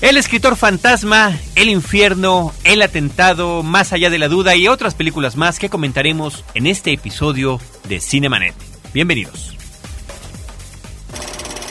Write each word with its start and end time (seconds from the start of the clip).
El 0.00 0.16
escritor 0.16 0.54
fantasma, 0.54 1.36
El 1.56 1.68
infierno, 1.68 2.54
El 2.62 2.82
atentado, 2.82 3.64
Más 3.64 3.92
allá 3.92 4.10
de 4.10 4.18
la 4.18 4.28
duda 4.28 4.54
y 4.54 4.68
otras 4.68 4.94
películas 4.94 5.36
más 5.36 5.58
que 5.58 5.68
comentaremos 5.68 6.44
en 6.54 6.68
este 6.68 6.92
episodio 6.92 7.60
de 7.88 8.00
Cinemanet. 8.00 8.54
Bienvenidos. 8.94 9.56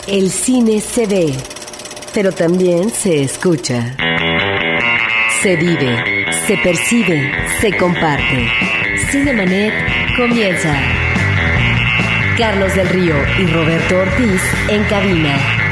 El 0.08 0.30
cine 0.30 0.82
se 0.82 1.06
ve, 1.06 1.34
pero 2.14 2.34
también 2.34 2.90
se 2.90 3.24
escucha. 3.24 3.96
Se 5.42 5.56
vive, 5.56 6.26
se 6.48 6.58
percibe, 6.58 7.32
se 7.62 7.78
comparte. 7.78 8.50
Cinemanet 9.10 9.74
comienza. 10.18 10.78
Carlos 12.38 12.76
del 12.76 12.90
Río 12.90 13.16
y 13.40 13.48
Roberto 13.48 14.00
Ortiz 14.00 14.42
en 14.68 14.84
cabina. 14.84 15.67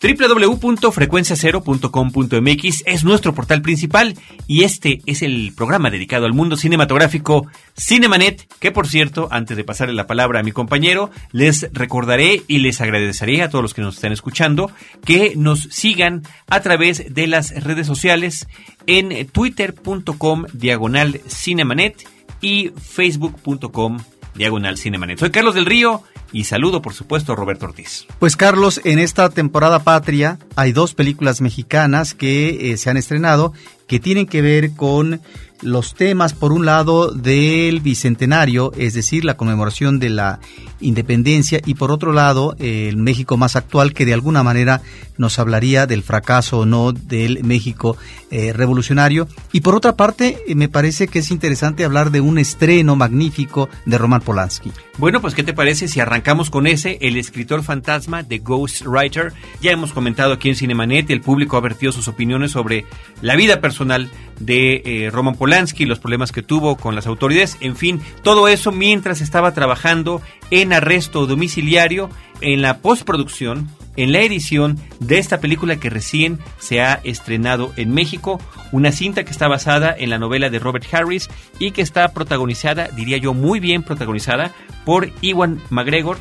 www.frecuenciacero.com.mx 0.00 2.82
es 2.86 3.04
nuestro 3.04 3.34
portal 3.34 3.60
principal 3.60 4.16
y 4.46 4.64
este 4.64 5.02
es 5.04 5.20
el 5.20 5.52
programa 5.54 5.90
dedicado 5.90 6.24
al 6.24 6.32
mundo 6.32 6.56
cinematográfico 6.56 7.46
Cinemanet, 7.78 8.48
que 8.58 8.72
por 8.72 8.88
cierto, 8.88 9.28
antes 9.30 9.58
de 9.58 9.64
pasarle 9.64 9.92
la 9.94 10.06
palabra 10.06 10.40
a 10.40 10.42
mi 10.42 10.52
compañero, 10.52 11.10
les 11.32 11.68
recordaré 11.72 12.42
y 12.48 12.60
les 12.60 12.80
agradeceré 12.80 13.42
a 13.42 13.50
todos 13.50 13.62
los 13.62 13.74
que 13.74 13.82
nos 13.82 13.96
están 13.96 14.12
escuchando 14.12 14.70
que 15.04 15.34
nos 15.36 15.64
sigan 15.70 16.22
a 16.48 16.60
través 16.60 17.12
de 17.12 17.26
las 17.26 17.50
redes 17.62 17.86
sociales 17.86 18.48
en 18.86 19.26
twitter.com 19.26 20.46
diagonal 20.54 21.20
cinemanet 21.28 22.08
y 22.40 22.70
facebook.com 22.70 23.98
diagonal 24.34 24.78
cinemanet. 24.78 25.18
Soy 25.18 25.30
Carlos 25.30 25.54
del 25.54 25.66
Río 25.66 26.02
y 26.32 26.44
saludo, 26.44 26.82
por 26.82 26.94
supuesto, 26.94 27.32
a 27.32 27.36
Roberto 27.36 27.66
Ortiz. 27.66 28.06
Pues 28.18 28.36
Carlos, 28.36 28.80
en 28.84 28.98
esta 28.98 29.28
temporada 29.30 29.80
patria 29.80 30.38
hay 30.56 30.72
dos 30.72 30.94
películas 30.94 31.40
mexicanas 31.40 32.14
que 32.14 32.72
eh, 32.72 32.76
se 32.76 32.90
han 32.90 32.96
estrenado 32.96 33.52
que 33.86 33.98
tienen 33.98 34.26
que 34.26 34.40
ver 34.40 34.72
con 34.72 35.20
los 35.62 35.94
temas, 35.94 36.32
por 36.32 36.52
un 36.52 36.64
lado, 36.64 37.10
del 37.10 37.80
bicentenario, 37.80 38.72
es 38.76 38.94
decir, 38.94 39.24
la 39.24 39.36
conmemoración 39.36 39.98
de 39.98 40.10
la 40.10 40.40
independencia, 40.80 41.60
y 41.64 41.74
por 41.74 41.90
otro 41.90 42.12
lado, 42.12 42.56
el 42.58 42.96
México 42.96 43.36
más 43.36 43.56
actual, 43.56 43.92
que 43.92 44.06
de 44.06 44.14
alguna 44.14 44.42
manera 44.42 44.82
nos 45.18 45.38
hablaría 45.38 45.86
del 45.86 46.02
fracaso 46.02 46.60
o 46.60 46.66
no 46.66 46.92
del 46.92 47.44
México 47.44 47.96
eh, 48.30 48.52
revolucionario. 48.52 49.28
Y 49.52 49.60
por 49.60 49.74
otra 49.74 49.94
parte, 49.94 50.38
eh, 50.46 50.54
me 50.54 50.68
parece 50.68 51.08
que 51.08 51.18
es 51.18 51.30
interesante 51.30 51.84
hablar 51.84 52.10
de 52.10 52.20
un 52.20 52.38
estreno 52.38 52.96
magnífico 52.96 53.68
de 53.84 53.98
Roman 53.98 54.22
Polanski. 54.22 54.72
Bueno, 54.96 55.20
pues 55.20 55.34
¿qué 55.34 55.42
te 55.42 55.52
parece 55.52 55.88
si 55.88 56.00
arrancamos 56.00 56.50
con 56.50 56.66
ese, 56.66 56.98
el 57.00 57.16
escritor 57.16 57.62
fantasma 57.62 58.22
de 58.22 58.38
Ghost 58.38 58.86
Writer? 58.86 59.32
Ya 59.60 59.72
hemos 59.72 59.92
comentado 59.92 60.32
aquí 60.32 60.48
en 60.48 60.56
Cinemanet 60.56 61.10
el 61.10 61.20
público 61.20 61.56
ha 61.56 61.60
vertido 61.60 61.92
sus 61.92 62.08
opiniones 62.08 62.52
sobre 62.52 62.84
la 63.22 63.36
vida 63.36 63.60
personal 63.60 64.10
de 64.38 64.82
eh, 64.84 65.10
Roman 65.10 65.36
Polanski, 65.36 65.84
los 65.84 66.00
problemas 66.00 66.32
que 66.32 66.42
tuvo 66.42 66.76
con 66.76 66.94
las 66.94 67.06
autoridades, 67.06 67.56
en 67.60 67.76
fin, 67.76 68.00
todo 68.22 68.48
eso 68.48 68.72
mientras 68.72 69.20
estaba 69.20 69.52
trabajando 69.52 70.22
en 70.50 70.69
arresto 70.72 71.26
domiciliario 71.26 72.10
en 72.40 72.62
la 72.62 72.78
postproducción, 72.78 73.68
en 73.96 74.12
la 74.12 74.20
edición 74.20 74.78
de 74.98 75.18
esta 75.18 75.40
película 75.40 75.76
que 75.76 75.90
recién 75.90 76.38
se 76.58 76.80
ha 76.80 77.00
estrenado 77.04 77.72
en 77.76 77.92
México, 77.92 78.40
una 78.72 78.92
cinta 78.92 79.24
que 79.24 79.30
está 79.30 79.48
basada 79.48 79.94
en 79.96 80.10
la 80.10 80.18
novela 80.18 80.50
de 80.50 80.58
Robert 80.58 80.86
Harris 80.92 81.28
y 81.58 81.72
que 81.72 81.82
está 81.82 82.08
protagonizada, 82.12 82.88
diría 82.88 83.18
yo, 83.18 83.34
muy 83.34 83.60
bien 83.60 83.82
protagonizada 83.82 84.52
por 84.84 85.10
Iwan 85.20 85.60
McGregor 85.70 86.18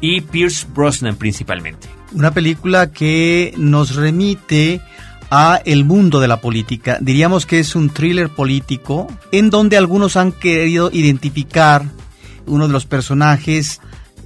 y 0.00 0.20
Pierce 0.20 0.66
Brosnan 0.72 1.16
principalmente. 1.16 1.88
Una 2.12 2.30
película 2.30 2.92
que 2.92 3.52
nos 3.56 3.96
remite 3.96 4.80
a 5.30 5.60
el 5.64 5.84
mundo 5.84 6.20
de 6.20 6.28
la 6.28 6.40
política. 6.40 6.98
Diríamos 7.00 7.46
que 7.46 7.60
es 7.60 7.74
un 7.74 7.90
thriller 7.90 8.30
político 8.30 9.08
en 9.32 9.50
donde 9.50 9.76
algunos 9.76 10.16
han 10.16 10.32
querido 10.32 10.90
identificar 10.92 11.84
uno 12.46 12.66
de 12.66 12.72
los 12.72 12.86
personajes 12.86 13.80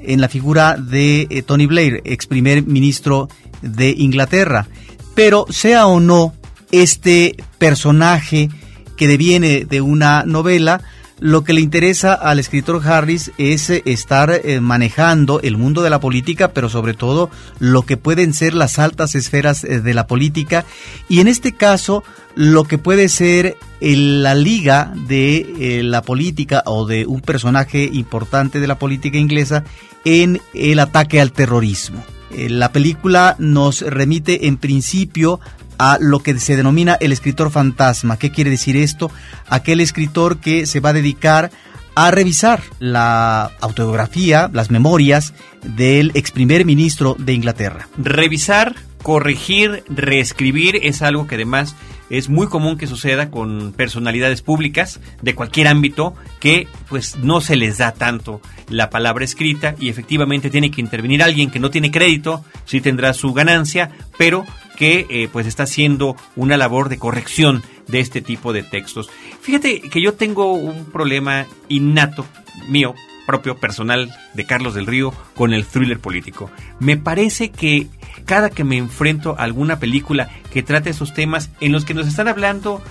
en 0.05 0.21
la 0.21 0.29
figura 0.29 0.77
de 0.77 1.27
eh, 1.31 1.43
Tony 1.43 1.67
Blair, 1.67 2.03
ex 2.05 2.27
primer 2.27 2.67
ministro 2.67 3.29
de 3.63 3.91
Inglaterra. 3.91 4.67
Pero 5.15 5.47
sea 5.51 5.87
o 5.87 6.01
no 6.01 6.35
este 6.71 7.37
personaje 7.59 8.49
que 8.97 9.09
deviene 9.09 9.65
de 9.65 9.81
una 9.81 10.25
novela, 10.25 10.81
lo 11.23 11.45
que 11.45 11.53
le 11.53 11.61
interesa 11.61 12.15
al 12.15 12.41
escritor 12.41 12.83
Harris 12.85 13.31
es 13.39 13.71
eh, 13.71 13.83
estar 13.87 14.31
eh, 14.31 14.61
manejando 14.61 15.41
el 15.41 15.57
mundo 15.57 15.83
de 15.83 15.91
la 15.91 16.01
política, 16.01 16.53
pero 16.53 16.69
sobre 16.69 16.95
todo 16.95 17.31
lo 17.61 17.83
que 17.83 17.97
pueden 17.97 18.35
ser 18.35 18.55
las 18.55 18.79
altas 18.79 19.15
esferas 19.15 19.63
de 19.63 19.95
la 19.95 20.07
política. 20.07 20.65
Y 21.09 21.21
en 21.21 21.29
este 21.29 21.53
caso, 21.53 22.03
lo 22.35 22.65
que 22.65 22.79
puede 22.79 23.09
ser 23.09 23.57
la 23.81 24.35
liga 24.35 24.93
de 25.09 25.81
la 25.85 26.03
política 26.03 26.63
o 26.67 26.87
de 26.87 27.07
un 27.07 27.21
personaje 27.21 27.89
importante 27.93 28.59
de 28.59 28.67
la 28.67 28.79
política 28.79 29.19
inglesa 29.19 29.65
en 30.05 30.41
el 30.55 30.79
ataque 30.81 31.21
al 31.21 31.33
terrorismo. 31.33 32.05
Eh, 32.35 32.49
la 32.49 32.73
película 32.73 33.37
nos 33.39 33.83
remite 33.83 34.47
en 34.47 34.57
principio 34.57 35.39
a 35.83 35.99
lo 36.01 36.21
que 36.21 36.39
se 36.39 36.55
denomina 36.55 36.97
el 37.01 37.11
escritor 37.11 37.51
fantasma. 37.51 38.17
¿Qué 38.17 38.31
quiere 38.31 38.51
decir 38.51 38.77
esto? 38.77 39.11
Aquel 39.49 39.81
escritor 39.81 40.39
que 40.39 40.65
se 40.65 40.79
va 40.79 40.91
a 40.91 40.93
dedicar 40.93 41.51
a 41.97 42.13
revisar 42.13 42.63
la 42.79 43.51
autobiografía, 43.61 44.49
las 44.53 44.71
memorias 44.71 45.35
del 45.65 46.13
ex 46.15 46.31
primer 46.31 46.65
ministro 46.65 47.17
de 47.19 47.33
Inglaterra. 47.33 47.89
Revisar, 47.99 48.77
corregir, 49.03 49.83
reescribir 49.89 50.79
es 50.85 51.03
algo 51.03 51.27
que 51.27 51.35
además 51.35 51.75
es 52.11 52.29
muy 52.29 52.47
común 52.47 52.77
que 52.77 52.87
suceda 52.87 53.31
con 53.31 53.73
personalidades 53.73 54.41
públicas 54.41 55.01
de 55.21 55.35
cualquier 55.35 55.67
ámbito 55.67 56.15
que 56.39 56.69
pues 56.89 57.17
no 57.17 57.41
se 57.41 57.57
les 57.57 57.79
da 57.79 57.93
tanto 57.93 58.41
la 58.69 58.89
palabra 58.89 59.25
escrita 59.25 59.75
y 59.81 59.89
efectivamente 59.89 60.51
tiene 60.51 60.71
que 60.71 60.81
intervenir 60.81 61.23
alguien 61.23 61.51
que 61.51 61.59
no 61.59 61.71
tiene 61.71 61.91
crédito, 61.91 62.45
sí 62.67 62.81
tendrá 62.81 63.15
su 63.15 63.33
ganancia, 63.33 63.91
pero 64.17 64.45
que 64.83 65.07
eh, 65.11 65.29
pues 65.33 65.47
está 65.47 65.63
haciendo 65.63 66.17
una 66.35 66.57
labor 66.57 66.89
de 66.89 66.99
corrección 66.99 67.63
de 67.87 68.01
este 68.01 68.21
tipo 68.21 68.53
de 68.53 68.65
textos. 68.65 69.09
Fíjate 69.41 69.81
que 69.81 70.03
yo 70.03 70.15
tengo 70.15 70.55
un 70.55 70.87
problema 70.87 71.47
innato 71.69 72.27
mío 72.67 72.93
propio 73.25 73.57
personal 73.59 74.13
de 74.35 74.45
Carlos 74.45 74.75
del 74.75 74.89
Río 74.89 75.15
con 75.37 75.55
el 75.55 75.67
thriller 75.67 76.01
político. 76.01 76.51
Me 76.81 76.97
parece 76.97 77.53
que 77.53 77.87
cada 78.25 78.51
que 78.51 78.65
me 78.65 78.77
enfrento 78.77 79.37
a 79.39 79.45
alguna 79.45 79.79
película 79.79 80.29
que 80.53 80.65
trate 80.65 80.91
esos 80.91 81.15
temas 81.15 81.51
en 81.61 81.71
los 81.71 81.85
que 81.85 81.95
nos 81.95 82.09
están 82.09 82.27
hablando 82.27 82.83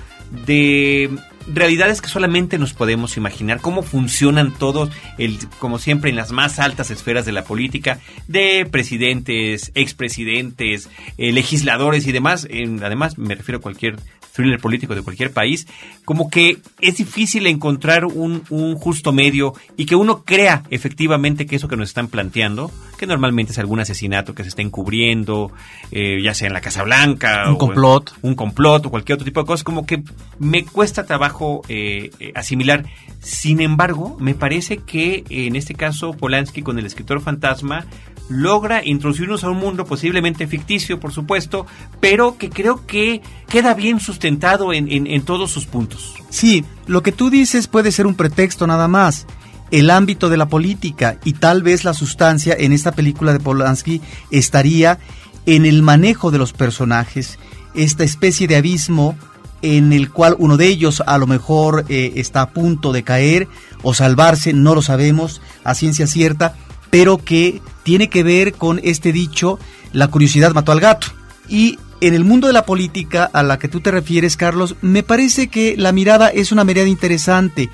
de 0.46 1.10
realidades 1.48 2.02
que 2.02 2.08
solamente 2.08 2.58
nos 2.58 2.74
podemos 2.74 3.18
imaginar, 3.18 3.62
cómo 3.62 3.84
funcionan 3.84 4.54
todos, 4.54 4.90
el, 5.18 5.40
como 5.60 5.80
siempre, 5.80 6.10
en 6.10 6.16
las 6.16 6.32
más 6.32 6.60
altas 6.60 6.92
esferas 6.92 7.26
de 7.26 7.32
la 7.32 7.44
política, 7.44 8.00
de 8.28 8.68
presidentes, 8.70 9.72
expresidentes, 9.76 10.90
eh, 11.18 11.32
legisladores 11.32 12.08
y 12.08 12.12
demás, 12.12 12.48
además 12.82 13.18
me 13.18 13.36
refiero 13.36 13.60
a 13.60 13.62
cualquier 13.62 13.98
thriller 14.32 14.60
político 14.60 14.96
de 14.96 15.02
cualquier 15.02 15.32
país, 15.32 15.68
como 16.06 16.30
que 16.30 16.58
es 16.80 16.98
difícil 16.98 17.48
encontrar 17.48 18.06
un, 18.06 18.44
justo 18.76 19.12
medio 19.12 19.54
y 19.78 19.86
que 19.86 19.96
uno 19.96 20.24
crea 20.24 20.64
efectivamente 20.70 21.46
que 21.46 21.58
eso 21.58 21.68
que 21.68 21.78
nos 21.78 21.90
están 21.90 22.08
planteando, 22.08 22.72
que 23.02 23.08
normalmente 23.08 23.52
es 23.52 23.58
algún 23.58 23.80
asesinato 23.80 24.36
que 24.36 24.44
se 24.44 24.50
está 24.50 24.62
encubriendo, 24.62 25.52
eh, 25.92 26.22
ya 26.22 26.36
sea 26.36 26.46
en 26.50 26.54
la 26.54 26.62
Casa 26.62 26.84
Blanca, 26.84 27.50
un 27.50 27.56
complot, 27.56 28.14
un 28.22 28.36
complot 28.36 28.86
o 28.86 28.92
cualquier 28.92 29.16
otro 29.16 29.26
tipo 29.26 29.40
de 29.40 29.48
cosas, 29.48 29.64
como 29.64 29.88
que 29.88 30.04
me 30.38 30.64
cuesta 30.66 31.04
trabajo 31.04 31.64
eh, 31.68 32.12
eh, 32.20 32.32
asimilar. 32.36 32.86
Sin 33.20 33.60
embargo, 33.60 34.18
me 34.20 34.36
parece 34.36 34.78
que 34.78 35.24
en 35.32 35.56
este 35.56 35.74
caso 35.74 36.14
Polanski 36.14 36.62
con 36.62 36.78
el 36.78 36.86
escritor 36.86 37.22
fantasma 37.22 37.88
logra 38.30 38.86
introducirnos 38.86 39.44
a 39.44 39.50
un 39.50 39.58
mundo 39.58 39.86
posiblemente 39.86 40.46
ficticio, 40.46 41.00
por 41.00 41.12
supuesto, 41.12 41.66
pero 42.00 42.38
que 42.38 42.52
creo 42.52 42.86
que 42.86 43.24
queda 43.50 43.74
bien 43.74 44.00
sustentado 44.00 44.74
en, 44.74 44.88
en, 45.08 45.22
todos 45.24 45.50
sus 45.50 45.66
puntos. 45.66 46.14
Sí, 46.30 46.64
lo 46.86 47.02
que 47.02 47.12
tú 47.12 47.32
dices 47.32 47.66
puede 47.66 47.92
ser 47.92 48.06
un 48.06 48.14
pretexto 48.14 48.68
nada 48.68 48.88
más 48.88 49.26
el 49.72 49.90
ámbito 49.90 50.30
de 50.30 50.38
la 50.38 50.48
política 50.48 51.18
y 51.24 51.34
tal 51.34 51.64
vez 51.64 51.84
la 51.84 51.94
sustancia 51.94 52.56
en 52.58 52.74
esta 52.74 52.92
película 52.92 53.34
de 53.34 53.40
Polanski 53.40 54.02
estaría 54.30 55.00
en 55.46 55.66
el 55.66 55.82
manejo 55.82 56.30
de 56.30 56.38
los 56.38 56.54
personajes, 56.54 57.40
esta 57.74 58.04
especie 58.04 58.48
de 58.48 58.58
abismo 58.58 59.18
en 59.62 59.94
el 59.94 60.12
cual 60.12 60.36
uno 60.40 60.58
de 60.58 60.68
ellos 60.68 61.04
a 61.06 61.18
lo 61.18 61.28
mejor 61.28 61.86
eh, 61.90 62.14
está 62.16 62.42
a 62.42 62.50
punto 62.50 62.92
de 62.92 63.04
caer 63.04 63.48
o 63.84 63.94
salvarse, 63.94 64.54
no 64.54 64.76
lo 64.76 64.82
sabemos 64.82 65.42
a 65.64 65.76
ciencia 65.76 66.08
cierta, 66.08 66.56
pero 66.90 67.18
que 67.18 67.62
tiene 67.84 68.10
que 68.10 68.24
ver 68.24 68.54
con 68.54 68.80
este 68.84 69.12
dicho, 69.12 69.60
la 69.94 70.10
curiosidad 70.10 70.54
mató 70.54 70.72
al 70.72 70.80
gato. 70.80 71.08
Y 71.48 71.80
en 72.02 72.14
el 72.14 72.24
mundo 72.24 72.48
de 72.48 72.54
la 72.54 72.66
política 72.66 73.30
a 73.32 73.44
la 73.44 73.60
que 73.60 73.68
tú 73.68 73.80
te 73.80 73.92
refieres, 73.92 74.36
Carlos, 74.36 74.76
me 74.82 75.04
parece 75.04 75.48
que 75.48 75.76
la 75.78 75.92
mirada 75.92 76.30
es 76.30 76.52
una 76.52 76.64
mirada 76.64 76.88
interesante. 76.88 77.70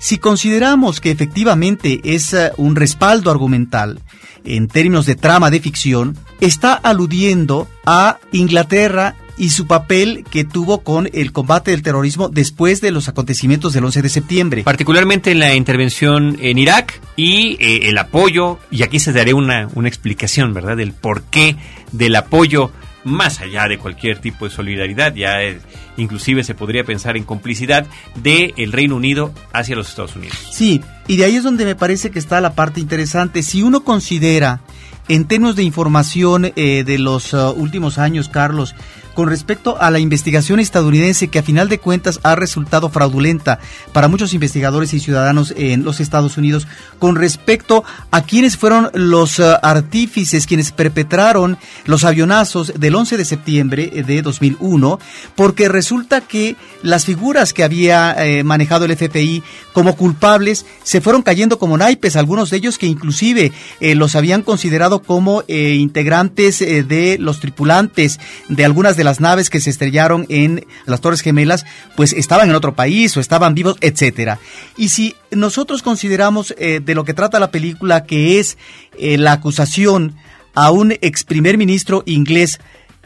Si 0.00 0.16
consideramos 0.16 0.98
que 0.98 1.10
efectivamente 1.10 2.00
es 2.02 2.32
eh, 2.32 2.52
un 2.56 2.74
respaldo 2.74 3.30
argumental 3.30 4.00
en 4.44 4.66
términos 4.66 5.04
de 5.04 5.14
trama 5.14 5.50
de 5.50 5.60
ficción, 5.60 6.16
está 6.40 6.72
aludiendo 6.72 7.68
a 7.84 8.18
Inglaterra 8.32 9.14
y 9.36 9.50
su 9.50 9.66
papel 9.66 10.24
que 10.30 10.44
tuvo 10.44 10.80
con 10.80 11.10
el 11.12 11.32
combate 11.32 11.70
del 11.70 11.82
terrorismo 11.82 12.30
después 12.30 12.80
de 12.80 12.92
los 12.92 13.08
acontecimientos 13.08 13.74
del 13.74 13.84
11 13.84 14.00
de 14.00 14.08
septiembre. 14.08 14.62
Particularmente 14.62 15.32
en 15.32 15.38
la 15.38 15.54
intervención 15.54 16.38
en 16.40 16.58
Irak 16.58 16.98
y 17.16 17.58
eh, 17.60 17.90
el 17.90 17.98
apoyo, 17.98 18.58
y 18.70 18.82
aquí 18.82 19.00
se 19.00 19.12
daré 19.12 19.34
una, 19.34 19.68
una 19.74 19.88
explicación, 19.88 20.54
¿verdad?, 20.54 20.78
del 20.78 20.94
porqué 20.94 21.56
del 21.92 22.16
apoyo 22.16 22.70
más 23.04 23.40
allá 23.40 23.66
de 23.68 23.78
cualquier 23.78 24.18
tipo 24.18 24.44
de 24.44 24.50
solidaridad, 24.50 25.14
ya 25.14 25.38
inclusive 25.96 26.44
se 26.44 26.54
podría 26.54 26.84
pensar 26.84 27.16
en 27.16 27.24
complicidad 27.24 27.86
del 28.16 28.54
el 28.56 28.72
Reino 28.72 28.96
Unido 28.96 29.32
hacia 29.52 29.76
los 29.76 29.88
Estados 29.88 30.16
Unidos. 30.16 30.36
Sí, 30.50 30.80
y 31.06 31.16
de 31.16 31.24
ahí 31.24 31.36
es 31.36 31.42
donde 31.42 31.64
me 31.64 31.74
parece 31.74 32.10
que 32.10 32.18
está 32.18 32.40
la 32.40 32.54
parte 32.54 32.80
interesante. 32.80 33.42
Si 33.42 33.62
uno 33.62 33.84
considera 33.84 34.60
en 35.08 35.26
términos 35.26 35.56
de 35.56 35.64
información 35.64 36.52
eh, 36.54 36.84
de 36.84 36.98
los 36.98 37.32
uh, 37.32 37.50
últimos 37.50 37.98
años, 37.98 38.28
Carlos, 38.28 38.74
con 39.14 39.28
respecto 39.28 39.80
a 39.80 39.90
la 39.90 39.98
investigación 39.98 40.60
estadounidense 40.60 41.28
que 41.28 41.38
a 41.38 41.42
final 41.42 41.68
de 41.68 41.78
cuentas 41.78 42.20
ha 42.22 42.34
resultado 42.34 42.90
fraudulenta 42.90 43.58
para 43.92 44.08
muchos 44.08 44.34
investigadores 44.34 44.94
y 44.94 45.00
ciudadanos 45.00 45.52
en 45.56 45.84
los 45.84 46.00
Estados 46.00 46.36
Unidos 46.36 46.66
con 46.98 47.16
respecto 47.16 47.84
a 48.10 48.22
quienes 48.22 48.56
fueron 48.56 48.90
los 48.94 49.38
uh, 49.38 49.56
artífices, 49.62 50.46
quienes 50.46 50.72
perpetraron 50.72 51.58
los 51.84 52.04
avionazos 52.04 52.72
del 52.78 52.94
11 52.94 53.16
de 53.16 53.24
septiembre 53.24 54.04
de 54.06 54.22
2001, 54.22 54.98
porque 55.34 55.68
resulta 55.68 56.20
que 56.20 56.56
las 56.82 57.04
figuras 57.04 57.52
que 57.52 57.64
había 57.64 58.14
eh, 58.18 58.44
manejado 58.44 58.84
el 58.84 58.96
FBI 58.96 59.42
como 59.72 59.96
culpables 59.96 60.66
se 60.82 61.00
fueron 61.00 61.22
cayendo 61.22 61.58
como 61.58 61.76
naipes, 61.76 62.16
algunos 62.16 62.50
de 62.50 62.58
ellos 62.58 62.78
que 62.78 62.86
inclusive 62.86 63.52
eh, 63.80 63.94
los 63.94 64.14
habían 64.14 64.42
considerado 64.42 65.02
como 65.02 65.42
eh, 65.48 65.74
integrantes 65.78 66.60
de 66.60 67.16
los 67.18 67.40
tripulantes 67.40 68.20
de 68.48 68.64
algunas 68.64 68.96
de 68.96 69.04
las 69.04 69.09
naves 69.18 69.50
que 69.50 69.60
se 69.60 69.70
estrellaron 69.70 70.26
en 70.28 70.66
las 70.86 71.00
Torres 71.00 71.22
Gemelas, 71.22 71.66
pues 71.96 72.12
estaban 72.12 72.48
en 72.48 72.54
otro 72.54 72.76
país 72.76 73.16
o 73.16 73.20
estaban 73.20 73.56
vivos, 73.56 73.76
etcétera. 73.80 74.38
Y 74.76 74.90
si 74.90 75.16
nosotros 75.32 75.82
consideramos 75.82 76.54
eh, 76.58 76.80
de 76.84 76.94
lo 76.94 77.04
que 77.04 77.14
trata 77.14 77.40
la 77.40 77.50
película 77.50 78.04
que 78.04 78.38
es 78.38 78.58
eh, 78.98 79.18
la 79.18 79.32
acusación 79.32 80.14
a 80.54 80.70
un 80.70 80.92
ex 81.00 81.24
primer 81.24 81.58
ministro 81.58 82.02
inglés 82.06 82.60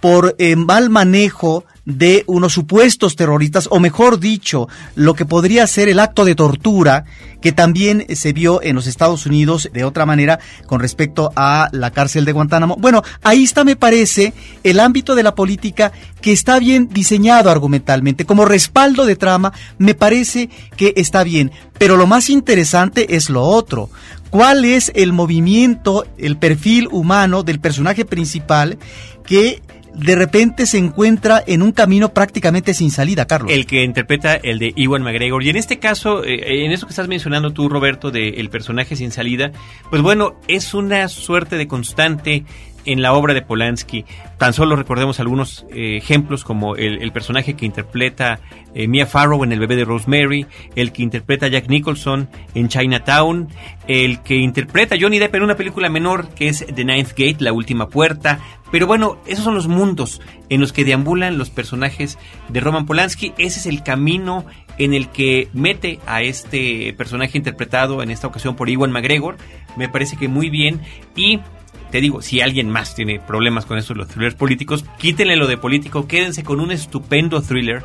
por 0.04 0.36
eh, 0.36 0.54
mal 0.54 0.90
manejo 0.90 1.64
de 1.86 2.24
unos 2.26 2.52
supuestos 2.52 3.16
terroristas, 3.16 3.68
o 3.70 3.80
mejor 3.80 4.20
dicho, 4.20 4.68
lo 4.96 5.14
que 5.14 5.24
podría 5.24 5.66
ser 5.66 5.88
el 5.88 5.98
acto 5.98 6.26
de 6.26 6.34
tortura 6.34 7.06
que 7.40 7.52
también 7.52 8.04
se 8.14 8.34
vio 8.34 8.62
en 8.62 8.76
los 8.76 8.86
Estados 8.86 9.24
Unidos 9.24 9.70
de 9.72 9.82
otra 9.82 10.04
manera 10.04 10.40
con 10.66 10.80
respecto 10.80 11.32
a 11.36 11.70
la 11.72 11.90
cárcel 11.90 12.26
de 12.26 12.32
Guantánamo. 12.32 12.76
Bueno, 12.76 13.02
ahí 13.22 13.44
está, 13.44 13.64
me 13.64 13.76
parece, 13.76 14.34
el 14.62 14.78
ámbito 14.78 15.14
de 15.14 15.22
la 15.22 15.34
política 15.34 15.90
que 16.20 16.32
está 16.32 16.58
bien 16.58 16.90
diseñado 16.92 17.48
argumentalmente. 17.48 18.26
Como 18.26 18.44
respaldo 18.44 19.06
de 19.06 19.16
trama, 19.16 19.54
me 19.78 19.94
parece 19.94 20.50
que 20.76 20.92
está 20.96 21.24
bien. 21.24 21.50
Pero 21.78 21.96
lo 21.96 22.06
más 22.06 22.28
interesante 22.28 23.16
es 23.16 23.30
lo 23.30 23.42
otro. 23.42 23.88
¿Cuál 24.28 24.66
es 24.66 24.92
el 24.94 25.14
movimiento, 25.14 26.04
el 26.18 26.36
perfil 26.36 26.88
humano 26.90 27.42
del 27.42 27.58
personaje 27.58 28.04
principal 28.04 28.78
que 29.24 29.62
de 29.94 30.16
repente 30.16 30.66
se 30.66 30.78
encuentra 30.78 31.42
en 31.46 31.62
un 31.62 31.72
camino 31.72 32.12
prácticamente 32.12 32.74
sin 32.74 32.90
salida, 32.90 33.26
Carlos. 33.26 33.52
El 33.52 33.66
que 33.66 33.84
interpreta 33.84 34.34
el 34.34 34.58
de 34.58 34.72
Iwan 34.76 35.02
McGregor. 35.02 35.42
Y 35.42 35.50
en 35.50 35.56
este 35.56 35.78
caso, 35.78 36.24
eh, 36.24 36.64
en 36.64 36.72
eso 36.72 36.86
que 36.86 36.90
estás 36.90 37.08
mencionando 37.08 37.52
tú, 37.52 37.68
Roberto, 37.68 38.10
del 38.10 38.50
personaje 38.50 38.96
sin 38.96 39.12
salida, 39.12 39.52
pues 39.90 40.02
bueno, 40.02 40.34
es 40.48 40.74
una 40.74 41.08
suerte 41.08 41.56
de 41.56 41.68
constante 41.68 42.44
en 42.86 43.02
la 43.02 43.12
obra 43.12 43.34
de 43.34 43.42
Polanski. 43.42 44.04
Tan 44.38 44.52
solo 44.52 44.76
recordemos 44.76 45.20
algunos 45.20 45.66
eh, 45.70 45.96
ejemplos 45.96 46.44
como 46.44 46.76
el, 46.76 47.12
personaje 47.12 47.54
que 47.54 47.66
interpreta 47.66 48.40
eh, 48.74 48.88
Mia 48.88 49.06
Farrow 49.06 49.42
en 49.44 49.52
El 49.52 49.60
bebé 49.60 49.76
de 49.76 49.84
Rosemary, 49.84 50.46
el 50.76 50.92
que 50.92 51.02
interpreta 51.02 51.48
Jack 51.48 51.68
Nicholson 51.68 52.28
en 52.54 52.68
Chinatown, 52.68 53.48
el 53.88 54.20
que 54.22 54.36
interpreta 54.36 54.96
Johnny 55.00 55.18
Depp 55.18 55.34
en 55.36 55.42
una 55.44 55.56
película 55.56 55.88
menor 55.88 56.28
que 56.30 56.48
es 56.48 56.64
The 56.66 56.84
Ninth 56.84 57.10
Gate, 57.10 57.36
La 57.38 57.52
Última 57.52 57.88
Puerta. 57.88 58.40
Pero 58.74 58.88
bueno, 58.88 59.18
esos 59.24 59.44
son 59.44 59.54
los 59.54 59.68
mundos 59.68 60.20
en 60.48 60.60
los 60.60 60.72
que 60.72 60.84
deambulan 60.84 61.38
los 61.38 61.48
personajes 61.48 62.18
de 62.48 62.58
Roman 62.58 62.86
Polanski. 62.86 63.32
Ese 63.38 63.60
es 63.60 63.66
el 63.66 63.84
camino 63.84 64.46
en 64.78 64.94
el 64.94 65.10
que 65.10 65.48
mete 65.52 66.00
a 66.06 66.22
este 66.22 66.92
personaje 66.94 67.38
interpretado 67.38 68.02
en 68.02 68.10
esta 68.10 68.26
ocasión 68.26 68.56
por 68.56 68.68
Iwan 68.68 68.90
McGregor. 68.90 69.36
Me 69.76 69.88
parece 69.88 70.16
que 70.16 70.26
muy 70.26 70.50
bien. 70.50 70.80
Y 71.14 71.38
te 71.92 72.00
digo, 72.00 72.20
si 72.20 72.40
alguien 72.40 72.68
más 72.68 72.96
tiene 72.96 73.20
problemas 73.20 73.64
con 73.64 73.78
eso, 73.78 73.94
los 73.94 74.08
thrillers 74.08 74.34
políticos, 74.34 74.84
quítenle 74.98 75.36
lo 75.36 75.46
de 75.46 75.56
político, 75.56 76.08
quédense 76.08 76.42
con 76.42 76.58
un 76.58 76.72
estupendo 76.72 77.42
thriller 77.42 77.84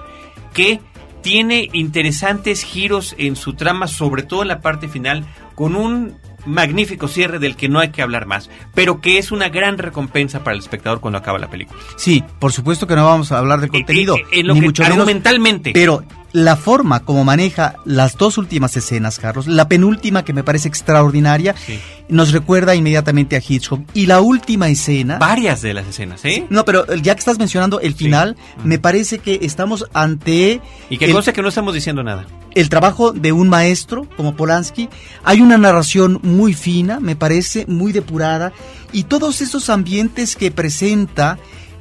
que 0.56 0.80
tiene 1.22 1.70
interesantes 1.72 2.64
giros 2.64 3.14
en 3.20 3.36
su 3.36 3.54
trama, 3.54 3.86
sobre 3.86 4.24
todo 4.24 4.42
en 4.42 4.48
la 4.48 4.62
parte 4.62 4.88
final, 4.88 5.24
con 5.54 5.76
un 5.76 6.18
magnífico 6.46 7.08
cierre 7.08 7.40
del 7.40 7.56
que 7.56 7.70
no 7.70 7.80
hay 7.80 7.90
que 7.90 8.02
hablar 8.02 8.26
más, 8.26 8.50
pero 8.74 9.02
que 9.02 9.18
es 9.18 9.32
una 9.32 9.50
gran 9.50 9.78
recompensa 9.78 10.44
para 10.44 10.56
el 10.56 10.62
espectador 10.62 11.00
cuando 11.00 11.18
acaba 11.18 11.40
la 11.40 11.50
película. 11.50 11.80
Sí, 11.96 12.24
por 12.40 12.52
supuesto 12.52 12.88
que 12.88 12.96
no 12.96 13.06
vamos 13.06 13.32
a 13.32 13.40
hablar 13.40 13.60
de 13.62 13.68
eh, 13.68 13.70
contenido, 13.70 14.16
eh, 14.18 14.26
eh, 14.32 14.44
ni 14.44 14.62
mucho 14.62 14.84
menos, 14.84 15.06
mentalmente. 15.06 15.72
Pero 15.74 16.04
la 16.32 16.56
forma 16.56 17.02
como 17.02 17.24
maneja 17.24 17.76
las 17.86 18.18
dos 18.18 18.38
últimas 18.38 18.76
escenas, 18.78 19.20
Carlos, 19.20 19.48
la 19.48 19.68
penúltima 19.68 20.24
que 20.24 20.34
me 20.34 20.44
parece 20.44 20.68
extraordinaria, 20.68 21.56
nos 22.08 22.32
recuerda 22.32 22.76
inmediatamente 22.76 23.36
a 23.36 23.42
Hitchcock. 23.46 23.82
Y 23.94 24.06
la 24.06 24.22
última 24.22 24.70
escena... 24.70 25.18
Varias 25.18 25.62
de 25.62 25.74
las 25.74 25.88
escenas, 25.88 26.24
¿eh? 26.26 26.46
No, 26.50 26.66
pero 26.66 26.86
ya 26.96 27.16
que 27.16 27.20
estás 27.20 27.40
mencionando 27.40 27.80
el 27.80 27.94
final, 27.94 28.36
me 28.64 28.80
parece 28.80 29.20
que 29.20 29.40
estamos 29.42 29.86
ante... 29.94 30.62
Y 30.90 30.98
que 30.98 31.12
cosa 31.12 31.34
que 31.34 31.42
no 31.42 31.50
estamos 31.50 31.74
diciendo 31.74 32.04
nada. 32.04 32.26
El 32.56 32.70
trabajo 32.70 33.12
de 33.12 33.32
un 33.32 33.48
maestro 33.48 34.08
como 34.18 34.36
Polanski. 34.36 34.90
Hay 35.24 35.42
una 35.42 35.58
narración 35.58 36.20
muy 36.24 36.54
fina, 36.54 37.00
me 37.00 37.16
parece, 37.16 37.66
muy 37.68 37.92
depurada. 37.92 38.54
Y 38.92 39.04
todos 39.04 39.42
esos 39.42 39.70
ambientes 39.70 40.36
que 40.36 40.50
presenta 40.50 41.38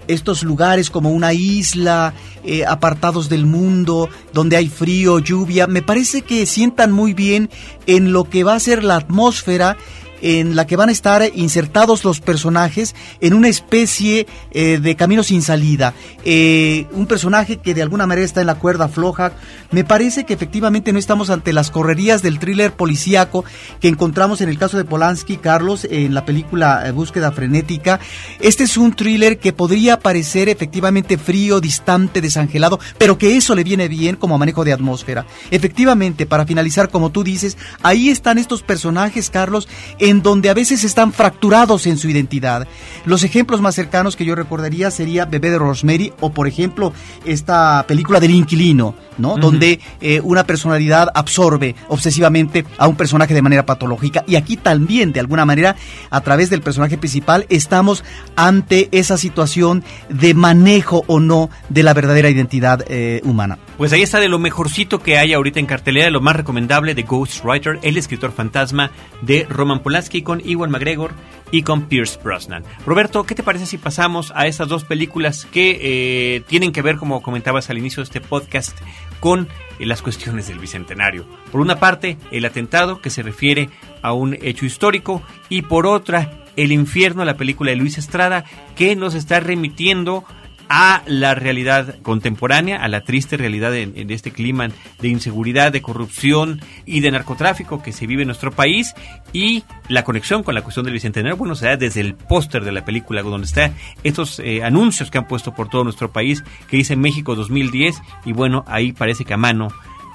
estos 0.08 0.42
lugares 0.42 0.90
como 0.90 1.10
una 1.10 1.32
isla, 1.32 2.14
eh, 2.44 2.64
apartados 2.66 3.28
del 3.28 3.46
mundo, 3.46 4.08
donde 4.32 4.56
hay 4.56 4.68
frío, 4.68 5.18
lluvia, 5.18 5.66
me 5.66 5.82
parece 5.82 6.22
que 6.22 6.46
sientan 6.46 6.90
muy 6.90 7.14
bien 7.14 7.50
en 7.86 8.12
lo 8.12 8.28
que 8.28 8.42
va 8.42 8.54
a 8.54 8.60
ser 8.60 8.82
la 8.82 8.96
atmósfera 8.96 9.76
en 10.22 10.56
la 10.56 10.66
que 10.66 10.76
van 10.76 10.88
a 10.88 10.92
estar 10.92 11.22
insertados 11.34 12.04
los 12.04 12.20
personajes 12.20 12.94
en 13.20 13.34
una 13.34 13.48
especie 13.48 14.26
eh, 14.52 14.78
de 14.80 14.96
camino 14.96 15.22
sin 15.22 15.42
salida. 15.42 15.94
Eh, 16.24 16.86
un 16.92 17.06
personaje 17.06 17.58
que 17.58 17.74
de 17.74 17.82
alguna 17.82 18.06
manera 18.06 18.24
está 18.24 18.40
en 18.40 18.46
la 18.46 18.56
cuerda 18.56 18.88
floja. 18.88 19.32
Me 19.70 19.84
parece 19.84 20.24
que 20.24 20.34
efectivamente 20.34 20.92
no 20.92 20.98
estamos 20.98 21.30
ante 21.30 21.52
las 21.52 21.70
correrías 21.70 22.22
del 22.22 22.38
thriller 22.38 22.72
policíaco 22.72 23.44
que 23.80 23.88
encontramos 23.88 24.40
en 24.40 24.48
el 24.48 24.58
caso 24.58 24.76
de 24.76 24.84
Polanski, 24.84 25.36
Carlos, 25.36 25.86
en 25.90 26.14
la 26.14 26.24
película 26.24 26.86
eh, 26.86 26.92
Búsqueda 26.92 27.32
Frenética. 27.32 28.00
Este 28.40 28.64
es 28.64 28.76
un 28.76 28.94
thriller 28.94 29.38
que 29.38 29.52
podría 29.52 29.98
parecer 29.98 30.48
efectivamente 30.48 31.18
frío, 31.18 31.60
distante, 31.60 32.20
desangelado, 32.20 32.78
pero 32.98 33.18
que 33.18 33.36
eso 33.36 33.54
le 33.54 33.64
viene 33.64 33.88
bien 33.88 34.16
como 34.16 34.38
manejo 34.38 34.64
de 34.64 34.72
atmósfera. 34.72 35.26
Efectivamente, 35.50 36.26
para 36.26 36.46
finalizar, 36.46 36.88
como 36.90 37.10
tú 37.10 37.24
dices, 37.24 37.56
ahí 37.82 38.08
están 38.08 38.38
estos 38.38 38.62
personajes, 38.62 39.30
Carlos, 39.30 39.68
donde 40.14 40.50
a 40.50 40.54
veces 40.54 40.84
están 40.84 41.12
fracturados 41.12 41.86
en 41.86 41.98
su 41.98 42.08
identidad. 42.08 42.66
Los 43.04 43.22
ejemplos 43.24 43.60
más 43.60 43.74
cercanos 43.74 44.16
que 44.16 44.24
yo 44.24 44.34
recordaría 44.34 44.90
sería 44.90 45.26
Bebé 45.26 45.50
de 45.50 45.58
Rosemary 45.58 46.12
o 46.20 46.30
por 46.30 46.48
ejemplo 46.48 46.92
esta 47.24 47.84
película 47.86 48.20
del 48.20 48.32
inquilino, 48.32 48.94
¿no? 49.18 49.36
Donde 49.36 49.80
eh, 50.00 50.20
una 50.22 50.44
personalidad 50.44 51.08
absorbe 51.14 51.74
obsesivamente 51.88 52.64
a 52.78 52.88
un 52.88 52.96
personaje 52.96 53.34
de 53.34 53.42
manera 53.42 53.66
patológica 53.66 54.24
y 54.26 54.36
aquí 54.36 54.56
también 54.56 55.12
de 55.12 55.20
alguna 55.20 55.44
manera 55.44 55.76
a 56.10 56.20
través 56.22 56.50
del 56.50 56.62
personaje 56.62 56.98
principal 56.98 57.46
estamos 57.48 58.04
ante 58.36 58.88
esa 58.92 59.18
situación 59.18 59.84
de 60.08 60.34
manejo 60.34 61.04
o 61.06 61.20
no 61.20 61.50
de 61.68 61.82
la 61.82 61.94
verdadera 61.94 62.30
identidad 62.30 62.84
eh, 62.88 63.20
humana. 63.24 63.58
Pues 63.78 63.92
ahí 63.92 64.02
está 64.02 64.18
de 64.18 64.28
lo 64.28 64.40
mejorcito 64.40 64.98
que 64.98 65.18
hay 65.18 65.32
ahorita 65.32 65.60
en 65.60 65.66
cartelera, 65.66 66.10
lo 66.10 66.20
más 66.20 66.34
recomendable 66.34 66.96
de 66.96 67.04
Ghostwriter, 67.04 67.78
el 67.82 67.96
escritor 67.96 68.32
fantasma 68.32 68.90
de 69.22 69.46
Roman 69.48 69.84
Polanski 69.84 70.22
con 70.22 70.42
Iwan 70.44 70.72
McGregor 70.72 71.12
y 71.52 71.62
con 71.62 71.84
Pierce 71.84 72.18
Brosnan. 72.20 72.64
Roberto, 72.84 73.22
¿qué 73.22 73.36
te 73.36 73.44
parece 73.44 73.66
si 73.66 73.78
pasamos 73.78 74.32
a 74.34 74.48
estas 74.48 74.66
dos 74.66 74.82
películas 74.82 75.46
que 75.46 75.78
eh, 75.80 76.40
tienen 76.48 76.72
que 76.72 76.82
ver, 76.82 76.96
como 76.96 77.22
comentabas 77.22 77.70
al 77.70 77.78
inicio 77.78 78.02
de 78.02 78.06
este 78.06 78.20
podcast, 78.20 78.76
con 79.20 79.46
eh, 79.78 79.86
las 79.86 80.02
cuestiones 80.02 80.48
del 80.48 80.58
Bicentenario? 80.58 81.24
Por 81.52 81.60
una 81.60 81.78
parte, 81.78 82.18
el 82.32 82.46
atentado, 82.46 83.00
que 83.00 83.10
se 83.10 83.22
refiere 83.22 83.70
a 84.02 84.12
un 84.12 84.36
hecho 84.42 84.66
histórico, 84.66 85.22
y 85.48 85.62
por 85.62 85.86
otra, 85.86 86.44
El 86.56 86.72
infierno, 86.72 87.24
la 87.24 87.36
película 87.36 87.70
de 87.70 87.76
Luis 87.76 87.98
Estrada, 87.98 88.44
que 88.74 88.96
nos 88.96 89.14
está 89.14 89.38
remitiendo 89.38 90.24
a 90.68 91.02
la 91.06 91.34
realidad 91.34 91.96
contemporánea, 92.02 92.82
a 92.82 92.88
la 92.88 93.02
triste 93.02 93.36
realidad 93.36 93.74
en, 93.74 94.10
este 94.10 94.30
clima 94.30 94.68
de 95.00 95.08
inseguridad, 95.08 95.72
de 95.72 95.82
corrupción 95.82 96.60
y 96.84 97.00
de 97.00 97.10
narcotráfico 97.10 97.82
que 97.82 97.92
se 97.92 98.06
vive 98.06 98.22
en 98.22 98.28
nuestro 98.28 98.52
país 98.52 98.94
y 99.32 99.64
la 99.88 100.04
conexión 100.04 100.42
con 100.42 100.54
la 100.54 100.62
cuestión 100.62 100.84
del 100.84 100.94
Bicentenario, 100.94 101.36
bueno, 101.36 101.54
se 101.54 101.66
da 101.66 101.76
desde 101.76 102.00
el 102.00 102.14
póster 102.14 102.64
de 102.64 102.72
la 102.72 102.84
película, 102.84 103.22
donde 103.22 103.46
están 103.46 103.74
estos 104.04 104.40
eh, 104.40 104.62
anuncios 104.62 105.10
que 105.10 105.18
han 105.18 105.26
puesto 105.26 105.54
por 105.54 105.68
todo 105.68 105.84
nuestro 105.84 106.12
país, 106.12 106.44
que 106.68 106.76
dice 106.76 106.96
México 106.96 107.34
2010, 107.34 108.00
y 108.24 108.32
bueno, 108.32 108.64
ahí 108.66 108.92
parece 108.92 109.24
que 109.24 109.34
a 109.34 109.38
mano 109.38 109.68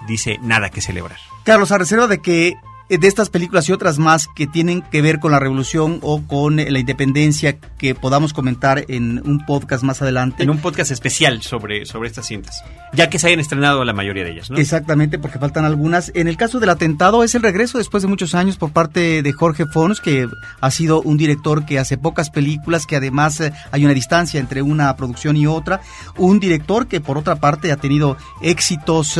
dice 0.07 0.37
nada 0.41 0.69
que 0.69 0.81
celebrar. 0.81 1.17
Carlos, 1.43 1.71
a 1.71 1.77
de 1.77 2.21
que 2.21 2.55
de 2.97 3.07
estas 3.07 3.29
películas 3.29 3.67
y 3.69 3.71
otras 3.71 3.97
más 3.97 4.27
que 4.27 4.47
tienen 4.47 4.81
que 4.81 5.01
ver 5.01 5.19
con 5.19 5.31
la 5.31 5.39
revolución 5.39 5.99
o 6.01 6.21
con 6.21 6.59
eh, 6.59 6.69
la 6.69 6.79
independencia 6.79 7.57
que 7.77 7.95
podamos 7.95 8.33
comentar 8.33 8.85
en 8.87 9.21
un 9.25 9.45
podcast 9.45 9.83
más 9.83 10.01
adelante. 10.01 10.43
En 10.43 10.49
un 10.49 10.59
podcast 10.59 10.91
especial 10.91 11.41
sobre, 11.41 11.85
sobre 11.85 12.09
estas 12.09 12.27
cintas, 12.27 12.63
ya 12.93 13.09
que 13.09 13.19
se 13.19 13.27
hayan 13.27 13.39
estrenado 13.39 13.83
la 13.83 13.93
mayoría 13.93 14.23
de 14.23 14.31
ellas, 14.31 14.49
¿no? 14.49 14.57
Exactamente, 14.57 15.19
porque 15.19 15.39
faltan 15.39 15.65
algunas. 15.65 16.11
En 16.15 16.27
el 16.27 16.37
caso 16.37 16.59
del 16.59 16.69
atentado 16.69 17.23
es 17.23 17.35
el 17.35 17.41
regreso 17.41 17.77
después 17.77 18.03
de 18.03 18.09
muchos 18.09 18.35
años 18.35 18.57
por 18.57 18.71
parte 18.71 19.21
de 19.21 19.33
Jorge 19.33 19.65
Fons, 19.65 19.99
que 19.99 20.27
ha 20.61 20.71
sido 20.71 21.01
un 21.01 21.17
director 21.17 21.65
que 21.65 21.79
hace 21.79 21.97
pocas 21.97 22.29
películas, 22.29 22.85
que 22.85 22.95
además 22.95 23.39
eh, 23.41 23.53
hay 23.71 23.85
una 23.85 23.93
distancia 23.93 24.39
entre 24.39 24.61
una 24.61 24.95
producción 24.95 25.37
y 25.37 25.47
otra. 25.47 25.81
Un 26.17 26.39
director 26.39 26.87
que 26.87 27.01
por 27.01 27.17
otra 27.17 27.37
parte 27.37 27.71
ha 27.71 27.77
tenido 27.77 28.17
éxitos 28.41 29.19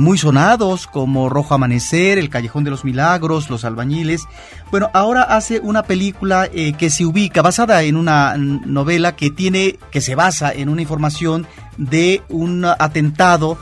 muy 0.00 0.18
sonados 0.18 0.86
como 0.86 1.28
Rojo 1.28 1.54
Amanecer, 1.54 2.18
El 2.18 2.28
Callejón 2.28 2.64
de 2.64 2.70
los 2.70 2.84
Milagros, 2.84 3.09
los 3.18 3.64
albañiles. 3.64 4.26
Bueno, 4.70 4.90
ahora 4.92 5.22
hace 5.22 5.60
una 5.60 5.82
película 5.82 6.48
eh, 6.52 6.74
que 6.74 6.90
se 6.90 7.04
ubica 7.04 7.42
basada 7.42 7.82
en 7.82 7.96
una 7.96 8.36
novela 8.36 9.16
que 9.16 9.30
tiene 9.30 9.78
que 9.90 10.00
se 10.00 10.14
basa 10.14 10.52
en 10.52 10.68
una 10.68 10.82
información 10.82 11.46
de 11.76 12.22
un 12.28 12.64
atentado 12.64 13.58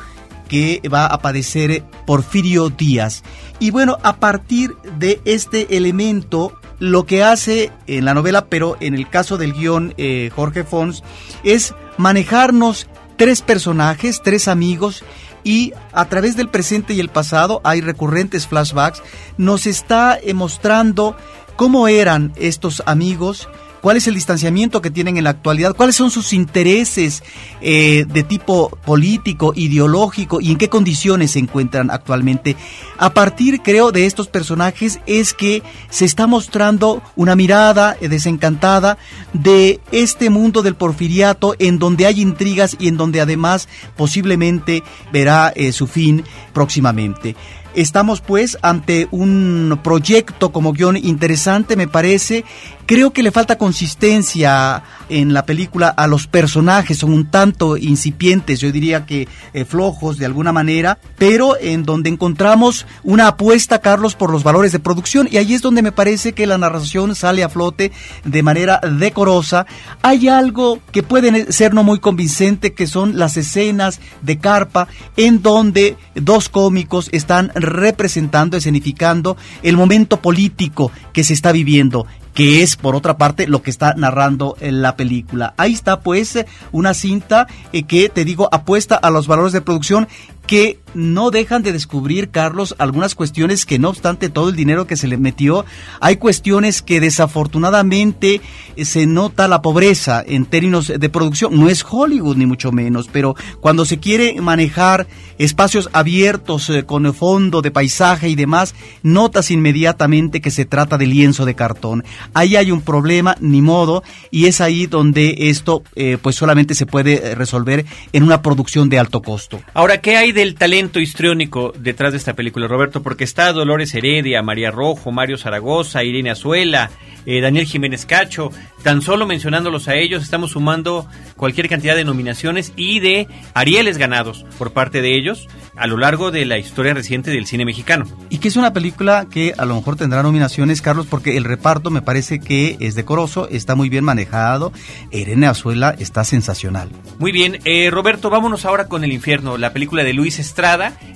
que 0.49 0.83
va 0.93 1.07
a 1.07 1.21
padecer 1.21 1.85
Porfirio 2.07 2.71
Díaz. 2.71 3.23
Y 3.61 3.71
bueno, 3.71 3.99
a 4.03 4.17
partir 4.17 4.75
de 4.99 5.21
este 5.25 5.77
elemento, 5.77 6.59
lo 6.79 7.07
que 7.07 7.23
hace 7.23 7.71
en 7.87 8.05
la 8.05 8.15
novela, 8.15 8.47
pero 8.47 8.77
en 8.81 8.95
el 8.95 9.09
caso 9.09 9.37
del 9.37 9.53
guion 9.53 9.95
eh, 9.99 10.31
Jorge 10.35 10.65
Fons, 10.65 11.03
es 11.45 11.75
manejarnos 11.97 12.89
tres 13.17 13.43
personajes, 13.43 14.23
tres 14.23 14.49
amigos, 14.49 15.05
y 15.49 15.73
a 15.95 16.05
través 16.05 16.37
del 16.37 16.51
presente 16.51 16.93
y 16.93 17.01
el 17.01 17.09
pasado 17.09 17.63
hay 17.65 17.81
recurrentes 17.81 18.47
flashbacks, 18.47 19.03
nos 19.39 19.67
está 19.67 20.19
eh, 20.23 20.35
mostrando 20.35 21.17
cómo 21.57 21.89
eran 21.89 22.35
estos 22.37 22.83
amigos, 22.85 23.49
cuál 23.81 23.97
es 23.97 24.07
el 24.07 24.15
distanciamiento 24.15 24.81
que 24.81 24.91
tienen 24.91 25.17
en 25.17 25.25
la 25.25 25.31
actualidad, 25.31 25.75
cuáles 25.75 25.97
son 25.97 26.11
sus 26.11 26.33
intereses 26.33 27.23
eh, 27.61 28.05
de 28.09 28.23
tipo 28.23 28.71
político, 28.85 29.53
ideológico 29.55 30.41
y 30.41 30.51
en 30.51 30.59
qué 30.59 30.69
condiciones 30.69 31.33
se 31.33 31.39
encuentran 31.39 31.91
actualmente. 31.91 32.57
A 32.99 33.15
partir, 33.15 33.61
creo, 33.63 33.93
de 33.93 34.07
estos 34.07 34.29
personajes 34.29 35.01
es 35.07 35.35
que 35.35 35.63
se 35.91 36.05
está 36.05 36.27
mostrando 36.27 37.03
una 37.17 37.37
mirada 37.37 37.97
eh, 38.01 38.09
desencantada 38.09 38.99
de 39.33 39.81
este 39.93 40.31
mundo 40.31 40.63
del 40.63 40.75
porfiriato 40.75 41.55
en 41.59 41.79
donde 41.79 42.07
hay 42.07 42.21
intrigas 42.21 42.77
y 42.79 42.89
en 42.89 42.97
donde 42.97 43.21
además 43.21 43.69
posiblemente 43.97 44.83
verá 45.13 45.53
eh, 45.55 45.73
su 45.73 45.87
fin 45.87 46.25
próximamente. 46.53 47.37
Estamos 47.75 48.21
pues 48.21 48.59
ante 48.63 49.07
un 49.11 49.79
proyecto 49.85 50.51
como 50.51 50.73
guion 50.73 50.97
interesante, 50.97 51.77
me 51.77 51.87
parece. 51.87 52.45
Creo 52.89 53.13
que 53.13 53.23
le 53.23 53.33
falta 53.33 53.59
consistencia 53.59 54.83
en 55.11 55.35
la 55.35 55.45
película 55.45 55.89
a 55.89 56.07
los 56.07 56.27
personajes, 56.27 56.97
son 56.97 57.13
un 57.13 57.31
tanto 57.31 57.77
incipientes, 57.77 58.61
yo 58.61 58.73
diría 58.73 59.05
que 59.05 59.29
eh, 59.53 59.67
flojos 59.67 60.17
de 60.17 60.25
alguna 60.25 60.53
manera, 60.53 60.99
pero 61.19 61.59
en 61.61 61.83
donde 61.83 62.09
encontramos 62.09 62.87
una 63.05 63.29
apuesta, 63.29 63.83
Carlos, 63.83 64.15
por 64.15 64.31
los 64.31 64.43
valores 64.43 64.73
de 64.73 64.79
producción 64.79 65.29
y 65.31 65.37
ahí 65.37 65.53
es 65.53 65.61
donde 65.61 65.83
me 65.83 65.93
parece 65.93 66.33
que 66.33 66.47
la 66.47 66.57
narración 66.57 67.15
sale 67.15 67.45
a 67.45 67.51
flote 67.51 67.93
de 68.25 68.43
manera 68.43 68.81
decorosa. 68.81 69.67
Hay 70.01 70.29
algo 70.29 70.79
que 70.91 71.03
puede 71.03 71.53
ser 71.53 71.75
no 71.75 71.85
muy 71.85 71.99
convincente, 71.99 72.73
que 72.73 72.87
son 72.87 73.19
las 73.19 73.37
escenas 73.37 74.01
de 74.23 74.39
carpa 74.39 74.89
en 75.19 75.43
donde 75.43 75.99
dos 76.15 76.49
cómicos 76.49 77.11
están 77.13 77.53
representando, 77.55 78.57
escenificando 78.57 79.37
el 79.63 79.77
momento 79.77 80.23
político 80.23 80.91
que 81.13 81.23
se 81.23 81.35
está 81.35 81.53
viviendo 81.53 82.07
que 82.39 82.63
es 82.63 82.77
por 82.77 82.95
otra 82.95 83.19
parte 83.19 83.49
lo 83.49 83.63
que 83.63 83.71
está 83.71 83.95
narrando 83.95 84.57
en 84.61 84.81
la 84.81 84.95
película. 84.95 85.55
Ahí 85.57 85.73
está 85.73 86.03
pues 86.03 86.39
una 86.71 86.95
cinta 86.95 87.49
eh, 87.73 87.83
que 87.83 88.09
te 88.11 88.25
digo 88.25 88.49
apuesta 88.53 88.95
a 88.95 89.11
los 89.11 89.27
valores 89.27 89.53
de 89.53 89.61
producción 89.61 90.07
que 90.47 90.79
no 90.95 91.31
dejan 91.31 91.63
de 91.63 91.73
descubrir, 91.73 92.31
Carlos, 92.31 92.75
algunas 92.79 93.15
cuestiones 93.15 93.67
que 93.67 93.79
no 93.79 93.91
obstante 93.91 94.29
todo 94.29 94.49
el 94.49 94.57
dinero 94.57 94.87
que 94.87 94.97
se 94.97 95.09
le 95.09 95.17
metió, 95.17 95.65
hay 96.01 96.17
cuestiones 96.17 96.83
que 96.83 97.01
desafortunadamente 97.01 98.41
eh, 98.77 98.85
se 98.85 99.07
nota 99.07 99.49
la 99.49 99.63
pobreza 99.63 100.23
en 100.27 100.47
términos 100.47 100.89
de 100.89 101.09
producción. 101.09 101.59
No 101.59 101.69
es 101.69 101.85
Hollywood 101.89 102.37
ni 102.37 102.47
mucho 102.47 102.73
menos, 102.73 103.09
pero 103.13 103.35
cuando 103.61 103.85
se 103.85 103.99
quiere 103.99 104.41
manejar 104.41 105.07
espacios 105.39 105.89
abiertos 105.93 106.69
eh, 106.71 106.85
con 106.85 107.07
el 107.07 107.15
fondo 107.15 107.63
de 107.63 107.71
paisaje 107.71 108.29
y 108.29 108.35
demás, 108.35 108.75
notas 109.03 109.51
inmediatamente 109.51 110.41
que 110.41 110.51
se 110.51 110.65
trata 110.65 110.99
de 110.99 111.07
lienzo 111.07 111.45
de 111.45 111.55
cartón. 111.55 112.05
Ahí 112.35 112.57
hay 112.57 112.71
un 112.71 112.83
problema, 112.83 113.37
ni 113.41 113.63
modo, 113.63 114.03
y 114.31 114.47
es 114.47 114.61
ahí 114.61 114.87
donde 114.87 115.35
esto 115.51 115.83
eh, 115.95 116.19
pues 116.21 116.37
solamente 116.37 116.75
se 116.75 116.87
puede 116.87 117.35
resolver 117.35 117.85
en 118.13 118.23
una 118.23 118.43
producción 118.43 118.89
de 118.89 118.99
alto 118.99 119.23
costo. 119.23 119.61
Ahora, 119.75 120.01
¿qué 120.01 120.17
hay 120.17 120.33
del 120.33 120.55
talento 120.55 120.88
histriónico 120.95 121.73
detrás 121.79 122.13
de 122.13 122.19
esta 122.19 122.35
película, 122.35 122.67
Roberto? 122.67 123.03
Porque 123.03 123.25
está 123.25 123.53
Dolores 123.53 123.95
Heredia, 123.95 124.43
María 124.43 124.71
Rojo, 124.71 125.13
Mario 125.13 125.37
Zaragoza, 125.37 126.05
Irene 126.05 126.31
Azuela, 126.31 126.91
eh, 127.27 127.41
Daniel 127.41 127.67
Jiménez 127.67 128.07
Cacho. 128.07 128.51
Tan 128.83 129.03
solo 129.03 129.27
mencionándolos 129.27 129.89
a 129.89 129.97
ellos, 129.97 130.23
estamos 130.23 130.53
sumando 130.53 131.07
cualquier 131.37 131.69
cantidad 131.69 131.97
de 131.97 132.05
nominaciones 132.05 132.73
y 132.77 133.01
de 133.01 133.29
Arieles 133.55 133.99
ganados 133.99 134.47
por 134.57 134.73
parte 134.73 135.03
de 135.03 135.17
ellos 135.17 135.49
a 135.77 135.87
lo 135.87 135.97
largo 135.97 136.31
de 136.31 136.45
la 136.45 136.59
historia 136.59 136.95
reciente 136.95 137.31
del 137.31 137.47
cine 137.47 137.65
mexicano. 137.65 138.07
Y 138.31 138.39
que 138.39 138.49
es 138.49 138.57
una 138.57 138.73
película 138.73 139.27
que 139.31 139.55
a 139.57 139.65
lo 139.65 139.75
mejor 139.75 139.97
tendrá 139.97 140.23
nominaciones, 140.23 140.83
Carlos, 140.83 141.07
porque 141.09 141.37
el 141.37 141.45
reparto 141.45 141.91
me 141.91 142.03
parece 142.03 142.41
que 142.41 142.77
es 142.81 142.95
decoroso, 142.95 143.49
está 143.49 143.75
muy 143.75 143.89
bien 143.89 144.05
manejado. 144.05 144.73
Irene 145.13 145.47
Azuela 145.47 145.95
está 145.99 146.25
sensacional. 146.25 146.91
Muy 147.19 147.33
bien, 147.33 147.59
eh, 147.65 147.91
Roberto, 147.91 148.31
vámonos 148.31 148.65
ahora 148.65 148.89
con 148.89 149.05
El 149.05 149.13
Infierno, 149.13 149.57
la 149.57 149.73
película 149.73 150.05
de 150.05 150.13
Luis 150.13 150.39
Estrada. 150.39 150.68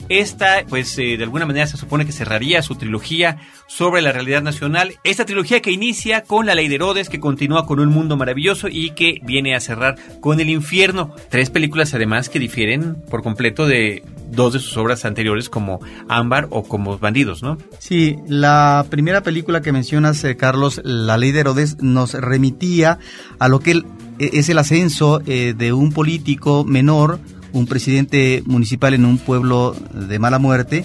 Esta, 0.09 0.64
pues, 0.68 0.99
eh, 0.99 1.16
de 1.16 1.25
alguna 1.25 1.47
manera 1.47 1.66
se 1.66 1.76
supone 1.76 2.04
que 2.04 2.12
cerraría 2.12 2.62
su 2.62 2.75
trilogía 2.75 3.38
sobre 3.66 4.02
la 4.02 4.12
realidad 4.12 4.42
nacional. 4.42 4.94
Esta 5.04 5.25
trilogía 5.25 5.61
que 5.61 5.71
inicia 5.71 6.23
con 6.23 6.47
La 6.47 6.54
Ley 6.54 6.68
de 6.68 6.75
Herodes, 6.75 7.09
que 7.09 7.21
continúa 7.21 7.66
con 7.66 7.80
Un 7.80 7.88
Mundo 7.88 8.16
Maravilloso 8.16 8.68
y 8.68 8.90
que 8.90 9.21
viene 9.23 9.54
a 9.54 9.61
cerrar 9.61 9.97
con 10.21 10.40
El 10.40 10.50
Infierno. 10.50 11.14
Tres 11.30 11.50
películas 11.50 11.94
además 11.94 12.28
que 12.28 12.38
difieren 12.38 12.97
por 13.11 13.23
completo 13.23 13.66
de 13.66 14.02
dos 14.30 14.54
de 14.54 14.59
sus 14.59 14.76
obras 14.76 15.04
anteriores 15.04 15.49
como 15.49 15.80
Ámbar 16.09 16.49
o 16.50 16.62
como 16.62 16.99
Bandidos, 16.99 17.42
¿no? 17.42 17.59
Sí, 17.78 18.16
la 18.26 18.87
primera 18.90 19.23
película 19.23 19.61
que 19.61 19.73
mencionas, 19.73 20.25
eh, 20.25 20.37
Carlos, 20.37 20.80
La 20.85 21.16
Ley 21.16 21.32
de 21.32 21.40
Herodes, 21.40 21.82
nos 21.82 22.14
remitía 22.14 22.99
a 23.38 23.49
lo 23.49 23.61
que 23.61 23.82
e, 24.18 24.30
es 24.32 24.49
el 24.49 24.59
ascenso 24.59 25.21
eh, 25.26 25.54
de 25.56 25.73
un 25.73 25.92
político 25.92 26.64
menor 26.64 27.21
un 27.52 27.66
presidente 27.66 28.42
municipal 28.47 28.94
en 28.94 29.04
un 29.04 29.18
pueblo 29.18 29.75
de 29.92 30.18
mala 30.18 30.38
muerte. 30.38 30.85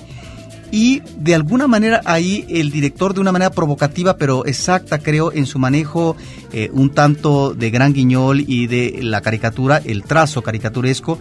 Y 0.69 1.01
de 1.17 1.33
alguna 1.33 1.65
manera 1.67 2.01
ahí 2.03 2.45
el 2.49 2.71
director 2.71 3.13
de 3.13 3.21
una 3.21 3.31
manera 3.31 3.51
provocativa 3.51 4.17
pero 4.17 4.45
exacta 4.45 4.99
creo 4.99 5.31
en 5.31 5.45
su 5.45 5.59
manejo 5.59 6.17
eh, 6.51 6.69
un 6.73 6.89
tanto 6.89 7.53
de 7.53 7.69
gran 7.69 7.93
guiñol 7.93 8.41
y 8.41 8.67
de 8.67 8.99
la 9.01 9.21
caricatura, 9.21 9.81
el 9.85 10.03
trazo 10.03 10.41
caricaturesco, 10.41 11.19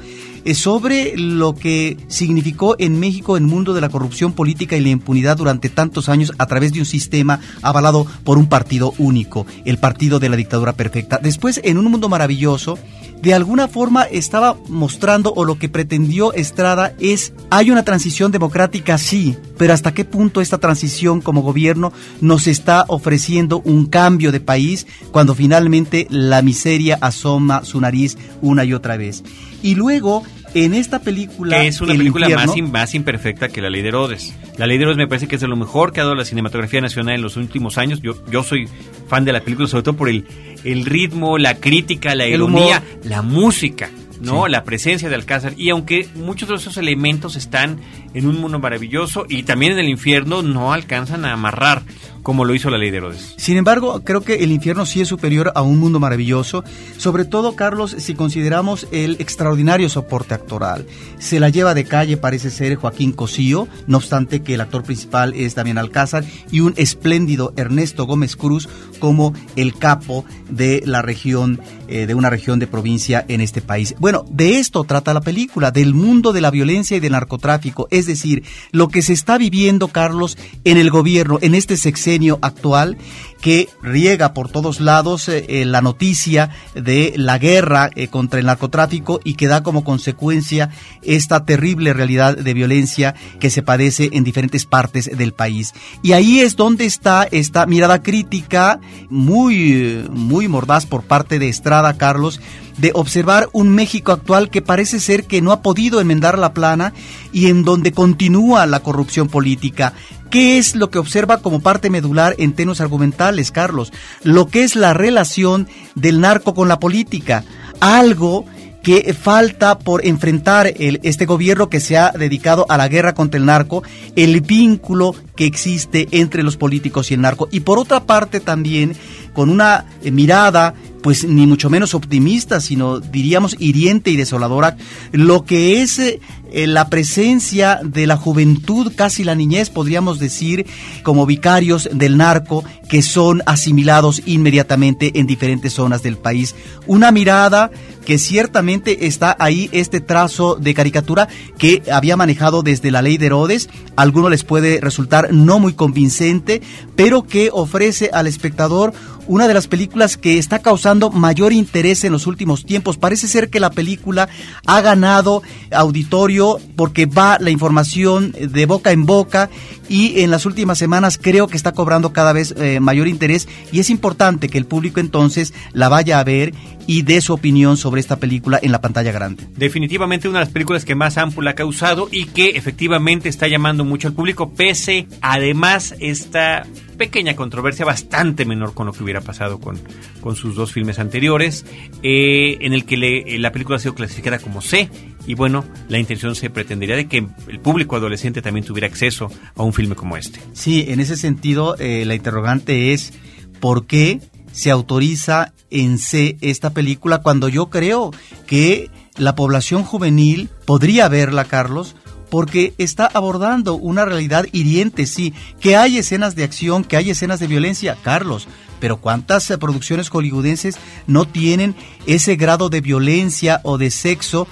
sobre 0.54 1.16
lo 1.16 1.54
que 1.54 1.96
significó 2.08 2.76
en 2.78 3.00
México 3.00 3.36
el 3.36 3.44
mundo 3.44 3.74
de 3.74 3.80
la 3.80 3.88
corrupción 3.88 4.32
política 4.32 4.76
y 4.76 4.80
la 4.80 4.90
impunidad 4.90 5.36
durante 5.36 5.68
tantos 5.68 6.08
años 6.08 6.32
a 6.38 6.46
través 6.46 6.72
de 6.72 6.80
un 6.80 6.86
sistema 6.86 7.40
avalado 7.62 8.06
por 8.24 8.38
un 8.38 8.48
partido 8.48 8.94
único, 8.98 9.46
el 9.64 9.78
partido 9.78 10.20
de 10.20 10.28
la 10.28 10.36
dictadura 10.36 10.72
perfecta. 10.72 11.18
Después 11.20 11.60
en 11.64 11.78
un 11.78 11.90
mundo 11.90 12.08
maravilloso, 12.08 12.78
de 13.22 13.34
alguna 13.34 13.68
forma 13.68 14.02
estaba 14.02 14.56
mostrando 14.68 15.32
o 15.34 15.44
lo 15.44 15.58
que 15.58 15.68
pretendió 15.68 16.32
Estrada 16.32 16.94
es, 17.00 17.32
hay 17.50 17.70
una 17.70 17.82
transición 17.82 18.30
democrática, 18.30 18.98
sí, 18.98 19.36
pero 19.58 19.72
hasta 19.72 19.94
qué 19.94 20.04
punto 20.04 20.40
esta 20.40 20.58
transición 20.58 21.20
como 21.20 21.42
gobierno 21.42 21.92
nos 22.20 22.46
está 22.46 22.84
ofreciendo 22.88 23.60
un 23.64 23.86
cambio 23.86 24.32
de 24.32 24.40
país 24.40 24.86
cuando 25.10 25.34
finalmente 25.34 26.06
la 26.10 26.42
miseria 26.42 26.98
asoma 27.00 27.64
su 27.64 27.80
nariz 27.80 28.16
una 28.42 28.64
y 28.64 28.74
otra 28.74 28.96
vez. 28.96 29.24
Y 29.62 29.74
luego 29.74 30.22
en 30.64 30.74
esta 30.74 31.00
película. 31.00 31.60
Que 31.60 31.68
es 31.68 31.80
una 31.80 31.94
película 31.94 32.28
más, 32.30 32.56
más, 32.62 32.94
imperfecta 32.94 33.48
que 33.48 33.60
La 33.60 33.68
Ley 33.68 33.82
de 33.82 33.88
Herodes. 33.88 34.34
La 34.56 34.66
Ley 34.66 34.78
de 34.78 34.84
Herodes 34.84 34.96
me 34.96 35.06
parece 35.06 35.28
que 35.28 35.34
es 35.34 35.40
de 35.42 35.48
lo 35.48 35.56
mejor 35.56 35.92
que 35.92 36.00
ha 36.00 36.04
dado 36.04 36.14
la 36.14 36.24
cinematografía 36.24 36.80
nacional 36.80 37.16
en 37.16 37.22
los 37.22 37.36
últimos 37.36 37.76
años. 37.76 38.00
Yo, 38.00 38.14
yo 38.30 38.42
soy 38.42 38.66
fan 39.06 39.26
de 39.26 39.32
la 39.32 39.40
película, 39.40 39.68
sobre 39.68 39.82
todo 39.82 39.96
por 39.96 40.08
el, 40.08 40.24
el 40.64 40.86
ritmo, 40.86 41.36
la 41.36 41.56
crítica, 41.56 42.14
la 42.14 42.26
ironía, 42.26 42.82
la 43.04 43.20
música. 43.22 43.90
¿no? 44.20 44.48
La 44.48 44.64
presencia 44.64 45.10
de 45.10 45.14
Alcázar. 45.14 45.52
Y 45.58 45.68
aunque 45.68 46.08
muchos 46.14 46.48
de 46.48 46.54
esos 46.54 46.78
elementos 46.78 47.36
están 47.36 47.80
en 48.14 48.26
un 48.26 48.40
mundo 48.40 48.58
maravilloso 48.58 49.26
y 49.28 49.42
también 49.42 49.72
en 49.72 49.78
el 49.78 49.90
infierno, 49.90 50.42
no 50.42 50.72
alcanzan 50.72 51.26
a 51.26 51.34
amarrar 51.34 51.82
como 52.22 52.44
lo 52.44 52.54
hizo 52.54 52.70
la 52.70 52.78
ley 52.78 52.90
de 52.90 52.98
Herodes. 52.98 53.34
Sin 53.36 53.56
embargo, 53.56 54.02
creo 54.02 54.22
que 54.22 54.44
el 54.44 54.52
infierno 54.52 54.86
sí 54.86 55.00
es 55.00 55.08
superior 55.08 55.52
a 55.54 55.62
un 55.62 55.78
mundo 55.78 56.00
maravilloso, 56.00 56.64
sobre 56.96 57.24
todo, 57.24 57.54
Carlos, 57.54 57.94
si 57.98 58.14
consideramos 58.14 58.88
el 58.90 59.16
extraordinario 59.20 59.88
soporte 59.88 60.34
actoral. 60.34 60.86
Se 61.18 61.40
la 61.40 61.50
lleva 61.50 61.74
de 61.74 61.84
calle, 61.84 62.16
parece 62.16 62.50
ser 62.50 62.76
Joaquín 62.76 63.12
Cosío, 63.12 63.68
no 63.86 63.98
obstante 63.98 64.42
que 64.42 64.54
el 64.54 64.60
actor 64.60 64.82
principal 64.82 65.34
es 65.34 65.54
Damián 65.54 65.78
Alcázar, 65.78 66.24
y 66.50 66.60
un 66.60 66.74
espléndido 66.76 67.52
Ernesto 67.56 68.06
Gómez 68.06 68.36
Cruz 68.36 68.68
como 68.98 69.34
el 69.56 69.74
capo 69.74 70.24
de 70.48 70.82
la 70.84 71.02
región, 71.02 71.60
eh, 71.88 72.06
de 72.06 72.14
una 72.14 72.30
región 72.30 72.58
de 72.58 72.66
provincia 72.66 73.24
en 73.28 73.40
este 73.40 73.60
país. 73.60 73.94
Bueno, 73.98 74.24
de 74.30 74.58
esto 74.58 74.84
trata 74.84 75.14
la 75.14 75.20
película, 75.20 75.70
del 75.70 75.94
mundo 75.94 76.32
de 76.32 76.40
la 76.40 76.50
violencia 76.50 76.96
y 76.96 77.00
del 77.00 77.12
narcotráfico, 77.12 77.88
es 77.90 78.06
decir, 78.06 78.42
lo 78.72 78.88
que 78.88 79.02
se 79.02 79.12
está 79.12 79.38
viviendo, 79.38 79.88
Carlos, 79.88 80.38
en 80.64 80.76
el 80.76 80.90
gobierno, 80.90 81.38
en 81.40 81.54
este 81.54 81.76
sexenio 81.76 82.05
actual 82.42 82.96
que 83.40 83.68
riega 83.82 84.32
por 84.32 84.48
todos 84.48 84.80
lados 84.80 85.28
eh, 85.28 85.44
eh, 85.48 85.64
la 85.64 85.80
noticia 85.80 86.50
de 86.74 87.14
la 87.16 87.38
guerra 87.38 87.90
eh, 87.94 88.08
contra 88.08 88.40
el 88.40 88.46
narcotráfico 88.46 89.20
y 89.24 89.34
que 89.34 89.46
da 89.46 89.62
como 89.62 89.84
consecuencia 89.84 90.70
esta 91.02 91.44
terrible 91.44 91.92
realidad 91.92 92.36
de 92.36 92.54
violencia 92.54 93.14
que 93.38 93.50
se 93.50 93.62
padece 93.62 94.10
en 94.12 94.24
diferentes 94.24 94.66
partes 94.66 95.10
del 95.16 95.32
país. 95.32 95.74
Y 96.02 96.12
ahí 96.12 96.40
es 96.40 96.56
donde 96.56 96.86
está 96.86 97.24
esta 97.30 97.66
mirada 97.66 98.02
crítica 98.02 98.80
muy, 99.10 100.04
muy 100.10 100.48
mordaz 100.48 100.86
por 100.86 101.02
parte 101.02 101.38
de 101.38 101.48
Estrada, 101.48 101.96
Carlos, 101.96 102.40
de 102.78 102.90
observar 102.94 103.48
un 103.52 103.70
México 103.70 104.12
actual 104.12 104.50
que 104.50 104.62
parece 104.62 105.00
ser 105.00 105.24
que 105.24 105.40
no 105.40 105.52
ha 105.52 105.62
podido 105.62 106.00
enmendar 106.00 106.38
la 106.38 106.52
plana 106.52 106.92
y 107.32 107.46
en 107.46 107.64
donde 107.64 107.92
continúa 107.92 108.66
la 108.66 108.80
corrupción 108.80 109.28
política. 109.28 109.94
¿Qué 110.30 110.58
es 110.58 110.74
lo 110.74 110.90
que 110.90 110.98
observa 110.98 111.38
como 111.38 111.60
parte 111.60 111.88
medular 111.88 112.34
en 112.38 112.52
tenos 112.52 112.80
argumentales, 112.80 113.25
Carlos? 113.52 113.92
Lo 114.22 114.46
que 114.46 114.62
es 114.62 114.76
la 114.76 114.94
relación 114.94 115.68
del 115.94 116.20
narco 116.20 116.54
con 116.54 116.68
la 116.68 116.78
política. 116.78 117.44
Algo 117.80 118.44
que 118.86 119.12
falta 119.14 119.80
por 119.80 120.06
enfrentar 120.06 120.72
el, 120.76 121.00
este 121.02 121.26
gobierno 121.26 121.68
que 121.68 121.80
se 121.80 121.98
ha 121.98 122.12
dedicado 122.12 122.66
a 122.68 122.76
la 122.76 122.86
guerra 122.86 123.14
contra 123.14 123.36
el 123.36 123.44
narco, 123.44 123.82
el 124.14 124.40
vínculo 124.42 125.12
que 125.34 125.44
existe 125.44 126.06
entre 126.12 126.44
los 126.44 126.56
políticos 126.56 127.10
y 127.10 127.14
el 127.14 127.20
narco. 127.20 127.48
Y 127.50 127.60
por 127.60 127.80
otra 127.80 128.04
parte 128.04 128.38
también, 128.38 128.94
con 129.32 129.50
una 129.50 129.86
eh, 130.04 130.12
mirada 130.12 130.74
pues 131.06 131.22
ni 131.22 131.46
mucho 131.46 131.70
menos 131.70 131.94
optimista, 131.94 132.60
sino 132.60 132.98
diríamos 132.98 133.54
hiriente 133.60 134.10
y 134.10 134.16
desoladora, 134.16 134.76
lo 135.12 135.44
que 135.44 135.80
es 135.80 136.00
eh, 136.00 136.18
la 136.52 136.88
presencia 136.88 137.78
de 137.84 138.08
la 138.08 138.16
juventud, 138.16 138.92
casi 138.92 139.22
la 139.22 139.36
niñez, 139.36 139.70
podríamos 139.70 140.18
decir, 140.18 140.66
como 141.04 141.24
vicarios 141.24 141.88
del 141.92 142.16
narco, 142.16 142.64
que 142.88 143.02
son 143.02 143.40
asimilados 143.46 144.20
inmediatamente 144.26 145.20
en 145.20 145.28
diferentes 145.28 145.74
zonas 145.74 146.02
del 146.02 146.16
país. 146.16 146.56
Una 146.88 147.12
mirada 147.12 147.70
que 148.06 148.18
ciertamente 148.18 149.06
está 149.06 149.36
ahí 149.40 149.68
este 149.72 150.00
trazo 150.00 150.54
de 150.54 150.74
caricatura 150.74 151.28
que 151.58 151.82
había 151.92 152.16
manejado 152.16 152.62
desde 152.62 152.92
la 152.92 153.02
ley 153.02 153.18
de 153.18 153.26
Herodes. 153.26 153.68
A 153.96 154.02
algunos 154.02 154.30
les 154.30 154.44
puede 154.44 154.80
resultar 154.80 155.32
no 155.32 155.58
muy 155.58 155.74
convincente, 155.74 156.62
pero 156.94 157.24
que 157.24 157.50
ofrece 157.52 158.10
al 158.12 158.28
espectador 158.28 158.92
una 159.26 159.48
de 159.48 159.54
las 159.54 159.66
películas 159.66 160.16
que 160.16 160.38
está 160.38 160.60
causando 160.60 160.95
mayor 161.12 161.52
interés 161.52 162.04
en 162.04 162.12
los 162.12 162.26
últimos 162.26 162.64
tiempos. 162.64 162.96
Parece 162.96 163.28
ser 163.28 163.50
que 163.50 163.60
la 163.60 163.70
película 163.70 164.28
ha 164.66 164.80
ganado 164.80 165.42
auditorio 165.70 166.58
porque 166.76 167.06
va 167.06 167.38
la 167.40 167.50
información 167.50 168.32
de 168.32 168.66
boca 168.66 168.92
en 168.92 169.06
boca 169.06 169.50
y 169.88 170.20
en 170.20 170.30
las 170.30 170.46
últimas 170.46 170.78
semanas 170.78 171.18
creo 171.20 171.46
que 171.46 171.56
está 171.56 171.72
cobrando 171.72 172.12
cada 172.12 172.32
vez 172.32 172.54
eh, 172.56 172.80
mayor 172.80 173.08
interés 173.08 173.48
y 173.72 173.80
es 173.80 173.90
importante 173.90 174.48
que 174.48 174.58
el 174.58 174.66
público 174.66 175.00
entonces 175.00 175.54
la 175.72 175.88
vaya 175.88 176.18
a 176.18 176.24
ver 176.24 176.54
y 176.86 177.02
dé 177.02 177.20
su 177.20 177.32
opinión 177.34 177.76
sobre 177.76 178.00
esta 178.00 178.16
película 178.16 178.58
en 178.62 178.72
la 178.72 178.80
pantalla 178.80 179.12
grande. 179.12 179.46
Definitivamente 179.56 180.28
una 180.28 180.40
de 180.40 180.46
las 180.46 180.52
películas 180.52 180.84
que 180.84 180.94
más 180.94 181.18
ámpula 181.18 181.52
ha 181.52 181.54
causado 181.54 182.08
y 182.10 182.26
que 182.26 182.50
efectivamente 182.50 183.28
está 183.28 183.48
llamando 183.48 183.84
mucho 183.84 184.08
al 184.08 184.14
público, 184.14 184.52
pese 184.54 185.06
además 185.20 185.94
esta 185.98 186.66
pequeña 186.96 187.36
controversia 187.36 187.84
bastante 187.84 188.44
menor 188.44 188.74
con 188.74 188.86
lo 188.86 188.92
que 188.92 189.02
hubiera 189.02 189.20
pasado 189.20 189.60
con, 189.60 189.78
con 190.20 190.36
sus 190.36 190.54
dos 190.54 190.72
filmes 190.72 190.98
anteriores, 190.98 191.64
eh, 192.02 192.58
en 192.60 192.72
el 192.72 192.84
que 192.84 192.96
le, 192.96 193.38
la 193.38 193.52
película 193.52 193.76
ha 193.76 193.80
sido 193.80 193.94
clasificada 193.94 194.38
como 194.38 194.60
C 194.60 194.90
y 195.26 195.34
bueno, 195.34 195.64
la 195.88 195.98
intención 195.98 196.34
se 196.34 196.50
pretendería 196.50 196.96
de 196.96 197.08
que 197.08 197.26
el 197.48 197.60
público 197.60 197.96
adolescente 197.96 198.42
también 198.42 198.64
tuviera 198.64 198.86
acceso 198.86 199.30
a 199.56 199.62
un 199.62 199.72
filme 199.72 199.94
como 199.94 200.16
este. 200.16 200.40
Sí, 200.52 200.84
en 200.88 201.00
ese 201.00 201.16
sentido, 201.16 201.76
eh, 201.78 202.04
la 202.04 202.14
interrogante 202.14 202.92
es 202.92 203.12
¿por 203.60 203.86
qué 203.86 204.20
se 204.52 204.70
autoriza 204.70 205.52
en 205.70 205.98
C 205.98 206.36
esta 206.40 206.70
película 206.70 207.22
cuando 207.22 207.48
yo 207.48 207.70
creo 207.70 208.12
que 208.46 208.90
la 209.16 209.34
población 209.34 209.82
juvenil 209.82 210.48
podría 210.64 211.08
verla, 211.08 211.44
Carlos, 211.44 211.96
porque 212.30 212.74
está 212.78 213.06
abordando 213.06 213.74
una 213.74 214.04
realidad 214.04 214.46
hiriente, 214.52 215.06
sí, 215.06 215.32
que 215.60 215.76
hay 215.76 215.98
escenas 215.98 216.34
de 216.36 216.44
acción, 216.44 216.84
que 216.84 216.96
hay 216.96 217.10
escenas 217.10 217.40
de 217.40 217.46
violencia, 217.46 217.96
Carlos, 218.02 218.48
pero 218.80 218.98
¿cuántas 218.98 219.50
eh, 219.50 219.58
producciones 219.58 220.08
hollywoodenses 220.08 220.78
no 221.06 221.26
tienen 221.26 221.74
ese 222.06 222.36
grado 222.36 222.68
de 222.68 222.80
violencia 222.80 223.60
o 223.64 223.78
de 223.78 223.90
sexo 223.90 224.46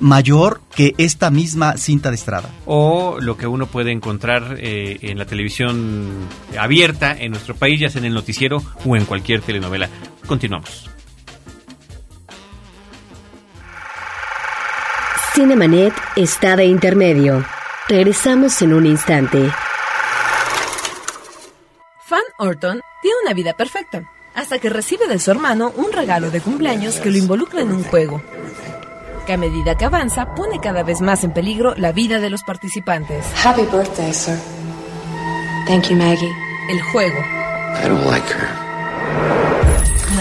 mayor 0.00 0.60
que 0.74 0.94
esta 0.98 1.30
misma 1.30 1.76
cinta 1.76 2.10
de 2.10 2.16
estrada. 2.16 2.50
O 2.66 3.16
lo 3.20 3.36
que 3.36 3.46
uno 3.46 3.66
puede 3.66 3.92
encontrar 3.92 4.56
eh, 4.58 4.98
en 5.02 5.18
la 5.18 5.24
televisión 5.24 6.10
abierta 6.58 7.16
en 7.18 7.30
nuestro 7.30 7.54
país, 7.54 7.80
ya 7.80 7.90
sea 7.90 8.00
en 8.00 8.06
el 8.06 8.14
noticiero 8.14 8.62
o 8.84 8.96
en 8.96 9.04
cualquier 9.04 9.40
telenovela. 9.40 9.88
Continuamos. 10.26 10.95
Cinemanet 15.36 15.92
está 16.16 16.56
de 16.56 16.64
intermedio. 16.64 17.44
Regresamos 17.90 18.62
en 18.62 18.72
un 18.72 18.86
instante. 18.86 19.52
Fan 22.06 22.22
Orton 22.38 22.80
tiene 23.02 23.16
una 23.22 23.34
vida 23.34 23.52
perfecta, 23.52 24.10
hasta 24.34 24.58
que 24.58 24.70
recibe 24.70 25.06
de 25.06 25.18
su 25.18 25.30
hermano 25.30 25.74
un 25.76 25.92
regalo 25.92 26.30
de 26.30 26.40
cumpleaños 26.40 26.94
que 27.00 27.10
lo 27.10 27.18
involucra 27.18 27.60
en 27.60 27.70
un 27.70 27.84
juego 27.84 28.22
que 29.26 29.34
a 29.34 29.36
medida 29.36 29.76
que 29.76 29.84
avanza 29.84 30.34
pone 30.36 30.58
cada 30.58 30.84
vez 30.84 31.02
más 31.02 31.22
en 31.24 31.32
peligro 31.32 31.74
la 31.76 31.92
vida 31.92 32.18
de 32.18 32.30
los 32.30 32.42
participantes. 32.42 33.26
Happy 33.44 33.62
birthday, 33.62 34.14
sir. 34.14 34.38
Thank 35.66 35.90
you, 35.90 35.96
Maggie. 35.96 36.32
El 36.70 36.80
juego. 36.80 37.18
I 37.82 37.88
don't 37.88 38.06
like 38.06 38.26
her. 38.32 38.65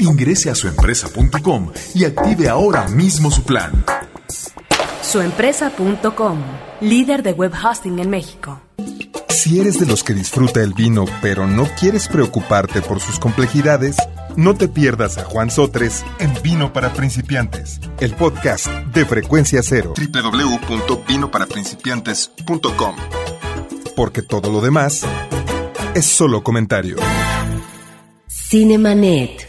Ingrese 0.00 0.50
a 0.50 0.56
suempresa.com 0.56 1.70
y 1.94 2.04
active 2.04 2.48
ahora 2.48 2.88
mismo 2.88 3.30
su 3.30 3.44
plan. 3.44 3.84
Suempresa.com, 5.02 6.40
líder 6.80 7.22
de 7.22 7.32
web 7.32 7.52
hosting 7.54 8.00
en 8.00 8.10
México. 8.10 8.60
Si 9.28 9.60
eres 9.60 9.78
de 9.78 9.86
los 9.86 10.02
que 10.02 10.14
disfruta 10.14 10.60
el 10.60 10.74
vino 10.74 11.04
pero 11.22 11.46
no 11.46 11.68
quieres 11.78 12.08
preocuparte 12.08 12.82
por 12.82 12.98
sus 13.00 13.20
complejidades, 13.20 13.94
No 14.36 14.54
te 14.54 14.68
pierdas 14.68 15.16
a 15.16 15.24
Juan 15.24 15.50
Sotres 15.50 16.04
en 16.18 16.30
Vino 16.42 16.74
para 16.74 16.92
Principiantes, 16.92 17.80
el 18.00 18.14
podcast 18.14 18.66
de 18.92 19.06
Frecuencia 19.06 19.62
Cero. 19.62 19.94
www.vinoparaprincipiantes.com 19.96 22.96
Porque 23.96 24.22
todo 24.22 24.52
lo 24.52 24.60
demás 24.60 25.04
es 25.94 26.04
solo 26.04 26.44
comentario. 26.44 26.98
Cinemanet. 28.28 29.48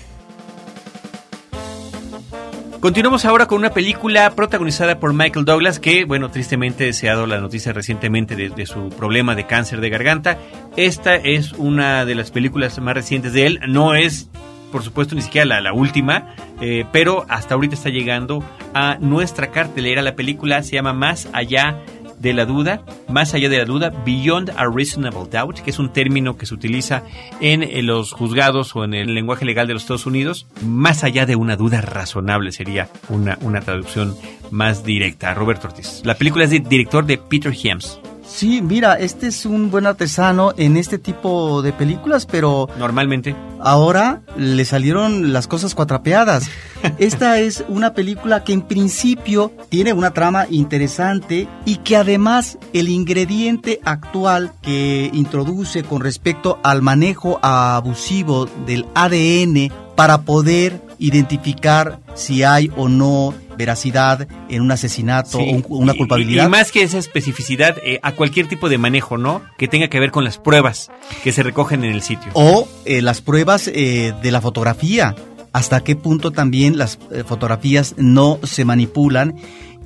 Continuamos 2.80 3.26
ahora 3.26 3.48
con 3.48 3.58
una 3.58 3.72
película 3.72 4.30
protagonizada 4.36 5.00
por 5.00 5.14
Michael 5.14 5.44
Douglas 5.44 5.80
que, 5.80 6.06
bueno, 6.06 6.32
tristemente 6.32 6.94
se 6.94 7.10
ha 7.10 7.16
dado 7.16 7.28
la 7.28 7.42
noticia 7.42 7.74
recientemente 7.74 8.38
de, 8.38 8.50
de, 8.50 8.66
su 8.66 8.88
problema 8.90 9.36
de 9.36 9.46
cáncer 9.46 9.82
de 9.82 9.90
garganta. 9.90 10.38
Esta 10.78 11.16
es 11.16 11.52
una 11.54 12.06
de 12.06 12.16
las 12.16 12.32
películas 12.32 12.80
más 12.80 12.94
recientes 12.94 13.34
de 13.34 13.48
él. 13.48 13.60
No 13.68 13.96
es, 13.96 14.30
por 14.72 14.84
supuesto, 14.84 15.16
ni 15.16 15.22
siquiera 15.22 15.46
la, 15.46 15.60
la 15.60 15.74
última, 15.74 16.34
eh, 16.62 16.86
pero 16.94 17.26
hasta 17.28 17.56
ahorita 17.56 17.76
está 17.76 17.90
llegando 17.90 18.42
a 18.74 18.98
nuestra 19.00 19.48
cartelera. 19.48 20.02
La 20.02 20.16
película 20.16 20.64
se 20.64 20.76
llama 20.76 20.94
Más 20.94 21.28
allá 21.34 21.78
de 21.97 21.97
la 22.22 22.46
duda, 22.46 22.82
más 23.08 23.34
allá 23.34 23.50
de 23.50 23.58
la 23.58 23.66
duda, 23.66 23.90
beyond 24.06 24.52
a 24.58 24.66
reasonable 24.68 25.28
doubt, 25.32 25.60
que 25.60 25.70
es 25.70 25.80
un 25.80 25.92
término 25.92 26.38
que 26.38 26.46
se 26.46 26.54
utiliza 26.54 27.04
en, 27.40 27.64
en, 27.64 27.86
los 27.86 28.12
juzgados 28.12 28.76
o 28.76 28.84
en 28.84 28.94
el 28.94 29.14
lenguaje 29.14 29.46
legal 29.46 29.68
de 29.68 29.74
los 29.74 29.84
Estados 29.84 30.06
Unidos, 30.06 30.48
más 30.64 31.04
allá 31.04 31.26
de 31.26 31.36
una 31.36 31.56
duda 31.56 31.82
razonable 31.82 32.52
sería 32.52 32.90
una, 33.10 33.38
una 33.42 33.62
traducción 33.62 34.16
más 34.52 34.84
directa. 34.84 35.34
Roberto 35.34 35.68
Ortiz. 35.68 36.02
La 36.04 36.16
película 36.16 36.46
es 36.46 36.50
de 36.50 36.60
director 36.60 37.06
de 37.06 37.18
Peter 37.18 37.54
Hems. 37.54 38.00
Sí, 38.38 38.62
mira, 38.62 38.94
este 38.94 39.26
es 39.26 39.48
un 39.48 39.72
buen 39.72 39.88
artesano 39.88 40.54
en 40.58 40.78
este 40.78 41.00
tipo 41.00 41.64
de 41.64 41.74
películas, 41.74 42.28
pero... 42.28 42.70
Normalmente. 42.78 43.36
Ahora 43.60 44.22
le 44.38 44.64
salieron 44.64 45.34
las 45.34 45.48
cosas 45.48 45.74
cuatrapeadas. 45.74 46.48
Esta 47.00 47.40
es 47.40 47.66
una 47.68 47.96
película 47.96 48.44
que 48.44 48.54
en 48.54 48.62
principio 48.62 49.52
tiene 49.70 49.92
una 49.92 50.12
trama 50.12 50.46
interesante 50.52 51.48
y 51.66 51.78
que 51.78 51.96
además 51.96 52.60
el 52.74 52.90
ingrediente 52.90 53.80
actual 53.84 54.52
que 54.62 55.10
introduce 55.14 55.82
con 55.82 56.02
respecto 56.02 56.60
al 56.62 56.84
manejo 56.84 57.40
abusivo 57.42 58.46
del 58.68 58.86
ADN 58.94 59.72
para 59.96 60.22
poder 60.22 60.80
identificar 61.00 62.02
si 62.14 62.44
hay 62.44 62.72
o 62.78 62.88
no 62.88 63.34
veracidad 63.58 64.28
en 64.50 64.62
un 64.62 64.72
asesinato 64.72 65.40
sí, 65.40 65.64
o 65.70 65.78
una 65.78 65.94
culpabilidad. 65.94 66.44
Y, 66.44 66.48
y, 66.48 66.50
más 66.50 66.72
que 66.72 66.84
esa 66.84 66.98
especificidad, 66.98 67.78
eh, 67.84 68.00
a 68.04 68.14
cualquier 68.14 68.48
tipo 68.48 68.70
de 68.70 68.78
manejo, 68.78 69.18
¿no? 69.18 69.42
Que 69.58 69.68
tenga 69.68 69.90
que 69.90 70.00
ver 70.00 70.12
con 70.12 70.24
las 70.24 70.38
pruebas 70.38 70.92
que 71.24 71.32
se 71.32 71.44
recogen 71.44 71.84
en 71.84 71.94
el 71.94 72.02
sitio. 72.02 72.32
O 72.34 72.68
eh, 72.86 73.02
las 73.02 73.22
pruebas 73.22 73.68
eh, 73.68 74.14
de 74.22 74.32
la 74.32 74.42
fotografía. 74.42 75.16
Hasta 75.54 75.84
qué 75.84 75.96
punto 75.96 76.32
también 76.32 76.78
las 76.78 77.00
fotografías 77.26 77.96
no 77.98 78.38
se 78.44 78.64
manipulan 78.64 79.38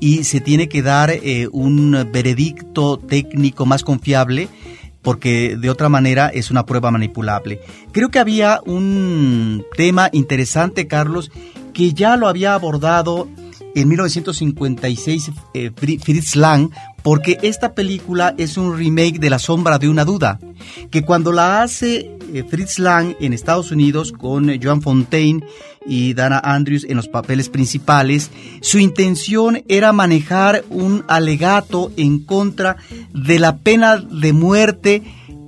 y 0.02 0.26
se 0.26 0.42
tiene 0.42 0.68
que 0.68 0.82
dar 0.82 1.14
un 1.54 2.10
veredicto 2.12 2.98
técnico 2.98 3.66
más 3.66 3.84
confiable 3.84 4.50
porque 5.02 5.58
de 5.58 5.70
otra 5.70 5.90
manera 5.90 6.30
es 6.30 6.52
una 6.52 6.66
prueba 6.66 6.92
manipulable. 6.92 7.62
Creo 7.92 8.10
que 8.10 8.20
había 8.20 8.62
un 8.66 9.66
tema 9.76 10.10
interesante, 10.12 10.88
Carlos, 10.88 11.32
que 11.74 11.94
ya 11.94 12.18
lo 12.18 12.28
había 12.28 12.54
abordado 12.54 13.28
en 13.76 13.88
1956 13.88 15.32
eh, 15.54 15.72
Fritz 15.76 16.36
Lang, 16.36 16.70
porque 17.04 17.38
esta 17.42 17.74
película 17.74 18.36
es 18.38 18.58
un 18.58 18.78
remake 18.78 19.20
de 19.20 19.30
La 19.30 19.40
sombra 19.40 19.80
de 19.80 19.90
una 19.90 20.06
duda, 20.06 20.40
que 20.90 21.04
cuando 21.04 21.32
la 21.32 21.62
hace 21.62 22.12
eh, 22.34 22.44
Fritz 22.48 22.80
Lang 22.80 23.16
en 23.20 23.34
Estados 23.34 23.72
Unidos 23.72 24.12
con 24.12 24.62
Joan 24.62 24.82
Fontaine 24.82 25.44
y 25.86 26.14
Dana 26.14 26.40
Andrews 26.44 26.86
en 26.88 26.98
los 26.98 27.08
papeles 27.08 27.50
principales, 27.50 28.30
su 28.62 28.80
intención 28.80 29.64
era 29.68 29.94
manejar 29.94 30.64
un 30.70 31.04
alegato 31.08 31.92
en 31.98 32.20
contra 32.20 32.78
de 33.14 33.40
la 33.40 33.58
pena 33.58 33.98
de 33.98 34.34
muerte 34.34 35.04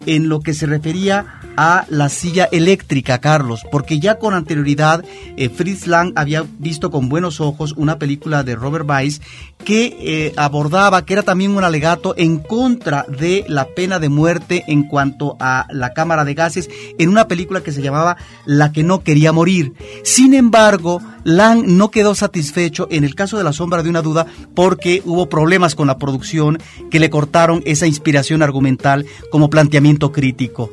en 0.06 0.30
lo 0.30 0.42
que 0.42 0.54
se 0.54 0.66
refería 0.66 1.40
a 1.56 1.86
la 1.90 2.10
silla 2.10 2.46
eléctrica, 2.52 3.20
Carlos, 3.20 3.64
porque 3.72 4.00
ya 4.00 4.18
con 4.18 4.34
anterioridad 4.34 5.04
eh, 5.38 5.50
Fritz 5.50 5.88
Lang 5.88 6.14
había 6.16 6.46
visto 6.60 6.90
con 6.90 7.10
buenos 7.10 7.40
ojos 7.42 7.74
una 7.78 8.00
película 8.00 8.44
de 8.44 8.56
Robert 8.56 8.90
Weiss 8.90 9.22
que 9.64 9.98
eh, 10.00 10.34
abordaba, 10.36 11.06
que 11.06 11.14
era 11.14 11.24
también 11.24 11.56
un 11.56 11.64
alegato 11.64 12.14
en 12.18 12.40
contra 12.40 13.06
de 13.08 13.46
la 13.48 13.68
pena 13.70 14.00
de 14.00 14.10
muerte 14.10 14.64
en 14.68 14.84
cuanto 14.84 15.38
a 15.40 15.66
la 15.70 15.94
cámara 15.94 16.26
de 16.26 16.34
gases, 16.34 16.70
en 16.98 17.10
una 17.10 17.28
película 17.28 17.62
que 17.62 17.72
se 17.72 17.82
llamaba 17.82 18.18
La 18.46 18.72
que 18.72 18.84
no 18.84 19.04
quería 19.04 19.32
morir. 19.32 19.74
Sin 20.04 20.34
embargo, 20.34 21.02
Lang 21.24 21.64
no 21.66 21.92
quedó 21.92 22.16
satisfecho 22.16 22.88
en 22.92 23.04
el 23.04 23.16
caso 23.16 23.38
de 23.38 23.44
La 23.44 23.54
sombra 23.54 23.84
de 23.84 23.90
una 23.90 24.02
duda 24.02 24.26
porque 24.54 25.02
hubo 25.06 25.30
problemas 25.30 25.76
con 25.76 25.88
la 25.88 25.98
producción 25.98 26.60
que 26.92 27.00
le 27.00 27.10
cortaron 27.10 27.62
esa 27.66 27.88
inspiración 27.88 28.42
argumental 28.42 29.06
como 29.32 29.50
planteamiento 29.50 30.12
crítico. 30.12 30.72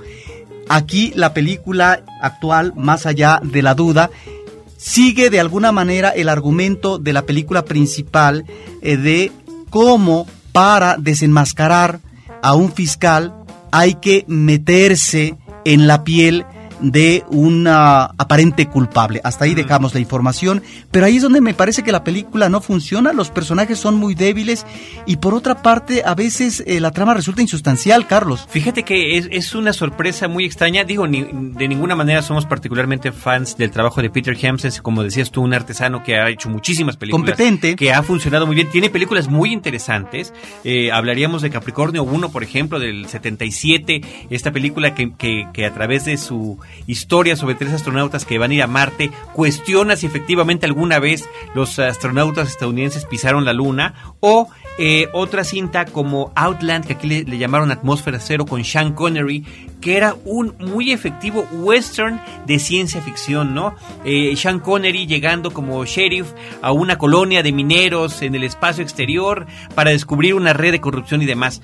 Aquí 0.72 1.12
la 1.16 1.35
película 1.35 2.05
actual, 2.22 2.72
más 2.76 3.05
allá 3.05 3.40
de 3.42 3.61
la 3.61 3.74
duda, 3.74 4.11
sigue 4.80 5.28
de 5.28 5.40
alguna 5.40 5.72
manera 5.72 6.08
el 6.08 6.30
argumento 6.30 6.98
de 6.98 7.12
la 7.12 7.26
película 7.26 7.64
principal 7.66 8.46
eh, 8.80 8.96
de 8.96 9.30
cómo 9.68 10.26
para 10.52 10.96
desenmascarar 10.96 12.00
a 12.42 12.54
un 12.54 12.72
fiscal 12.72 13.34
hay 13.70 13.94
que 13.94 14.24
meterse 14.26 15.36
en 15.66 15.86
la 15.86 16.02
piel 16.02 16.46
de 16.80 17.24
una 17.28 18.04
aparente 18.16 18.66
culpable. 18.66 19.20
Hasta 19.24 19.44
ahí 19.44 19.54
dejamos 19.54 19.94
la 19.94 20.00
información, 20.00 20.62
pero 20.90 21.06
ahí 21.06 21.16
es 21.16 21.22
donde 21.22 21.40
me 21.40 21.54
parece 21.54 21.82
que 21.82 21.92
la 21.92 22.04
película 22.04 22.48
no 22.48 22.60
funciona, 22.60 23.12
los 23.12 23.30
personajes 23.30 23.78
son 23.78 23.96
muy 23.96 24.14
débiles 24.14 24.66
y 25.06 25.16
por 25.16 25.34
otra 25.34 25.62
parte 25.62 26.02
a 26.04 26.14
veces 26.14 26.62
eh, 26.66 26.80
la 26.80 26.90
trama 26.90 27.14
resulta 27.14 27.42
insustancial, 27.42 28.06
Carlos. 28.06 28.46
Fíjate 28.50 28.82
que 28.82 29.18
es, 29.18 29.28
es 29.30 29.54
una 29.54 29.72
sorpresa 29.72 30.28
muy 30.28 30.44
extraña, 30.44 30.84
digo, 30.84 31.06
ni, 31.06 31.22
de 31.32 31.68
ninguna 31.68 31.96
manera 31.96 32.22
somos 32.22 32.46
particularmente 32.46 33.12
fans 33.12 33.56
del 33.56 33.70
trabajo 33.70 34.02
de 34.02 34.10
Peter 34.10 34.36
Hemses, 34.40 34.80
como 34.80 35.02
decías 35.02 35.30
tú, 35.30 35.42
un 35.42 35.54
artesano 35.54 36.02
que 36.02 36.16
ha 36.16 36.28
hecho 36.28 36.48
muchísimas 36.48 36.96
películas. 36.96 37.30
Competente. 37.30 37.76
Que 37.76 37.92
ha 37.92 38.02
funcionado 38.02 38.46
muy 38.46 38.56
bien, 38.56 38.68
tiene 38.70 38.90
películas 38.90 39.28
muy 39.28 39.52
interesantes, 39.52 40.32
eh, 40.64 40.90
hablaríamos 40.92 41.42
de 41.42 41.50
Capricornio 41.50 42.04
1, 42.04 42.30
por 42.30 42.42
ejemplo, 42.42 42.78
del 42.78 43.06
77, 43.06 44.02
esta 44.30 44.52
película 44.52 44.94
que, 44.94 45.12
que, 45.12 45.46
que 45.52 45.66
a 45.66 45.74
través 45.74 46.04
de 46.04 46.16
su 46.16 46.58
historia 46.87 47.37
sobre 47.37 47.54
tres 47.54 47.72
astronautas 47.72 48.24
que 48.24 48.38
van 48.38 48.50
a 48.50 48.54
ir 48.54 48.62
a 48.62 48.66
Marte, 48.66 49.11
cuestiona 49.35 49.96
si 49.96 50.06
efectivamente 50.06 50.66
alguna 50.66 50.98
vez 50.98 51.28
los 51.54 51.78
astronautas 51.78 52.48
estadounidenses 52.48 53.04
pisaron 53.04 53.44
la 53.44 53.52
Luna, 53.52 53.94
o 54.20 54.48
eh, 54.78 55.09
otra 55.12 55.44
cinta 55.44 55.85
como 55.85 56.33
Outland, 56.35 56.87
que 56.87 56.94
aquí 56.94 57.06
le, 57.06 57.38
llamaron 57.38 57.70
Atmósfera 57.70 58.18
Cero 58.18 58.46
con 58.46 58.64
Sean 58.64 58.94
Connery, 58.94 59.44
que 59.80 59.96
era 59.96 60.16
un 60.24 60.54
muy 60.59 60.92
efectivo 60.92 61.46
western 61.52 62.20
de 62.46 62.59
ciencia 62.59 63.02
ficción, 63.02 63.54
¿no? 63.54 63.74
Eh, 64.04 64.35
Sean 64.37 64.59
Connery 64.59 65.06
llegando 65.06 65.50
como 65.50 65.85
sheriff 65.85 66.33
a 66.62 66.72
una 66.72 66.96
colonia 66.96 67.42
de 67.42 67.52
mineros 67.52 68.22
en 68.22 68.35
el 68.35 68.44
espacio 68.44 68.83
exterior 68.83 69.46
para 69.74 69.90
descubrir 69.90 70.35
una 70.35 70.54
red 70.54 70.72
de 70.72 70.80
corrupción 70.80 71.20
y 71.20 71.26
demás. 71.26 71.61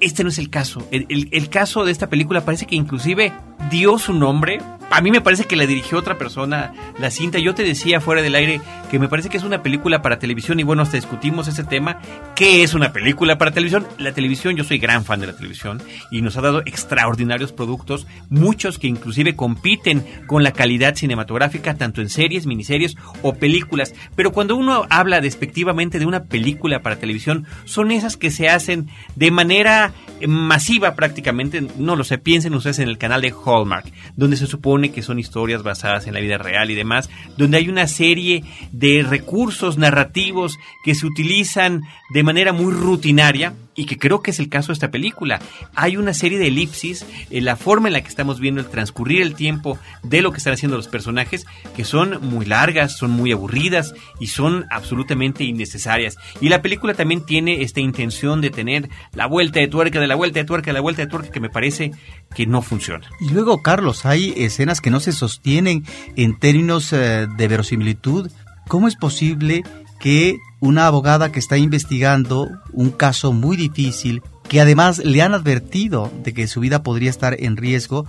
Este 0.00 0.22
no 0.22 0.28
es 0.28 0.38
el 0.38 0.50
caso. 0.50 0.86
El, 0.90 1.48
caso 1.48 1.84
de 1.84 1.92
esta 1.92 2.08
película 2.08 2.44
parece 2.44 2.66
que 2.66 2.76
inclusive 2.76 3.32
dio 3.70 3.98
su 3.98 4.12
nombre. 4.12 4.60
A 4.90 5.00
mí 5.00 5.10
me 5.10 5.20
parece 5.20 5.44
que 5.44 5.56
la 5.56 5.66
dirigió 5.66 5.98
otra 5.98 6.18
persona 6.18 6.72
la 6.98 7.10
cinta. 7.10 7.38
Yo 7.38 7.54
te 7.54 7.64
decía 7.64 8.00
fuera 8.00 8.22
del 8.22 8.34
aire 8.34 8.60
que 8.90 8.98
me 8.98 9.08
parece 9.08 9.28
que 9.28 9.36
es 9.36 9.42
una 9.42 9.62
película 9.62 10.02
para 10.02 10.18
televisión 10.18 10.60
y 10.60 10.62
bueno, 10.62 10.82
hasta 10.82 10.96
discutimos 10.96 11.48
ese 11.48 11.64
tema. 11.64 11.98
¿Qué 12.34 12.62
es 12.62 12.74
una 12.74 12.92
película 12.92 13.38
para 13.38 13.50
televisión? 13.50 13.86
La 13.98 14.12
televisión, 14.12 14.54
yo 14.54 14.64
soy 14.64 14.78
gran 14.78 15.04
fan 15.04 15.20
de 15.20 15.26
la 15.26 15.36
televisión 15.36 15.82
y 16.10 16.22
nos 16.22 16.36
ha 16.36 16.42
dado 16.42 16.60
extraordinarios 16.66 17.52
productos, 17.52 18.06
muchos 18.28 18.78
que 18.78 18.86
inclusive 18.86 19.34
compiten 19.34 20.04
con 20.26 20.44
la 20.44 20.52
calidad 20.52 20.94
cinematográfica, 20.94 21.74
tanto 21.74 22.00
en 22.00 22.10
series, 22.10 22.46
miniseries 22.46 22.96
o 23.22 23.34
películas. 23.34 23.94
Pero 24.14 24.32
cuando 24.32 24.56
uno 24.56 24.86
habla 24.88 25.20
despectivamente 25.20 25.98
de 25.98 26.06
una 26.06 26.24
película 26.24 26.82
para 26.82 26.96
televisión, 26.96 27.46
son 27.64 27.90
esas 27.90 28.16
que 28.16 28.30
se 28.30 28.48
hacen 28.48 28.88
de 29.16 29.30
manera 29.30 29.85
masiva 30.26 30.94
prácticamente, 30.94 31.66
no 31.78 31.96
lo 31.96 32.04
sé, 32.04 32.18
piensen 32.18 32.54
ustedes 32.54 32.78
en 32.78 32.88
el 32.88 32.98
canal 32.98 33.20
de 33.20 33.32
Hallmark, 33.32 33.92
donde 34.16 34.36
se 34.36 34.46
supone 34.46 34.92
que 34.92 35.02
son 35.02 35.18
historias 35.18 35.62
basadas 35.62 36.06
en 36.06 36.14
la 36.14 36.20
vida 36.20 36.38
real 36.38 36.70
y 36.70 36.74
demás, 36.74 37.10
donde 37.36 37.58
hay 37.58 37.68
una 37.68 37.86
serie 37.86 38.44
de 38.72 39.04
recursos 39.08 39.78
narrativos 39.78 40.58
que 40.84 40.94
se 40.94 41.06
utilizan 41.06 41.82
de 42.14 42.22
manera 42.22 42.52
muy 42.52 42.72
rutinaria 42.72 43.54
y 43.76 43.86
que 43.86 43.98
creo 43.98 44.22
que 44.22 44.30
es 44.30 44.40
el 44.40 44.48
caso 44.48 44.68
de 44.68 44.74
esta 44.74 44.90
película. 44.90 45.40
Hay 45.74 45.96
una 45.96 46.14
serie 46.14 46.38
de 46.38 46.48
elipsis 46.48 47.06
en 47.30 47.44
la 47.44 47.56
forma 47.56 47.88
en 47.88 47.92
la 47.92 48.00
que 48.00 48.08
estamos 48.08 48.40
viendo 48.40 48.60
el 48.60 48.68
transcurrir 48.68 49.22
el 49.22 49.34
tiempo 49.34 49.78
de 50.02 50.22
lo 50.22 50.32
que 50.32 50.38
están 50.38 50.54
haciendo 50.54 50.76
los 50.76 50.88
personajes 50.88 51.46
que 51.76 51.84
son 51.84 52.18
muy 52.22 52.46
largas, 52.46 52.96
son 52.96 53.10
muy 53.10 53.32
aburridas 53.32 53.94
y 54.18 54.28
son 54.28 54.64
absolutamente 54.70 55.44
innecesarias. 55.44 56.16
Y 56.40 56.48
la 56.48 56.62
película 56.62 56.94
también 56.94 57.24
tiene 57.24 57.62
esta 57.62 57.80
intención 57.80 58.40
de 58.40 58.50
tener 58.50 58.88
la 59.12 59.26
vuelta 59.26 59.60
de 59.60 59.68
tuerca, 59.68 60.00
de 60.00 60.06
la 60.06 60.14
vuelta 60.14 60.40
de 60.40 60.44
tuerca, 60.44 60.70
de 60.70 60.74
la 60.74 60.80
vuelta 60.80 61.02
de 61.02 61.08
tuerca 61.08 61.30
que 61.30 61.40
me 61.40 61.50
parece 61.50 61.92
que 62.34 62.46
no 62.46 62.62
funciona. 62.62 63.08
Y 63.20 63.30
luego, 63.30 63.62
Carlos, 63.62 64.06
hay 64.06 64.32
escenas 64.36 64.80
que 64.80 64.90
no 64.90 65.00
se 65.00 65.12
sostienen 65.12 65.84
en 66.16 66.38
términos 66.38 66.92
eh, 66.92 67.26
de 67.36 67.48
verosimilitud. 67.48 68.30
¿Cómo 68.68 68.88
es 68.88 68.96
posible 68.96 69.62
que 70.00 70.38
una 70.60 70.86
abogada 70.86 71.32
que 71.32 71.38
está 71.38 71.58
investigando 71.58 72.48
un 72.72 72.90
caso 72.90 73.32
muy 73.32 73.56
difícil, 73.56 74.22
que 74.48 74.60
además 74.60 74.98
le 74.98 75.22
han 75.22 75.34
advertido 75.34 76.10
de 76.22 76.32
que 76.32 76.46
su 76.46 76.60
vida 76.60 76.82
podría 76.82 77.10
estar 77.10 77.36
en 77.38 77.56
riesgo, 77.56 78.06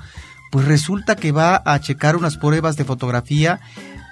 pues 0.51 0.65
resulta 0.65 1.15
que 1.15 1.31
va 1.31 1.61
a 1.65 1.79
checar 1.79 2.15
unas 2.15 2.37
pruebas 2.37 2.77
de 2.77 2.85
fotografía 2.85 3.59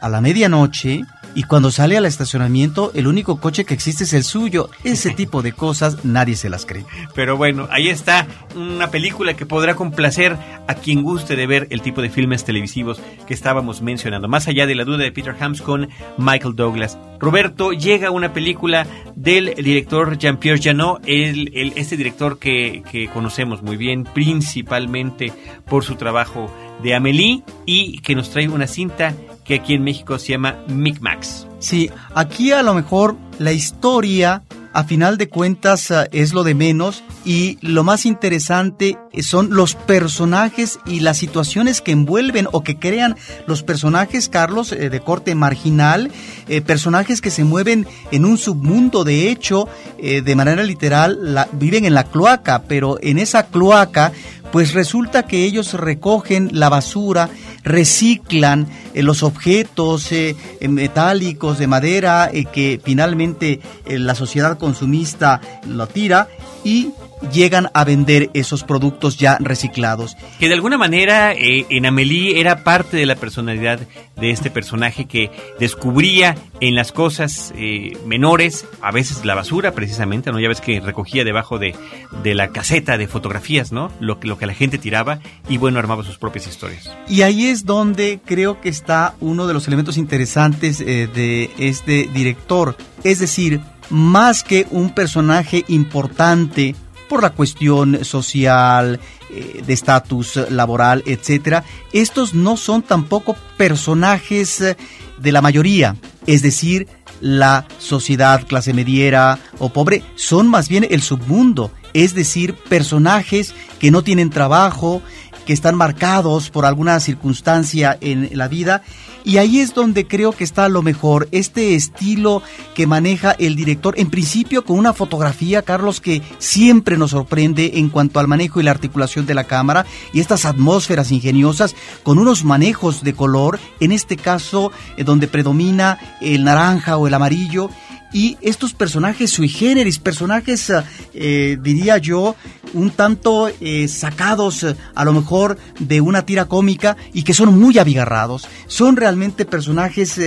a 0.01 0.09
la 0.09 0.21
medianoche 0.21 1.03
y 1.35 1.43
cuando 1.43 1.69
sale 1.69 1.97
al 1.97 2.05
estacionamiento 2.05 2.91
el 2.95 3.07
único 3.07 3.39
coche 3.39 3.65
que 3.65 3.73
existe 3.73 4.05
es 4.05 4.13
el 4.13 4.23
suyo. 4.23 4.69
Ese 4.83 5.11
tipo 5.15 5.41
de 5.41 5.51
cosas 5.51 6.03
nadie 6.05 6.35
se 6.35 6.49
las 6.49 6.65
cree. 6.65 6.85
Pero 7.13 7.37
bueno, 7.37 7.67
ahí 7.69 7.89
está 7.89 8.25
una 8.55 8.89
película 8.89 9.35
que 9.35 9.45
podrá 9.45 9.75
complacer 9.75 10.37
a 10.67 10.73
quien 10.75 11.03
guste 11.03 11.35
de 11.35 11.45
ver 11.45 11.67
el 11.69 11.81
tipo 11.81 12.01
de 12.01 12.09
filmes 12.09 12.45
televisivos 12.45 13.01
que 13.27 13.33
estábamos 13.33 13.81
mencionando. 13.81 14.27
Más 14.27 14.47
allá 14.47 14.65
de 14.65 14.75
la 14.75 14.85
duda 14.85 15.03
de 15.03 15.11
Peter 15.11 15.35
Hams 15.37 15.61
con 15.61 15.89
Michael 16.17 16.55
Douglas. 16.55 16.97
Roberto, 17.19 17.71
llega 17.71 18.11
una 18.11 18.33
película 18.33 18.87
del 19.15 19.53
director 19.55 20.17
Jean-Pierre 20.17 20.61
Janot, 20.61 21.01
el, 21.05 21.73
este 21.75 21.97
director 21.97 22.39
que, 22.39 22.83
que 22.89 23.09
conocemos 23.09 23.61
muy 23.61 23.77
bien, 23.77 24.03
principalmente 24.03 25.33
por 25.65 25.83
su 25.83 25.95
trabajo 25.95 26.49
de 26.81 26.95
Amélie 26.95 27.43
y 27.65 27.99
que 27.99 28.15
nos 28.15 28.29
trae 28.29 28.47
una 28.47 28.67
cinta 28.67 29.13
que 29.45 29.55
aquí 29.55 29.75
en 29.75 29.83
México 29.83 30.19
se 30.19 30.29
llama 30.29 30.57
Micmacs. 30.67 31.47
Sí, 31.59 31.89
aquí 32.13 32.51
a 32.51 32.63
lo 32.63 32.73
mejor 32.73 33.15
la 33.39 33.53
historia 33.53 34.43
a 34.75 34.83
final 34.83 35.17
de 35.17 35.29
cuentas 35.29 35.89
eh, 35.89 36.09
es 36.11 36.33
lo 36.33 36.43
de 36.43 36.53
menos 36.53 37.01
y 37.23 37.57
lo 37.61 37.85
más 37.85 38.05
interesante 38.05 38.97
son 39.21 39.51
los 39.51 39.73
personajes 39.73 40.79
y 40.85 40.99
las 40.99 41.17
situaciones 41.17 41.79
que 41.79 41.93
envuelven 41.93 42.49
o 42.51 42.61
que 42.61 42.77
crean 42.77 43.15
los 43.47 43.63
personajes, 43.63 44.27
Carlos, 44.27 44.73
eh, 44.73 44.89
de 44.89 44.99
corte 44.99 45.33
marginal, 45.33 46.11
eh, 46.49 46.59
personajes 46.59 47.21
que 47.21 47.31
se 47.31 47.45
mueven 47.45 47.87
en 48.11 48.25
un 48.25 48.37
submundo, 48.37 49.05
de 49.05 49.29
hecho, 49.29 49.69
de 49.97 50.35
manera 50.35 50.63
literal, 50.63 51.47
viven 51.53 51.85
en 51.85 51.93
la 51.93 52.03
cloaca, 52.03 52.63
pero 52.67 52.97
en 53.01 53.17
esa 53.17 53.47
cloaca 53.47 54.11
pues 54.55 54.73
resulta 54.73 55.23
que 55.23 55.43
ellos 55.43 55.73
recogen 55.73 56.47
la 56.53 56.69
basura, 56.69 57.29
reciclan 57.65 58.69
eh, 58.93 59.03
los 59.03 59.21
objetos 59.21 60.13
eh, 60.13 60.33
eh, 60.61 60.67
metálicos 60.69 61.59
de 61.59 61.67
madera 61.67 62.31
que 62.53 62.79
finalmente 62.81 63.59
la 63.85 64.15
sociedad 64.15 64.57
consumista 64.57 65.41
lo 65.67 65.87
tira 65.87 66.29
y 66.63 66.91
llegan 67.31 67.69
a 67.73 67.83
vender 67.83 68.29
esos 68.33 68.63
productos 68.63 69.17
ya 69.17 69.37
reciclados. 69.39 70.17
Que 70.39 70.47
de 70.47 70.53
alguna 70.53 70.77
manera 70.77 71.33
eh, 71.33 71.65
en 71.69 71.85
Amelie 71.85 72.39
era 72.39 72.63
parte 72.63 72.97
de 72.97 73.05
la 73.05 73.15
personalidad 73.15 73.79
de 74.15 74.31
este 74.31 74.49
personaje 74.49 75.05
que 75.05 75.29
descubría 75.59 76.35
en 76.61 76.75
las 76.75 76.91
cosas 76.91 77.53
eh, 77.57 77.97
menores, 78.05 78.65
a 78.81 78.91
veces 78.91 79.25
la 79.25 79.35
basura 79.35 79.73
precisamente, 79.73 80.31
¿no? 80.31 80.39
Ya 80.39 80.47
ves 80.47 80.61
que 80.61 80.79
recogía 80.79 81.23
debajo 81.23 81.59
de, 81.59 81.75
de, 82.23 82.33
la 82.33 82.49
caseta 82.49 82.97
de 82.97 83.07
fotografías, 83.07 83.71
¿no? 83.71 83.91
Lo 83.99 84.19
que, 84.19 84.27
lo 84.27 84.37
que 84.37 84.45
la 84.45 84.53
gente 84.53 84.77
tiraba 84.77 85.19
y 85.49 85.57
bueno, 85.57 85.79
armaba 85.79 86.03
sus 86.03 86.17
propias 86.17 86.47
historias. 86.47 86.89
Y 87.09 87.23
ahí 87.23 87.47
es 87.47 87.65
donde 87.65 88.19
creo 88.23 88.61
que 88.61 88.69
está 88.69 89.15
uno 89.19 89.47
de 89.47 89.53
los 89.53 89.67
elementos 89.67 89.97
interesantes 89.97 90.81
eh, 90.81 91.07
de 91.13 91.51
este 91.57 92.09
director. 92.13 92.77
Es 93.03 93.19
decir, 93.19 93.59
más 93.89 94.43
que 94.43 94.65
un 94.71 94.91
personaje 94.91 95.63
importante 95.67 96.75
por 97.09 97.21
la 97.21 97.31
cuestión 97.31 98.03
social, 98.03 98.99
eh, 99.29 99.63
de 99.65 99.73
estatus 99.73 100.39
laboral, 100.49 101.03
etcétera. 101.05 101.63
Estos 101.93 102.33
no 102.33 102.57
son 102.57 102.81
tampoco 102.81 103.35
personajes 103.57 104.61
eh, 104.61 104.77
de 105.17 105.31
la 105.31 105.41
mayoría, 105.41 105.95
es 106.25 106.41
decir, 106.41 106.87
la 107.21 107.65
sociedad 107.79 108.45
clase 108.45 108.73
mediera 108.73 109.39
o 109.59 109.69
pobre, 109.69 110.03
son 110.15 110.47
más 110.47 110.67
bien 110.67 110.85
el 110.89 111.01
submundo, 111.01 111.71
es 111.93 112.13
decir, 112.13 112.53
personajes 112.55 113.53
que 113.79 113.91
no 113.91 114.03
tienen 114.03 114.29
trabajo, 114.29 115.01
que 115.45 115.53
están 115.53 115.75
marcados 115.75 116.49
por 116.49 116.65
alguna 116.65 116.99
circunstancia 116.99 117.97
en 118.01 118.29
la 118.33 118.47
vida 118.47 118.83
y 119.25 119.37
ahí 119.37 119.59
es 119.59 119.73
donde 119.73 120.07
creo 120.07 120.31
que 120.31 120.43
está 120.43 120.69
lo 120.69 120.81
mejor, 120.81 121.27
este 121.31 121.75
estilo 121.75 122.43
que 122.75 122.87
maneja 122.87 123.31
el 123.31 123.55
director, 123.55 123.95
en 123.97 124.09
principio 124.09 124.63
con 124.63 124.77
una 124.77 124.93
fotografía, 124.93 125.63
Carlos, 125.63 125.99
que 125.99 126.21
siempre 126.37 126.97
nos 126.97 127.11
sorprende 127.11 127.71
en 127.75 127.89
cuanto 127.89 128.19
al 128.19 128.27
manejo 128.27 128.59
y 128.59 128.63
la 128.63 128.71
articulación 128.71 129.25
de 129.25 129.33
la 129.33 129.45
cámara 129.45 129.85
y 130.13 130.19
estas 130.19 130.45
atmósferas 130.45 131.11
ingeniosas 131.11 131.75
con 132.03 132.19
unos 132.19 132.43
manejos 132.43 133.03
de 133.03 133.13
color, 133.13 133.59
en 133.79 133.91
este 133.91 134.15
caso 134.15 134.71
eh, 134.95 135.03
donde 135.03 135.27
predomina 135.27 135.97
el 136.21 136.43
naranja 136.43 136.97
o 136.97 137.07
el 137.07 137.13
amarillo 137.13 137.69
y 138.15 138.37
estos 138.39 138.73
personajes 138.73 139.29
sui 139.29 139.49
generis, 139.49 139.99
personajes, 139.99 140.71
eh, 141.13 141.57
diría 141.61 141.97
yo, 141.97 142.37
un 142.73 142.91
tanto 142.91 143.49
eh, 143.59 143.89
sacados 143.89 144.63
eh, 144.63 144.73
a 144.95 145.03
lo 145.03 145.11
mejor 145.11 145.57
de 145.79 145.99
una 145.99 146.25
tira 146.25 146.45
cómica 146.45 146.95
y 147.11 147.23
que 147.23 147.33
son 147.33 147.59
muy 147.59 147.77
abigarrados. 147.77 148.47
Son 148.67 148.95
realmente 148.95 149.43
personajes 149.43 150.17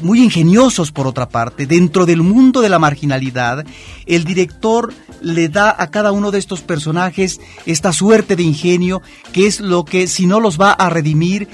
muy 0.00 0.22
ingeniosos 0.22 0.92
por 0.92 1.06
otra 1.06 1.28
parte. 1.28 1.66
Dentro 1.66 2.06
del 2.06 2.22
mundo 2.22 2.62
de 2.62 2.70
la 2.70 2.78
marginalidad, 2.78 3.66
el 4.06 4.24
director 4.24 4.94
le 5.20 5.50
da 5.50 5.76
a 5.78 5.90
cada 5.90 6.12
uno 6.12 6.30
de 6.30 6.38
estos 6.38 6.62
personajes 6.62 7.38
esta 7.66 7.92
suerte 7.92 8.36
de 8.36 8.44
ingenio 8.44 9.02
que 9.32 9.46
es 9.46 9.60
lo 9.60 9.84
que 9.84 10.06
si 10.06 10.26
no 10.26 10.40
los 10.40 10.58
va 10.58 10.72
a 10.72 10.88
redimir, 10.88 11.48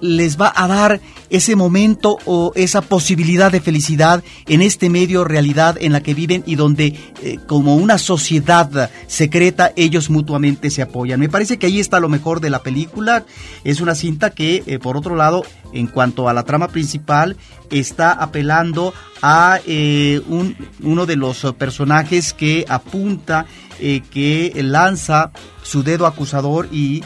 les 0.00 0.40
va 0.40 0.52
a 0.54 0.66
dar 0.66 1.00
ese 1.30 1.56
momento 1.56 2.18
o 2.26 2.52
esa 2.54 2.80
posibilidad 2.80 3.50
de 3.50 3.60
felicidad 3.60 4.22
en 4.46 4.62
este 4.62 4.90
medio 4.90 5.24
realidad 5.24 5.76
en 5.80 5.92
la 5.92 6.02
que 6.02 6.14
viven 6.14 6.42
y 6.46 6.54
donde 6.54 6.94
eh, 7.22 7.38
como 7.46 7.76
una 7.76 7.98
sociedad 7.98 8.90
secreta 9.06 9.72
ellos 9.76 10.10
mutuamente 10.10 10.70
se 10.70 10.82
apoyan. 10.82 11.20
Me 11.20 11.28
parece 11.28 11.58
que 11.58 11.66
ahí 11.66 11.80
está 11.80 12.00
lo 12.00 12.08
mejor 12.08 12.40
de 12.40 12.50
la 12.50 12.62
película. 12.62 13.24
Es 13.64 13.80
una 13.80 13.94
cinta 13.94 14.30
que, 14.30 14.62
eh, 14.66 14.78
por 14.78 14.96
otro 14.96 15.16
lado, 15.16 15.44
en 15.72 15.86
cuanto 15.86 16.28
a 16.28 16.34
la 16.34 16.44
trama 16.44 16.68
principal, 16.68 17.36
está 17.70 18.12
apelando 18.12 18.94
a 19.22 19.58
eh, 19.66 20.20
un, 20.28 20.56
uno 20.82 21.06
de 21.06 21.16
los 21.16 21.44
personajes 21.58 22.32
que 22.32 22.64
apunta, 22.68 23.46
que 23.78 24.52
lanza 24.62 25.32
su 25.62 25.82
dedo 25.82 26.06
acusador 26.06 26.68
y 26.72 27.02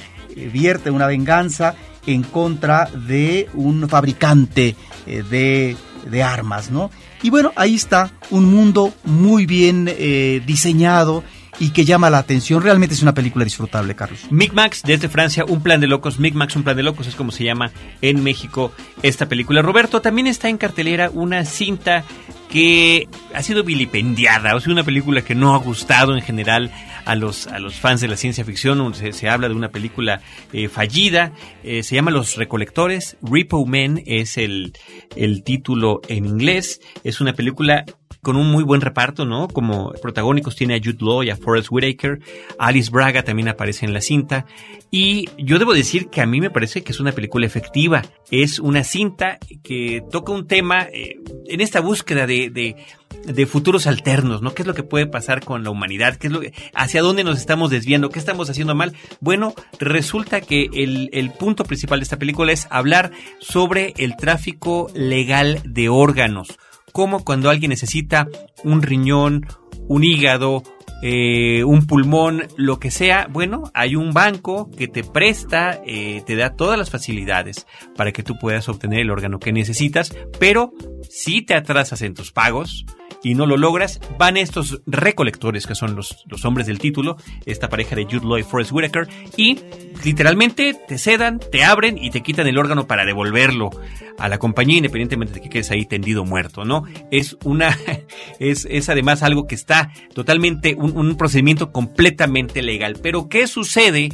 vierte 0.53 0.91
una 0.91 1.07
venganza 1.07 1.75
en 2.09 2.23
contra 2.23 2.87
de 2.87 3.49
un 3.55 3.89
fabricante 3.89 4.75
eh, 5.07 5.23
de, 5.29 5.77
de, 6.11 6.23
armas, 6.23 6.71
¿no? 6.71 6.91
Y 7.23 7.31
bueno, 7.31 7.53
ahí 7.55 7.75
está 7.75 8.13
un 8.31 8.47
mundo 8.47 8.95
muy 9.05 9.45
bien 9.45 9.89
eh, 9.89 10.43
diseñado 10.47 11.23
y 11.61 11.71
que 11.71 11.85
llama 11.85 12.11
la 12.11 12.19
atención. 12.19 12.63
Realmente 12.63 12.95
es 12.95 13.03
una 13.03 13.15
película 13.15 13.45
disfrutable, 13.45 13.95
Carlos. 13.95 14.21
Micmax, 14.31 14.83
desde 14.83 15.09
Francia, 15.09 15.45
Un 15.45 15.63
plan 15.63 15.81
de 15.81 15.87
locos. 15.87 16.19
Micmax, 16.19 16.57
Un 16.57 16.63
plan 16.63 16.77
de 16.77 16.83
locos 16.83 17.07
es 17.07 17.15
como 17.15 17.33
se 17.33 17.45
llama 17.45 17.71
en 18.03 18.23
México 18.23 18.73
esta 19.03 19.27
película. 19.27 19.63
Roberto, 19.63 20.01
también 20.01 20.27
está 20.27 20.49
en 20.49 20.59
cartelera 20.59 21.11
una 21.13 21.45
cinta 21.45 22.05
que 22.49 23.09
ha 23.35 23.43
sido 23.43 23.63
vilipendiada, 23.63 24.55
o 24.55 24.61
sea, 24.61 24.73
una 24.73 24.83
película 24.85 25.21
que 25.23 25.35
no 25.35 25.55
ha 25.55 25.59
gustado 25.59 26.15
en 26.17 26.23
general 26.23 26.71
a 27.05 27.15
los, 27.15 27.47
a 27.47 27.59
los 27.59 27.75
fans 27.75 28.01
de 28.01 28.09
la 28.09 28.17
ciencia 28.17 28.45
ficción. 28.45 28.95
Se, 28.95 29.13
se 29.13 29.29
habla 29.29 29.49
de 29.49 29.55
una 29.55 29.69
película 29.69 30.23
eh, 30.53 30.69
fallida, 30.69 31.33
eh, 31.63 31.83
se 31.83 31.95
llama 31.95 32.11
Los 32.11 32.37
Recolectores. 32.37 33.17
Repo 33.23 33.67
Men 33.67 34.03
es 34.07 34.39
el, 34.39 34.73
el 35.15 35.43
título 35.43 36.01
en 36.09 36.25
inglés. 36.25 36.81
Es 37.05 37.21
una 37.21 37.35
película 37.35 37.85
con 38.29 38.37
un 38.37 38.51
muy 38.51 38.63
buen 38.63 38.83
reparto, 38.83 39.25
¿no? 39.25 39.49
Como 39.49 39.91
protagónicos 40.03 40.55
tiene 40.55 40.75
a 40.75 40.79
Jude 40.79 40.99
Law 41.01 41.23
y 41.23 41.31
a 41.31 41.37
Forrest 41.37 41.69
Whitaker. 41.71 42.21
Alice 42.59 42.91
Braga 42.91 43.23
también 43.23 43.49
aparece 43.49 43.87
en 43.87 43.95
la 43.95 44.03
cinta. 44.03 44.45
Y 44.91 45.31
yo 45.39 45.59
debo 45.59 45.73
decir 45.73 46.09
que 46.11 46.21
a 46.21 46.27
mí 46.27 46.39
me 46.39 46.51
parece 46.51 46.83
que 46.83 46.93
es 46.93 47.01
una 47.01 47.13
película 47.13 47.47
efectiva. 47.47 48.03
Es 48.31 48.59
una 48.59 48.85
cinta 48.85 49.39
que 49.63 50.03
toca 50.11 50.33
un 50.33 50.47
tema 50.47 50.83
eh, 50.93 51.19
en 51.47 51.63
esta 51.63 51.81
búsqueda 51.81 52.27
de, 52.27 52.51
de, 52.51 53.47
futuros 53.47 53.87
alternos, 53.87 54.43
¿no? 54.43 54.53
¿Qué 54.53 54.61
es 54.61 54.69
lo 54.69 54.75
que 54.75 54.83
puede 54.83 55.07
pasar 55.07 55.43
con 55.43 55.65
la 55.65 55.71
humanidad? 55.71 56.17
¿Qué 56.17 56.27
es 56.27 56.33
lo 56.35 56.43
¿Hacia 56.75 57.01
dónde 57.01 57.25
nos 57.25 57.39
estamos 57.39 57.71
desviando? 57.71 58.11
¿Qué 58.11 58.19
estamos 58.19 58.51
haciendo 58.51 58.75
mal? 58.75 58.93
Bueno, 59.21 59.55
resulta 59.81 60.43
que 60.43 60.69
el, 60.75 61.09
el 61.15 61.31
punto 61.31 61.65
principal 61.65 62.01
de 62.01 62.05
esta 62.05 62.19
película 62.19 62.53
es 62.53 62.69
hablar 62.69 63.11
sobre 63.41 63.95
el 63.97 64.19
tráfico 64.19 64.91
legal 64.95 65.63
de 65.65 65.89
órganos 65.89 66.59
como 66.99 67.25
cuando 67.25 67.49
alguien 67.49 67.69
necesita 67.69 68.27
un 68.65 68.83
riñón, 68.83 69.47
un 69.87 70.03
hígado, 70.03 70.65
eh, 71.01 71.63
un 71.63 71.87
pulmón, 71.87 72.49
lo 72.57 72.81
que 72.81 72.91
sea, 72.91 73.29
bueno, 73.31 73.71
hay 73.73 73.95
un 73.95 74.13
banco 74.13 74.69
que 74.77 74.89
te 74.89 75.05
presta, 75.05 75.81
eh, 75.87 76.25
te 76.27 76.35
da 76.35 76.57
todas 76.57 76.77
las 76.77 76.91
facilidades 76.91 77.69
para 77.95 78.11
que 78.11 78.25
tú 78.25 78.37
puedas 78.37 78.69
obtener 78.69 78.99
el 78.99 79.13
órgano 79.13 79.39
que 79.39 79.53
necesitas, 79.53 80.13
pero 80.41 80.73
si 81.09 81.43
te 81.43 81.55
atrasas 81.55 82.03
en 82.03 82.15
tus 82.15 82.33
pagos, 82.33 82.85
y 83.23 83.35
no 83.35 83.47
lo 83.47 83.57
logras, 83.57 84.01
van 84.19 84.37
estos 84.37 84.81
recolectores 84.87 85.67
que 85.67 85.75
son 85.75 85.97
los, 85.97 86.25
los 86.27 86.45
hombres 86.45 86.67
del 86.67 86.79
título, 86.79 87.17
esta 87.47 87.69
pareja 87.69 87.97
de 87.97 88.05
Jude 88.05 88.27
Law 88.27 88.39
y 88.39 88.43
Forrest 88.43 88.73
Whitaker, 88.73 89.09
y 89.37 89.59
literalmente 90.05 90.75
te 90.87 90.99
sedan, 90.99 91.39
te 91.39 91.65
abren 91.65 91.99
y 91.99 92.11
te 92.11 92.23
quitan 92.23 92.47
el 92.47 92.59
órgano 92.59 92.87
para 92.87 93.05
devolverlo 93.05 93.71
a 94.19 94.29
la 94.29 94.39
compañía, 94.39 94.79
independientemente 94.79 95.35
de 95.35 95.41
que 95.41 95.49
quedes 95.49 95.71
ahí 95.71 95.87
tendido 95.87 96.25
muerto, 96.25 96.65
¿no? 96.65 96.85
Es 97.11 97.37
una, 97.45 97.77
es, 98.41 98.67
es 98.71 98.89
además 98.89 99.23
algo 99.23 99.47
que 99.47 99.55
está 99.55 99.93
totalmente, 100.15 100.75
un, 100.75 100.97
un 100.97 101.17
procedimiento 101.17 101.73
completamente 101.73 102.63
legal. 102.63 102.99
Pero, 103.03 103.29
¿qué 103.29 103.47
sucede? 103.47 104.09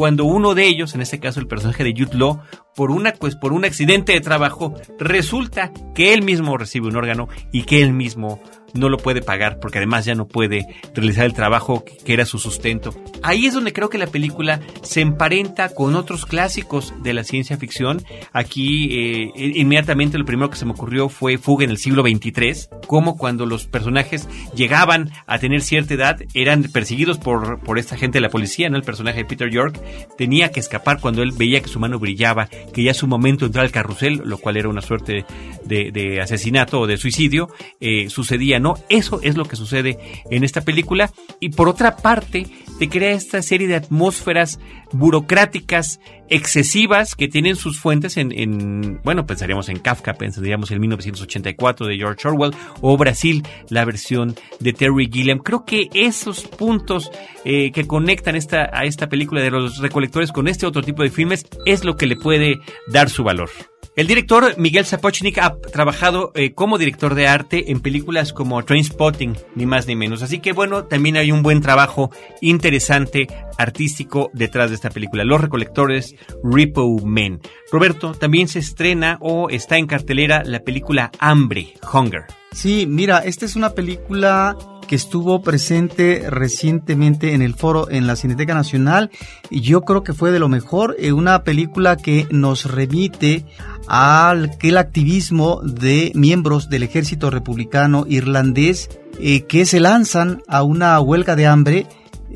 cuando 0.00 0.24
uno 0.24 0.54
de 0.54 0.66
ellos, 0.66 0.94
en 0.94 1.02
este 1.02 1.20
caso 1.20 1.40
el 1.40 1.46
personaje 1.46 1.84
de 1.84 1.92
Jude 1.92 2.16
Law, 2.16 2.40
por 2.74 2.90
una 2.90 3.12
pues 3.12 3.36
por 3.36 3.52
un 3.52 3.64
accidente 3.64 4.12
de 4.12 4.20
trabajo, 4.20 4.74
resulta 4.98 5.72
que 5.94 6.14
él 6.14 6.22
mismo 6.22 6.56
recibe 6.56 6.88
un 6.88 6.96
órgano 6.96 7.28
y 7.52 7.64
que 7.64 7.82
él 7.82 7.92
mismo 7.92 8.40
no 8.74 8.88
lo 8.88 8.98
puede 8.98 9.22
pagar 9.22 9.58
porque 9.60 9.78
además 9.78 10.04
ya 10.04 10.14
no 10.14 10.26
puede 10.26 10.66
realizar 10.94 11.24
el 11.26 11.32
trabajo 11.32 11.84
que 12.04 12.12
era 12.12 12.24
su 12.24 12.38
sustento. 12.38 12.94
Ahí 13.22 13.46
es 13.46 13.54
donde 13.54 13.72
creo 13.72 13.90
que 13.90 13.98
la 13.98 14.06
película 14.06 14.60
se 14.82 15.00
emparenta 15.00 15.70
con 15.70 15.94
otros 15.94 16.26
clásicos 16.26 16.94
de 17.02 17.14
la 17.14 17.24
ciencia 17.24 17.56
ficción. 17.56 18.02
Aquí 18.32 18.88
eh, 18.92 19.52
inmediatamente 19.56 20.18
lo 20.18 20.24
primero 20.24 20.50
que 20.50 20.56
se 20.56 20.64
me 20.64 20.72
ocurrió 20.72 21.08
fue 21.08 21.38
Fuga 21.38 21.64
en 21.64 21.70
el 21.70 21.78
siglo 21.78 22.02
XXIII, 22.02 22.68
como 22.86 23.16
cuando 23.16 23.46
los 23.46 23.66
personajes 23.66 24.28
llegaban 24.54 25.10
a 25.26 25.38
tener 25.38 25.62
cierta 25.62 25.94
edad 25.94 26.20
eran 26.34 26.64
perseguidos 26.64 27.18
por, 27.18 27.60
por 27.60 27.78
esta 27.78 27.96
gente 27.96 28.18
de 28.18 28.22
la 28.22 28.30
policía, 28.30 28.68
¿no? 28.68 28.76
El 28.76 28.82
personaje 28.82 29.18
de 29.18 29.24
Peter 29.24 29.50
York 29.50 29.80
tenía 30.16 30.50
que 30.50 30.60
escapar 30.60 31.00
cuando 31.00 31.22
él 31.22 31.32
veía 31.32 31.60
que 31.60 31.68
su 31.68 31.80
mano 31.80 31.98
brillaba, 31.98 32.48
que 32.72 32.82
ya 32.82 32.94
su 32.94 33.06
momento 33.06 33.46
entrar 33.46 33.64
al 33.64 33.72
carrusel, 33.72 34.22
lo 34.24 34.38
cual 34.38 34.56
era 34.56 34.68
una 34.68 34.80
suerte 34.80 35.24
de, 35.64 36.20
asesinato 36.20 36.80
o 36.80 36.86
de 36.86 36.96
suicidio, 36.96 37.48
eh, 37.80 38.08
sucedía 38.08 38.58
no. 38.58 38.74
Eso 38.88 39.20
es 39.22 39.36
lo 39.36 39.44
que 39.44 39.56
sucede 39.56 39.98
en 40.30 40.44
esta 40.44 40.62
película. 40.62 41.10
Y 41.40 41.50
por 41.50 41.68
otra 41.68 41.96
parte, 41.96 42.46
te 42.78 42.88
crea 42.88 43.12
esta 43.12 43.42
serie 43.42 43.68
de 43.68 43.76
atmósferas 43.76 44.58
burocráticas 44.92 46.00
excesivas 46.30 47.14
que 47.14 47.28
tienen 47.28 47.56
sus 47.56 47.78
fuentes 47.78 48.16
en, 48.16 49.00
bueno, 49.02 49.26
pensaríamos 49.26 49.68
en 49.68 49.78
Kafka, 49.78 50.14
pensaríamos 50.14 50.70
en 50.70 50.80
1984 50.80 51.86
de 51.86 51.96
George 51.96 52.28
Orwell 52.28 52.54
o 52.80 52.96
Brasil, 52.96 53.42
la 53.68 53.84
versión 53.84 54.36
de 54.60 54.72
Terry 54.72 55.10
Gilliam. 55.12 55.38
Creo 55.40 55.64
que 55.64 55.88
esos 55.92 56.42
puntos 56.42 57.10
eh, 57.44 57.72
que 57.72 57.86
conectan 57.86 58.36
esta, 58.36 58.70
a 58.72 58.84
esta 58.84 59.08
película 59.08 59.42
de 59.42 59.50
los 59.50 59.78
recolectores 59.78 60.32
con 60.32 60.48
este 60.48 60.66
otro 60.66 60.82
tipo 60.82 61.02
de 61.02 61.10
filmes 61.10 61.44
es 61.66 61.84
lo 61.84 61.96
que 61.96 62.06
le 62.06 62.16
puede 62.16 62.60
dar 62.86 63.10
su 63.10 63.24
valor. 63.24 63.50
El 63.96 64.06
director 64.06 64.56
Miguel 64.56 64.86
Sapochnik 64.86 65.38
ha 65.38 65.56
trabajado 65.58 66.30
eh, 66.36 66.52
como 66.54 66.78
director 66.78 67.16
de 67.16 67.26
arte 67.26 67.72
en 67.72 67.80
películas 67.80 68.32
como 68.32 68.64
Trainspotting, 68.64 69.36
ni 69.56 69.66
más 69.66 69.88
ni 69.88 69.96
menos. 69.96 70.22
Así 70.22 70.38
que 70.38 70.52
bueno, 70.52 70.84
también 70.84 71.16
hay 71.16 71.32
un 71.32 71.42
buen 71.42 71.60
trabajo 71.60 72.10
interesante 72.40 73.26
artístico 73.58 74.30
detrás 74.32 74.70
de 74.70 74.76
esta 74.76 74.90
película. 74.90 75.24
Los 75.24 75.40
recolectores 75.40 76.14
Repo 76.44 77.04
Men. 77.04 77.40
Roberto, 77.72 78.12
también 78.12 78.46
se 78.46 78.60
estrena 78.60 79.18
o 79.20 79.50
está 79.50 79.76
en 79.76 79.88
cartelera 79.88 80.44
la 80.44 80.60
película 80.60 81.10
Hambre, 81.18 81.74
Hunger. 81.92 82.26
Sí, 82.52 82.86
mira, 82.88 83.18
esta 83.18 83.44
es 83.44 83.56
una 83.56 83.70
película 83.70 84.56
que 84.90 84.96
estuvo 84.96 85.40
presente 85.40 86.28
recientemente 86.28 87.34
en 87.34 87.42
el 87.42 87.54
foro 87.54 87.88
en 87.88 88.08
la 88.08 88.16
Cineteca 88.16 88.54
Nacional 88.54 89.08
y 89.48 89.60
yo 89.60 89.82
creo 89.82 90.02
que 90.02 90.14
fue 90.14 90.32
de 90.32 90.40
lo 90.40 90.48
mejor, 90.48 90.96
eh, 90.98 91.12
una 91.12 91.44
película 91.44 91.96
que 91.96 92.26
nos 92.32 92.64
remite 92.64 93.44
al 93.90 94.44
aquel 94.44 94.76
activismo 94.76 95.62
de 95.64 96.12
miembros 96.14 96.70
del 96.70 96.84
ejército 96.84 97.28
republicano 97.28 98.04
irlandés 98.08 98.88
eh, 99.18 99.46
que 99.46 99.66
se 99.66 99.80
lanzan 99.80 100.42
a 100.46 100.62
una 100.62 101.00
huelga 101.00 101.34
de 101.34 101.48
hambre. 101.48 101.86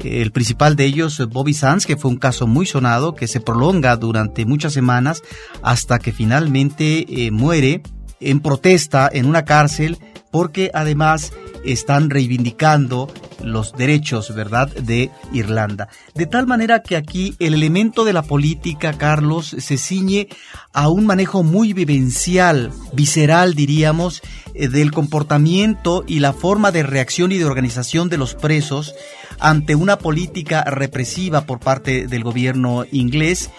El 0.03 0.33
principal 0.33 0.75
de 0.75 0.85
ellos, 0.85 1.23
Bobby 1.29 1.55
Sands, 1.55 1.87
que 1.87 1.97
fue 1.97 2.11
un 2.11 2.17
caso 2.17 2.49
muy 2.49 2.67
sonado, 2.67 3.15
que 3.15 3.29
se 3.29 3.39
prolonga 3.39 3.97
durante 3.97 4.45
muchas 4.45 4.73
semanas 4.73 5.23
hasta 5.63 6.01
que 6.01 6.11
finalmente 6.11 7.07
eh, 7.09 7.31
muere 7.31 7.83
en 8.19 8.41
protesta 8.41 9.09
en 9.13 9.27
una 9.27 9.45
cárcel 9.45 9.99
porque 10.35 10.73
además 10.75 11.33
están 11.65 12.11
reivindicando 12.11 13.09
los 13.41 13.73
derechos, 13.73 14.35
¿verdad?, 14.35 14.67
de 14.67 15.13
Irlanda. 15.33 15.89
De 16.17 16.27
tal 16.27 16.49
manera 16.49 16.83
que 16.83 16.97
aquí 16.97 17.37
el 17.39 17.55
elemento 17.55 18.05
de 18.05 18.15
la 18.15 18.23
política, 18.23 18.95
Carlos, 18.95 19.55
se 19.57 19.79
ciñe 19.79 20.27
a 20.73 20.89
un 20.89 21.07
manejo 21.07 21.45
muy 21.45 21.73
vivencial, 21.73 22.73
visceral, 22.93 23.55
diríamos, 23.55 24.23
eh, 24.55 24.67
del 24.67 24.91
comportamiento 24.91 26.03
y 26.05 26.19
la 26.19 26.33
forma 26.33 26.73
de 26.73 26.83
reacción 26.83 27.31
y 27.31 27.39
de 27.39 27.45
organización 27.45 28.09
de 28.09 28.19
los 28.19 28.35
presos 28.35 28.93
ante 29.39 29.77
una 29.77 29.99
política 29.99 30.65
represiva 30.65 31.43
por 31.43 31.61
parte 31.61 32.09
del 32.09 32.25
gobierno 32.25 32.85
inglés 32.91 33.53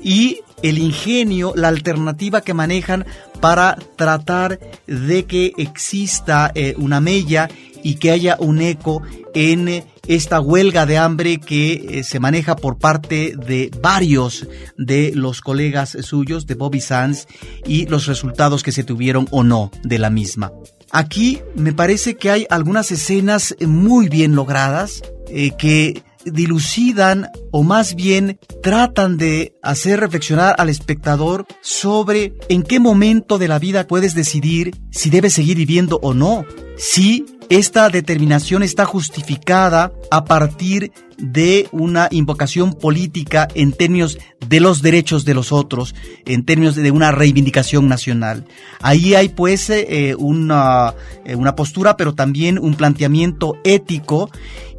y 0.00 0.42
el 0.62 0.78
ingenio, 0.78 1.52
la 1.56 1.68
alternativa 1.68 2.40
que 2.42 2.54
manejan 2.54 3.06
para 3.40 3.76
tratar 3.96 4.58
de 4.86 5.24
que 5.24 5.52
exista 5.56 6.50
eh, 6.54 6.74
una 6.78 7.00
mella 7.00 7.48
y 7.82 7.94
que 7.94 8.10
haya 8.10 8.36
un 8.38 8.60
eco 8.60 9.02
en 9.34 9.84
esta 10.06 10.40
huelga 10.40 10.86
de 10.86 10.98
hambre 10.98 11.38
que 11.38 11.72
eh, 11.72 12.04
se 12.04 12.20
maneja 12.20 12.56
por 12.56 12.78
parte 12.78 13.34
de 13.36 13.70
varios 13.80 14.46
de 14.76 15.12
los 15.14 15.40
colegas 15.40 15.96
suyos 16.02 16.46
de 16.46 16.54
Bobby 16.54 16.80
Sands 16.80 17.28
y 17.64 17.86
los 17.86 18.06
resultados 18.06 18.62
que 18.62 18.72
se 18.72 18.84
tuvieron 18.84 19.28
o 19.30 19.42
no 19.42 19.70
de 19.84 19.98
la 19.98 20.10
misma. 20.10 20.52
Aquí 20.90 21.40
me 21.54 21.72
parece 21.72 22.16
que 22.16 22.30
hay 22.30 22.46
algunas 22.50 22.90
escenas 22.90 23.54
muy 23.60 24.08
bien 24.08 24.34
logradas 24.34 25.02
eh, 25.28 25.52
que 25.56 26.02
dilucidan 26.24 27.28
o 27.50 27.62
más 27.62 27.94
bien 27.94 28.38
tratan 28.62 29.16
de 29.16 29.54
hacer 29.62 30.00
reflexionar 30.00 30.54
al 30.58 30.68
espectador 30.68 31.46
sobre 31.60 32.34
en 32.48 32.62
qué 32.62 32.80
momento 32.80 33.38
de 33.38 33.48
la 33.48 33.58
vida 33.58 33.86
puedes 33.86 34.14
decidir 34.14 34.74
si 34.90 35.10
debes 35.10 35.32
seguir 35.32 35.56
viviendo 35.56 35.98
o 36.02 36.14
no, 36.14 36.44
si 36.76 37.24
esta 37.50 37.88
determinación 37.88 38.62
está 38.62 38.84
justificada 38.84 39.92
a 40.12 40.24
partir 40.24 40.92
de 41.18 41.68
una 41.72 42.06
invocación 42.12 42.74
política 42.74 43.48
en 43.54 43.72
términos 43.72 44.18
de 44.48 44.60
los 44.60 44.82
derechos 44.82 45.24
de 45.24 45.34
los 45.34 45.50
otros, 45.50 45.94
en 46.26 46.44
términos 46.44 46.76
de 46.76 46.90
una 46.92 47.10
reivindicación 47.10 47.88
nacional. 47.88 48.46
Ahí 48.80 49.14
hay 49.14 49.30
pues 49.30 49.68
eh, 49.68 50.14
una, 50.16 50.94
eh, 51.24 51.34
una 51.34 51.56
postura, 51.56 51.96
pero 51.96 52.14
también 52.14 52.56
un 52.56 52.74
planteamiento 52.74 53.56
ético 53.64 54.30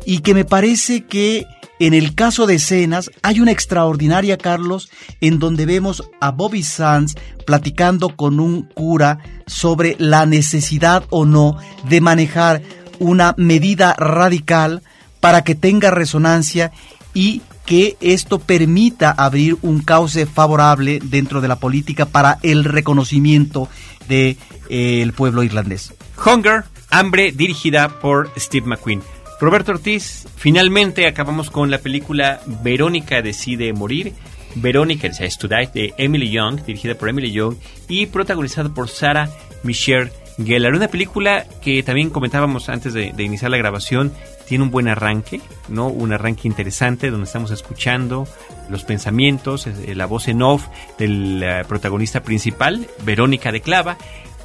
y 0.05 0.19
que 0.19 0.33
me 0.33 0.45
parece 0.45 1.05
que 1.05 1.45
en 1.79 1.95
el 1.95 2.13
caso 2.13 2.45
de 2.45 2.55
escenas 2.55 3.09
hay 3.23 3.39
una 3.39 3.51
extraordinaria, 3.51 4.37
Carlos, 4.37 4.91
en 5.19 5.39
donde 5.39 5.65
vemos 5.65 6.03
a 6.19 6.29
Bobby 6.29 6.61
Sands 6.61 7.15
platicando 7.45 8.15
con 8.15 8.39
un 8.39 8.63
cura 8.63 9.17
sobre 9.47 9.95
la 9.97 10.27
necesidad 10.27 11.03
o 11.09 11.25
no 11.25 11.57
de 11.89 11.99
manejar 11.99 12.61
una 12.99 13.33
medida 13.37 13.95
radical 13.97 14.83
para 15.19 15.43
que 15.43 15.55
tenga 15.55 15.89
resonancia 15.89 16.71
y 17.15 17.41
que 17.65 17.97
esto 17.99 18.37
permita 18.37 19.11
abrir 19.11 19.57
un 19.63 19.81
cauce 19.81 20.25
favorable 20.25 20.99
dentro 21.03 21.41
de 21.41 21.47
la 21.47 21.55
política 21.55 22.05
para 22.05 22.37
el 22.43 22.63
reconocimiento 22.63 23.69
del 24.07 24.37
de, 24.69 25.13
pueblo 25.15 25.41
irlandés. 25.41 25.93
Hunger, 26.23 26.65
hambre, 26.91 27.31
dirigida 27.31 27.89
por 27.99 28.31
Steve 28.37 28.67
McQueen. 28.67 29.01
Roberto 29.41 29.71
Ortiz, 29.71 30.27
finalmente 30.35 31.07
acabamos 31.07 31.49
con 31.49 31.71
la 31.71 31.79
película 31.79 32.41
Verónica 32.63 33.23
decide 33.23 33.73
morir. 33.73 34.13
Verónica 34.53 35.09
Die 35.09 35.69
de 35.73 35.93
Emily 35.97 36.29
Young, 36.29 36.63
dirigida 36.63 36.93
por 36.93 37.09
Emily 37.09 37.31
Young 37.31 37.55
y 37.87 38.05
protagonizada 38.05 38.69
por 38.69 38.87
Sarah 38.87 39.31
Michelle 39.63 40.11
Gellar. 40.37 40.75
Una 40.75 40.89
película 40.89 41.47
que 41.59 41.81
también 41.81 42.11
comentábamos 42.11 42.69
antes 42.69 42.93
de, 42.93 43.13
iniciar 43.17 43.49
la 43.49 43.57
grabación, 43.57 44.13
tiene 44.47 44.63
un 44.63 44.69
buen 44.69 44.87
arranque, 44.87 45.41
¿no? 45.69 45.87
Un 45.87 46.13
arranque 46.13 46.47
interesante 46.47 47.09
donde 47.09 47.25
estamos 47.25 47.49
escuchando 47.49 48.27
los 48.69 48.83
pensamientos, 48.83 49.65
eh, 49.65 49.95
la 49.95 50.05
voz 50.05 50.27
en 50.27 50.43
off 50.43 50.67
del 50.99 51.41
eh, 51.41 51.63
protagonista 51.67 52.21
principal, 52.21 52.85
Verónica 53.03 53.51
de 53.51 53.61
Clava, 53.61 53.97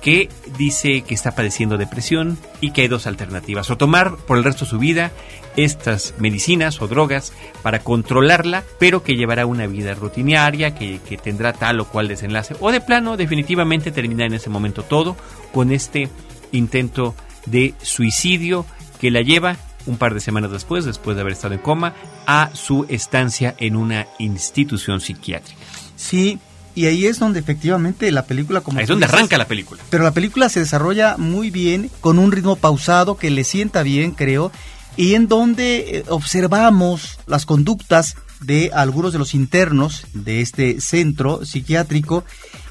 que 0.07 0.29
dice 0.57 1.03
que 1.03 1.14
está 1.14 1.35
padeciendo 1.35 1.79
depresión 1.79 2.38
y 2.61 2.71
que 2.71 2.83
hay 2.83 2.87
dos 2.87 3.09
alternativas. 3.09 3.69
O 3.71 3.77
tomar 3.77 4.14
por 4.14 4.38
el 4.38 4.45
resto 4.45 4.64
de 4.64 4.71
su 4.71 4.79
vida 4.79 5.11
estas 5.57 6.14
medicinas 6.21 6.81
o 6.81 6.87
drogas 6.87 7.33
para 7.64 7.81
controlarla, 7.81 8.62
pero 8.78 9.03
que 9.03 9.16
llevará 9.16 9.47
una 9.47 9.66
vida 9.66 9.95
rutinaria, 9.95 10.76
que, 10.76 11.01
tendrá 11.20 11.53
tal 11.53 11.81
o 11.81 11.89
cual 11.89 12.07
desenlace. 12.07 12.55
O 12.61 12.70
de 12.70 12.81
plano, 12.81 13.16
definitivamente 13.16 13.91
terminar 13.91 14.28
en 14.28 14.35
ese 14.35 14.49
momento 14.49 14.85
todo 14.85 15.16
con 15.53 15.72
este 15.72 16.09
intento 16.53 17.16
de 17.47 17.74
suicidio 17.83 18.64
que 19.01 19.11
la 19.11 19.22
lleva 19.22 19.57
un 19.87 19.99
par 19.99 20.14
de 20.14 20.20
semanas 20.20 20.53
después, 20.53 20.85
después 20.85 21.16
de 21.16 21.22
haber 21.22 21.33
estado 21.33 21.55
en 21.55 21.61
coma, 21.61 21.95
a 22.28 22.51
su 22.53 22.87
estancia 22.89 23.57
en 23.59 23.74
una 23.74 24.07
institución 24.20 25.01
psiquiátrica. 25.01 25.61
Sí, 25.97 26.39
y 26.77 26.87
ahí 26.87 27.07
es 27.07 27.18
donde 27.18 27.41
efectivamente 27.41 28.12
la 28.12 28.27
película 28.27 28.61
como 28.61 28.79
Ahí 28.79 28.85
es 28.85 28.89
donde 28.89 29.07
dices, 29.07 29.18
arranca 29.18 29.39
la 29.39 29.49
película. 29.49 29.83
Pero 29.91 30.05
la 30.05 30.12
película 30.12 30.49
se 30.51 30.61
desarrolla 30.61 31.16
muy 31.16 31.51
bien, 31.51 31.91
con 32.01 32.18
un 32.20 32.31
ritmo 32.31 32.55
pausado 32.55 33.16
que 33.16 33.31
le 33.31 33.43
sienta 33.45 33.83
bien, 33.83 34.12
creo, 34.12 34.53
y 34.97 35.14
en 35.14 35.27
donde 35.27 35.79
eh, 35.79 36.05
observamos 36.09 37.18
las 37.27 37.47
conductas 37.47 38.16
de 38.41 38.70
algunos 38.74 39.14
de 39.14 39.18
los 39.18 39.35
internos 39.35 40.07
de 40.12 40.43
este 40.43 40.81
centro 40.83 41.45
psiquiátrico 41.47 42.24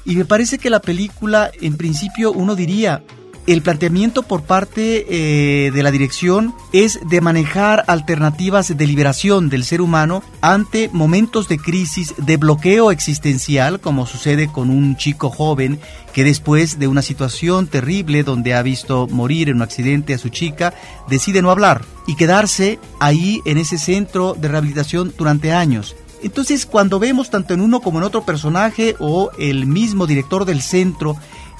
y 0.04 0.14
me 0.14 0.24
parece 0.24 0.58
que 0.58 0.70
la 0.70 0.80
película 0.80 1.50
en 1.60 1.76
principio 1.76 2.30
uno 2.30 2.54
diría 2.54 3.02
el 3.46 3.62
planteamiento 3.62 4.24
por 4.24 4.42
parte 4.42 5.06
eh, 5.08 5.70
de 5.70 5.82
la 5.82 5.92
dirección 5.92 6.54
es 6.72 6.98
de 7.08 7.20
manejar 7.20 7.84
alternativas 7.86 8.76
de 8.76 8.86
liberación 8.86 9.48
del 9.48 9.64
ser 9.64 9.80
humano 9.80 10.22
ante 10.40 10.90
momentos 10.92 11.48
de 11.48 11.58
crisis, 11.58 12.14
de 12.18 12.36
bloqueo 12.36 12.90
existencial, 12.90 13.80
como 13.80 14.06
sucede 14.06 14.48
con 14.48 14.70
un 14.70 14.96
chico 14.96 15.30
joven 15.30 15.78
que 16.12 16.24
después 16.24 16.78
de 16.78 16.88
una 16.88 17.02
situación 17.02 17.68
terrible 17.68 18.24
donde 18.24 18.54
ha 18.54 18.62
visto 18.62 19.06
morir 19.06 19.48
en 19.48 19.56
un 19.56 19.62
accidente 19.62 20.14
a 20.14 20.18
su 20.18 20.28
chica, 20.28 20.74
decide 21.08 21.40
no 21.40 21.50
hablar 21.50 21.84
y 22.06 22.16
quedarse 22.16 22.80
ahí 22.98 23.42
en 23.44 23.58
ese 23.58 23.78
centro 23.78 24.34
de 24.34 24.48
rehabilitación 24.48 25.14
durante 25.16 25.52
años. 25.52 25.94
Entonces, 26.22 26.66
cuando 26.66 26.98
vemos 26.98 27.30
tanto 27.30 27.54
en 27.54 27.60
uno 27.60 27.80
como 27.80 27.98
en 27.98 28.04
otro 28.04 28.24
personaje 28.24 28.96
o 28.98 29.30
el 29.38 29.66
mismo 29.66 30.06
director 30.06 30.44
del 30.44 30.62
centro 30.62 31.16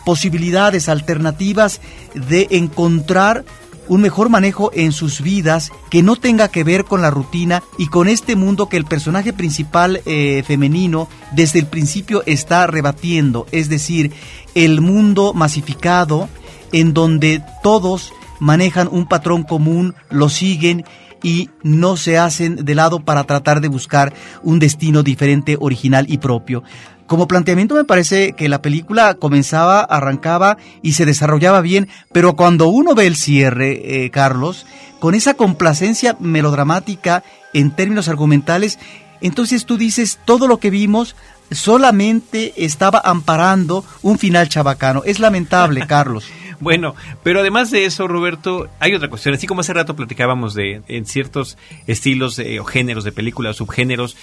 posibilidades 0.07 0.89
alternativas 0.89 1.81
de 2.15 2.47
encontrar 2.51 3.45
un 3.89 4.03
mejor 4.03 4.29
manejo 4.29 4.71
en 4.73 4.93
sus 4.93 5.21
vidas 5.21 5.73
que 5.91 6.05
no 6.05 6.15
tenga 6.15 6.47
que 6.47 6.63
ver 6.63 6.85
con 6.85 7.03
la 7.03 7.11
rutina 7.11 7.65
y 7.77 7.89
con 7.89 8.07
este 8.07 8.37
mundo 8.37 8.69
que 8.69 8.77
el 8.77 8.85
personaje 8.85 9.33
principal 9.33 10.03
eh, 10.07 10.45
femenino 10.47 11.09
desde 11.33 11.59
el 11.59 11.67
principio 11.67 12.23
está 12.25 12.69
rebatiendo, 12.69 13.49
es 13.51 13.69
decir, 13.69 14.13
el 14.55 14.81
mundo 14.81 15.35
masificado 15.35 16.29
en 16.71 16.95
donde 16.95 17.43
todos 17.65 18.13
manejan 18.39 18.89
un 18.89 19.09
patrón 19.09 19.43
común, 19.43 19.97
lo 20.09 20.29
siguen 20.29 20.85
y 21.21 21.51
no 21.65 21.97
se 21.97 22.17
hacen 22.17 22.65
de 22.65 22.75
lado 22.77 23.01
para 23.01 23.25
tratar 23.25 23.61
de 23.61 23.67
buscar 23.67 24.15
un 24.45 24.61
destino 24.61 25.03
diferente, 25.03 25.57
original 25.59 26.07
y 26.09 26.19
propio. 26.19 26.63
Como 27.07 27.29
planteamiento 27.29 27.75
me 27.75 27.85
parece 27.85 28.33
que 28.33 28.49
la 28.49 28.63
película 28.63 29.15
comenzaba, 29.15 29.81
arrancaba 29.81 30.57
y 30.83 30.93
se 30.93 31.07
desarrollaba 31.07 31.61
bien, 31.61 31.89
pero 32.13 32.35
cuando 32.35 32.69
uno 32.69 32.95
ve 32.95 33.07
el 33.07 33.17
cierre, 33.17 34.05
eh, 34.05 34.11
Carlos, 34.11 34.67
con 34.99 35.15
esa 35.15 35.35
complacencia 35.35 36.17
melodramática 36.19 37.23
en 37.53 37.71
términos 37.71 38.09
argumentales, 38.09 38.79
entonces 39.21 39.67
tú 39.67 39.77
dices, 39.77 40.19
todo 40.25 40.49
lo 40.49 40.59
que 40.59 40.71
vimos 40.71 41.17
solamente 41.51 42.53
estaba 42.57 43.01
amparando 43.05 43.85
un 44.03 44.19
final 44.19 44.49
chabacano. 44.49 45.03
Es 45.05 45.21
lamentable, 45.21 45.81
Carlos. 45.87 46.29
Bueno, 46.59 46.95
pero 47.23 47.41
además 47.41 47.71
de 47.71 47.85
eso, 47.85 48.09
Roberto, 48.09 48.69
hay 48.81 48.95
otra 48.95 49.09
cuestión. 49.09 49.35
Así 49.35 49.47
como 49.47 49.61
hace 49.61 49.75
rato 49.75 49.95
platicábamos 49.95 50.55
de 50.55 50.83
en 50.89 51.05
ciertos 51.05 51.59
estilos 51.87 52.39
eh, 52.39 52.61
o 52.61 52.65
géneros 52.65 53.05
de 53.05 53.13
películas, 53.13 53.57
subgéneros, 53.57 54.17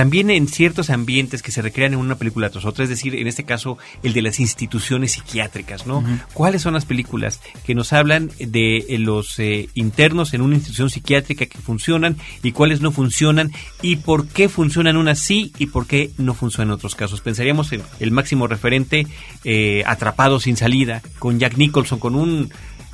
también 0.00 0.30
en 0.30 0.48
ciertos 0.48 0.88
ambientes 0.88 1.42
que 1.42 1.52
se 1.52 1.60
recrean 1.60 1.92
en 1.92 1.98
una 1.98 2.14
película 2.14 2.48
tras 2.48 2.64
otra, 2.64 2.84
es 2.84 2.88
decir, 2.88 3.14
en 3.14 3.26
este 3.26 3.44
caso 3.44 3.76
el 4.02 4.14
de 4.14 4.22
las 4.22 4.40
instituciones 4.40 5.12
psiquiátricas, 5.12 5.86
¿no? 5.86 6.02
¿Cuáles 6.32 6.62
son 6.62 6.72
las 6.72 6.86
películas 6.86 7.38
que 7.66 7.74
nos 7.74 7.92
hablan 7.92 8.30
de 8.38 8.78
eh, 8.78 8.98
los 8.98 9.38
eh, 9.38 9.68
internos 9.74 10.32
en 10.32 10.40
una 10.40 10.54
institución 10.54 10.88
psiquiátrica 10.88 11.44
que 11.44 11.58
funcionan 11.58 12.16
y 12.42 12.52
cuáles 12.52 12.80
no 12.80 12.92
funcionan 12.92 13.52
y 13.82 13.96
por 13.96 14.26
qué 14.26 14.48
funcionan 14.48 14.96
unas 14.96 15.18
sí 15.18 15.52
y 15.58 15.66
por 15.66 15.86
qué 15.86 16.08
no 16.16 16.32
funcionan 16.32 16.68
en 16.68 16.74
otros 16.76 16.94
casos? 16.94 17.20
Pensaríamos 17.20 17.70
en 17.74 17.82
el 17.98 18.10
máximo 18.10 18.46
referente 18.46 19.06
eh, 19.44 19.82
Atrapado 19.84 20.40
sin 20.40 20.56
salida 20.56 21.02
con 21.18 21.38
Jack 21.38 21.58
Nicholson 21.58 21.98
con 21.98 22.14
un 22.14 22.50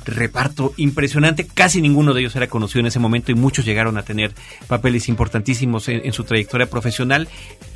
reparto 0.07 0.73
impresionante. 0.77 1.45
Casi 1.45 1.81
ninguno 1.81 2.13
de 2.13 2.21
ellos 2.21 2.35
era 2.35 2.47
conocido 2.47 2.79
en 2.79 2.87
ese 2.87 2.99
momento 2.99 3.31
y 3.31 3.35
muchos 3.35 3.65
llegaron 3.65 3.97
a 3.97 4.03
tener 4.03 4.33
papeles 4.67 5.09
importantísimos 5.09 5.87
en, 5.89 6.11
su 6.13 6.23
trayectoria 6.23 6.69
profesional 6.69 7.27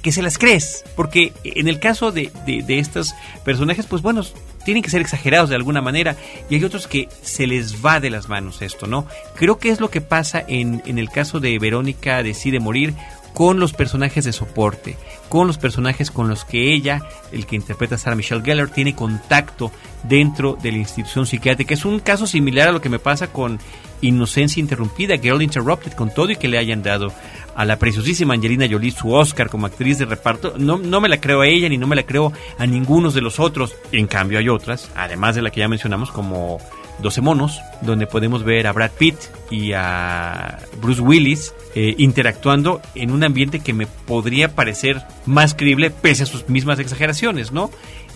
que 0.02 0.12
se 0.12 0.22
las 0.22 0.38
crees. 0.38 0.84
Porque 0.96 1.34
en 1.44 1.68
el 1.68 1.80
caso 1.80 2.12
de, 2.12 2.32
de, 2.46 2.64
de 2.64 2.80
estos 2.80 3.14
personajes, 3.44 3.86
pues 3.86 4.02
bueno, 4.02 4.24
tienen 4.64 4.84
que 4.84 4.90
ser 4.90 5.02
exagerados 5.02 5.50
de 5.50 5.56
alguna 5.56 5.82
manera 5.82 6.16
y 6.50 6.56
hay 6.56 6.64
otros 6.64 6.88
que 6.88 7.10
se 7.22 7.48
les 7.48 7.84
va 7.84 8.00
de 8.00 8.10
las 8.10 8.30
manos 8.30 8.62
esto, 8.62 8.88
¿no? 8.88 9.08
Creo 9.36 9.58
que 9.58 9.70
es 9.70 9.80
lo 9.80 9.90
que 9.90 10.02
pasa 10.02 10.44
en, 10.48 10.82
en 10.86 10.98
el 10.98 11.10
caso 11.10 11.40
de 11.40 11.58
Verónica 11.60 12.24
decide 12.24 12.60
morir 12.60 12.94
con 13.34 13.60
los 13.60 13.74
personajes 13.74 14.26
de 14.26 14.34
soporte, 14.34 14.98
con 15.30 15.48
los 15.48 15.58
personajes 15.58 16.12
con 16.12 16.28
los 16.28 16.46
que 16.46 16.74
ella, 16.74 17.02
el 17.32 17.46
que 17.46 17.56
interpreta 17.56 17.96
a 17.96 17.98
Sarah 17.98 18.16
Michelle 18.16 18.44
Gellar, 18.44 18.70
tiene 18.70 18.96
contacto 18.96 19.72
dentro 20.04 20.58
de 20.62 20.72
la 20.72 20.78
institución 20.80 21.26
psiquiátrica. 21.26 21.74
Es 21.74 21.86
un 21.86 22.00
caso 22.00 22.28
similar 22.28 22.70
a 22.70 22.72
lo 22.72 22.82
que 22.82 22.90
me 22.90 23.00
pasa 23.00 23.28
con 23.28 23.60
Inocencia 24.02 24.60
Interrumpida, 24.60 25.18
Girl 25.18 25.42
Interrupted, 25.42 25.94
con 25.94 26.14
todo 26.14 26.32
y 26.32 26.36
que 26.36 26.48
le 26.48 26.58
hayan 26.58 26.84
dado 26.84 27.14
a 27.56 27.66
la 27.66 27.78
preciosísima 27.78 28.34
Angelina 28.34 28.68
Jolie 28.70 28.92
su 28.92 29.12
Oscar 29.14 29.50
como 29.50 29.66
actriz 29.66 29.98
de 29.98 30.06
reparto. 30.06 30.56
No, 30.58 30.78
no 30.78 31.02
me 31.02 31.10
la 31.10 31.20
creo 31.20 31.42
a 31.42 31.48
ella 31.48 31.70
ni 31.70 31.78
no 31.78 31.88
me 31.88 31.96
la 31.96 32.04
creo 32.04 32.34
a 32.58 32.66
ninguno 32.66 33.12
de 33.12 33.22
los 33.22 33.40
otros. 33.40 33.76
En 33.92 34.08
cambio 34.08 34.40
hay 34.40 34.50
otras, 34.50 34.90
además 34.96 35.36
de 35.36 35.42
la 35.42 35.52
que 35.52 35.60
ya 35.60 35.68
mencionamos 35.68 36.12
como 36.12 36.60
12 37.02 37.22
monos, 37.22 37.62
donde 37.82 38.08
podemos 38.08 38.44
ver 38.44 38.68
a 38.68 38.74
Brad 38.74 38.92
Pitt 38.92 39.16
y 39.50 39.74
a 39.74 40.60
Bruce 40.82 41.02
Willis 41.02 41.54
eh, 41.76 41.96
interactuando 41.98 42.82
en 42.96 43.12
un 43.12 43.24
ambiente 43.24 43.60
que 43.60 43.74
me 43.74 43.88
podría 43.88 44.56
parecer 44.56 45.02
más 45.26 45.54
creíble 45.54 45.90
pese 45.90 46.24
a 46.24 46.26
sus 46.26 46.50
mismas 46.50 46.80
exageraciones, 46.80 47.52
¿no? 47.52 47.70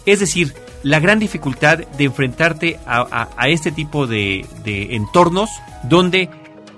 Es 0.06 0.20
decir, 0.20 0.54
la 0.84 1.00
gran 1.00 1.20
dificultad 1.20 1.80
de 1.80 2.04
enfrentarte 2.04 2.80
a, 2.86 3.48
este 3.48 3.72
tipo 3.72 4.06
de, 4.06 4.46
entornos 4.66 5.50
donde 5.84 6.30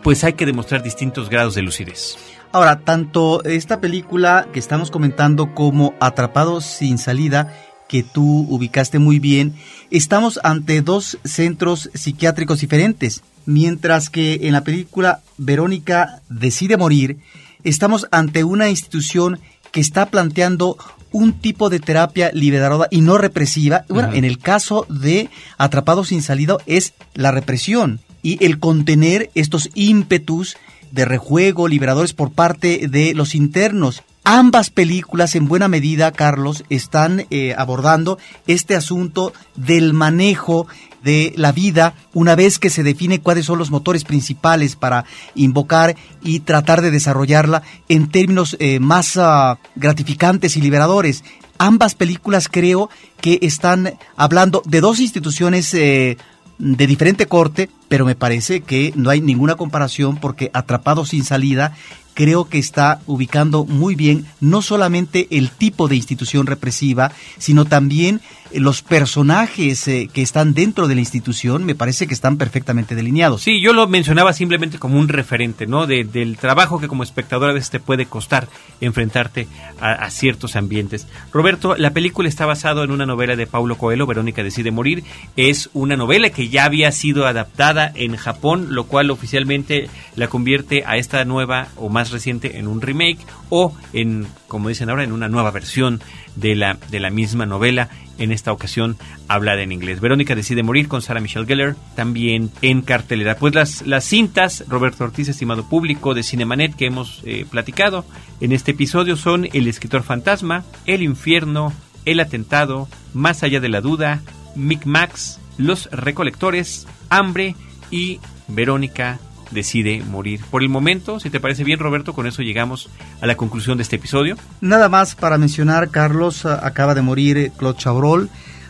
pues 0.02 0.24
hay 0.24 0.34
que 0.34 0.46
demostrar 0.46 0.82
distintos 0.82 1.30
grados 1.30 1.56
de 1.56 1.62
lucidez. 1.62 2.18
Ahora, 2.54 2.80
tanto 2.80 3.44
esta 3.44 3.82
película 3.82 4.48
que 4.54 4.60
estamos 4.60 4.92
comentando 4.92 5.54
como 5.54 5.94
Atrapados 6.00 6.64
sin 6.64 6.98
salida, 6.98 7.54
que 7.88 8.04
tú 8.04 8.46
ubicaste 8.50 9.00
muy 9.00 9.20
bien, 9.20 9.56
estamos 9.92 10.40
ante 10.44 10.82
dos 10.82 11.18
centros 11.24 11.90
psiquiátricos 11.94 12.62
diferentes. 12.62 13.24
Mientras 13.46 14.10
que 14.10 14.40
en 14.44 14.54
la 14.54 14.64
película 14.64 15.22
Verónica 15.38 16.22
decide 16.30 16.76
morir, 16.76 17.18
estamos 17.64 18.08
ante 18.12 18.44
una 18.44 18.70
institución 18.70 19.40
que 19.72 19.80
está 19.80 20.08
planteando 20.08 20.78
un 21.12 21.34
tipo 21.34 21.70
de 21.70 21.80
terapia 21.80 22.32
liberadora 22.34 22.88
y 22.92 23.02
no 23.02 23.18
represiva. 23.18 23.86
Bueno, 23.90 24.14
en 24.14 24.26
el 24.26 24.40
caso 24.40 24.86
de 24.90 25.30
Atrapados 25.58 26.10
sin 26.10 26.22
salida 26.22 26.58
es 26.66 26.94
la 27.14 27.32
represión 27.32 28.00
y 28.22 28.44
el 28.46 28.60
contener 28.60 29.30
estos 29.36 29.70
ímpetus 29.74 30.58
de 30.92 31.06
rejuego 31.06 31.68
liberadores 31.68 32.14
por 32.14 32.32
parte 32.32 32.88
de 32.88 33.14
los 33.14 33.36
internos. 33.36 34.04
Ambas 34.30 34.72
películas, 34.72 35.36
en 35.36 35.48
buena 35.48 35.70
medida, 35.70 36.12
Carlos, 36.12 36.66
están 36.68 37.26
eh, 37.30 37.56
abordando 37.58 38.18
este 38.46 38.76
asunto 38.76 39.32
del 39.56 39.94
manejo 39.94 40.68
de 41.02 41.32
la 41.38 41.54
vida 41.54 41.94
una 42.14 42.36
vez 42.36 42.60
que 42.60 42.70
se 42.70 42.84
define 42.84 43.22
cuáles 43.22 43.46
son 43.46 43.58
los 43.58 43.72
motores 43.72 44.04
principales 44.04 44.76
para 44.76 45.06
invocar 45.36 45.96
y 46.22 46.42
tratar 46.42 46.82
de 46.82 46.92
desarrollarla 46.92 47.64
en 47.88 48.10
términos 48.10 48.58
eh, 48.60 48.82
más 48.82 49.16
uh, 49.16 49.56
gratificantes 49.78 50.58
y 50.58 50.62
liberadores. 50.62 51.24
Ambas 51.58 51.96
películas 51.96 52.50
creo 52.52 52.90
que 53.22 53.40
están 53.44 53.94
hablando 54.18 54.62
de 54.66 54.82
dos 54.82 55.00
instituciones 55.00 55.74
eh, 55.74 56.18
de 56.58 56.88
diferente 56.88 57.28
corte, 57.28 57.70
pero 57.88 58.06
me 58.06 58.16
parece 58.16 58.60
que 58.60 58.92
no 58.94 59.10
hay 59.10 59.22
ninguna 59.22 59.56
comparación 59.56 60.18
porque 60.18 60.52
Atrapado 60.54 61.06
sin 61.06 61.24
salida 61.24 61.78
creo 62.18 62.50
que 62.50 62.58
está 62.58 63.00
ubicando 63.06 63.64
muy 63.64 63.94
bien 63.94 64.26
no 64.42 64.64
solamente 64.64 65.28
el 65.30 65.52
tipo 65.52 65.88
de 65.88 65.98
institución 65.98 66.48
represiva, 66.48 67.12
sino 67.38 67.66
también 67.66 68.22
los 68.54 68.82
personajes 68.82 69.88
eh, 69.88 70.10
que 70.12 70.24
están 70.24 70.56
dentro 70.56 70.88
de 70.88 70.96
la 70.96 71.02
institución, 71.02 71.64
me 71.64 71.76
parece 71.76 72.08
que 72.08 72.16
están 72.16 72.38
perfectamente 72.38 72.96
delineados. 72.96 73.44
Sí, 73.44 73.62
yo 73.62 73.72
lo 73.72 73.88
mencionaba 73.88 74.34
simplemente 74.34 74.80
como 74.80 74.98
un 74.98 75.10
referente, 75.10 75.68
¿no? 75.68 75.86
De, 75.86 76.06
del 76.06 76.38
trabajo 76.38 76.80
que 76.80 76.88
como 76.88 77.04
espectador 77.04 77.52
a 77.52 77.54
veces 77.54 77.70
te 77.70 77.80
puede 77.80 78.08
costar 78.08 78.48
enfrentarte 78.82 79.48
a, 79.80 79.92
a, 79.92 80.10
ciertos 80.10 80.56
ambientes. 80.56 81.08
Roberto, 81.32 81.76
la 81.76 81.92
película 81.92 82.30
está 82.30 82.48
basada 82.48 82.84
en 82.84 82.92
una 82.92 83.06
novela 83.06 83.36
de 83.36 83.46
Paulo 83.46 83.78
Coelho, 83.78 84.08
Verónica 84.08 84.42
decide 84.42 84.72
morir. 84.72 85.04
Es 85.36 85.70
una 85.74 85.98
novela 85.98 86.32
que 86.32 86.50
ya 86.50 86.66
había 86.66 86.92
sido 86.92 87.28
adaptada 87.28 87.92
en 87.94 88.16
Japón, 88.16 88.68
lo 88.72 88.86
cual 88.86 89.12
oficialmente 89.12 89.90
la 90.16 90.30
convierte 90.30 90.84
a 90.86 90.98
esta 90.98 91.24
nueva 91.26 91.68
o 91.76 91.90
más 91.90 92.07
reciente 92.12 92.58
en 92.58 92.68
un 92.68 92.82
remake 92.82 93.20
o 93.50 93.76
en, 93.94 94.28
como 94.48 94.70
dicen 94.70 94.90
ahora, 94.90 95.04
en 95.04 95.12
una 95.12 95.30
nueva 95.30 95.52
versión 95.52 96.02
de 96.36 96.56
la, 96.56 96.78
de 96.90 97.00
la 97.00 97.10
misma 97.10 97.46
novela, 97.46 97.90
en 98.18 98.32
esta 98.32 98.52
ocasión 98.52 98.98
hablada 99.28 99.62
en 99.62 99.72
inglés. 99.72 100.00
Verónica 100.00 100.36
decide 100.36 100.64
morir 100.64 100.88
con 100.88 101.02
Sarah 101.02 101.22
Michelle 101.22 101.46
Gellar, 101.46 101.76
también 101.96 102.52
en 102.62 102.82
cartelera. 102.82 103.38
Pues 103.38 103.54
las, 103.54 103.86
las 103.86 104.06
cintas, 104.06 104.64
Roberto 104.68 105.04
Ortiz, 105.04 105.28
estimado 105.30 105.68
público 105.68 106.14
de 106.14 106.24
Cinemanet 106.24 106.76
que 106.76 106.88
hemos 106.88 107.22
eh, 107.26 107.46
platicado 107.50 108.06
en 108.42 108.52
este 108.52 108.72
episodio 108.72 109.16
son 109.16 109.48
El 109.54 109.68
escritor 109.68 110.04
fantasma, 110.04 110.64
El 110.86 111.04
infierno, 111.04 111.74
El 112.06 112.20
atentado, 112.20 112.88
Más 113.14 113.44
allá 113.44 113.60
de 113.60 113.70
la 113.70 113.82
duda, 113.82 114.22
Max, 114.56 115.40
Los 115.58 115.90
recolectores, 115.92 116.88
Hambre 117.10 117.56
y 117.92 118.20
Verónica 118.48 119.20
decide 119.52 120.04
morir. 120.10 120.42
Por 120.50 120.64
el 120.64 120.70
momento, 120.70 121.20
si 121.20 121.30
te 121.30 121.40
parece 121.40 121.64
bien, 121.64 121.80
Roberto, 121.80 122.14
con 122.14 122.28
eso 122.28 122.42
llegamos 122.42 122.90
a 123.22 123.26
la 123.26 123.36
conclusión 123.36 123.78
de 123.78 123.84
este 123.84 123.98
episodio. 123.98 124.38
Nada 124.62 124.90
más 124.90 125.16
para 125.16 125.38
mencionar, 125.38 125.90
Carlos, 125.90 126.46
acaba 126.46 126.96
de 126.96 127.02
morir 127.02 127.38
eh, 127.38 127.52
Claude 127.56 127.78
Chabrol. 127.78 128.30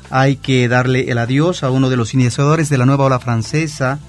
Hay 0.10 0.38
que 0.38 0.68
darle 0.68 1.12
el 1.12 1.18
adiós 1.18 1.64
a 1.64 1.72
uno 1.72 1.90
de 1.90 1.98
los 1.98 2.14
iniciadores 2.14 2.70
de 2.70 2.78
la 2.78 2.86
nueva 2.86 3.06
ola 3.06 3.20
francesa. 3.20 4.00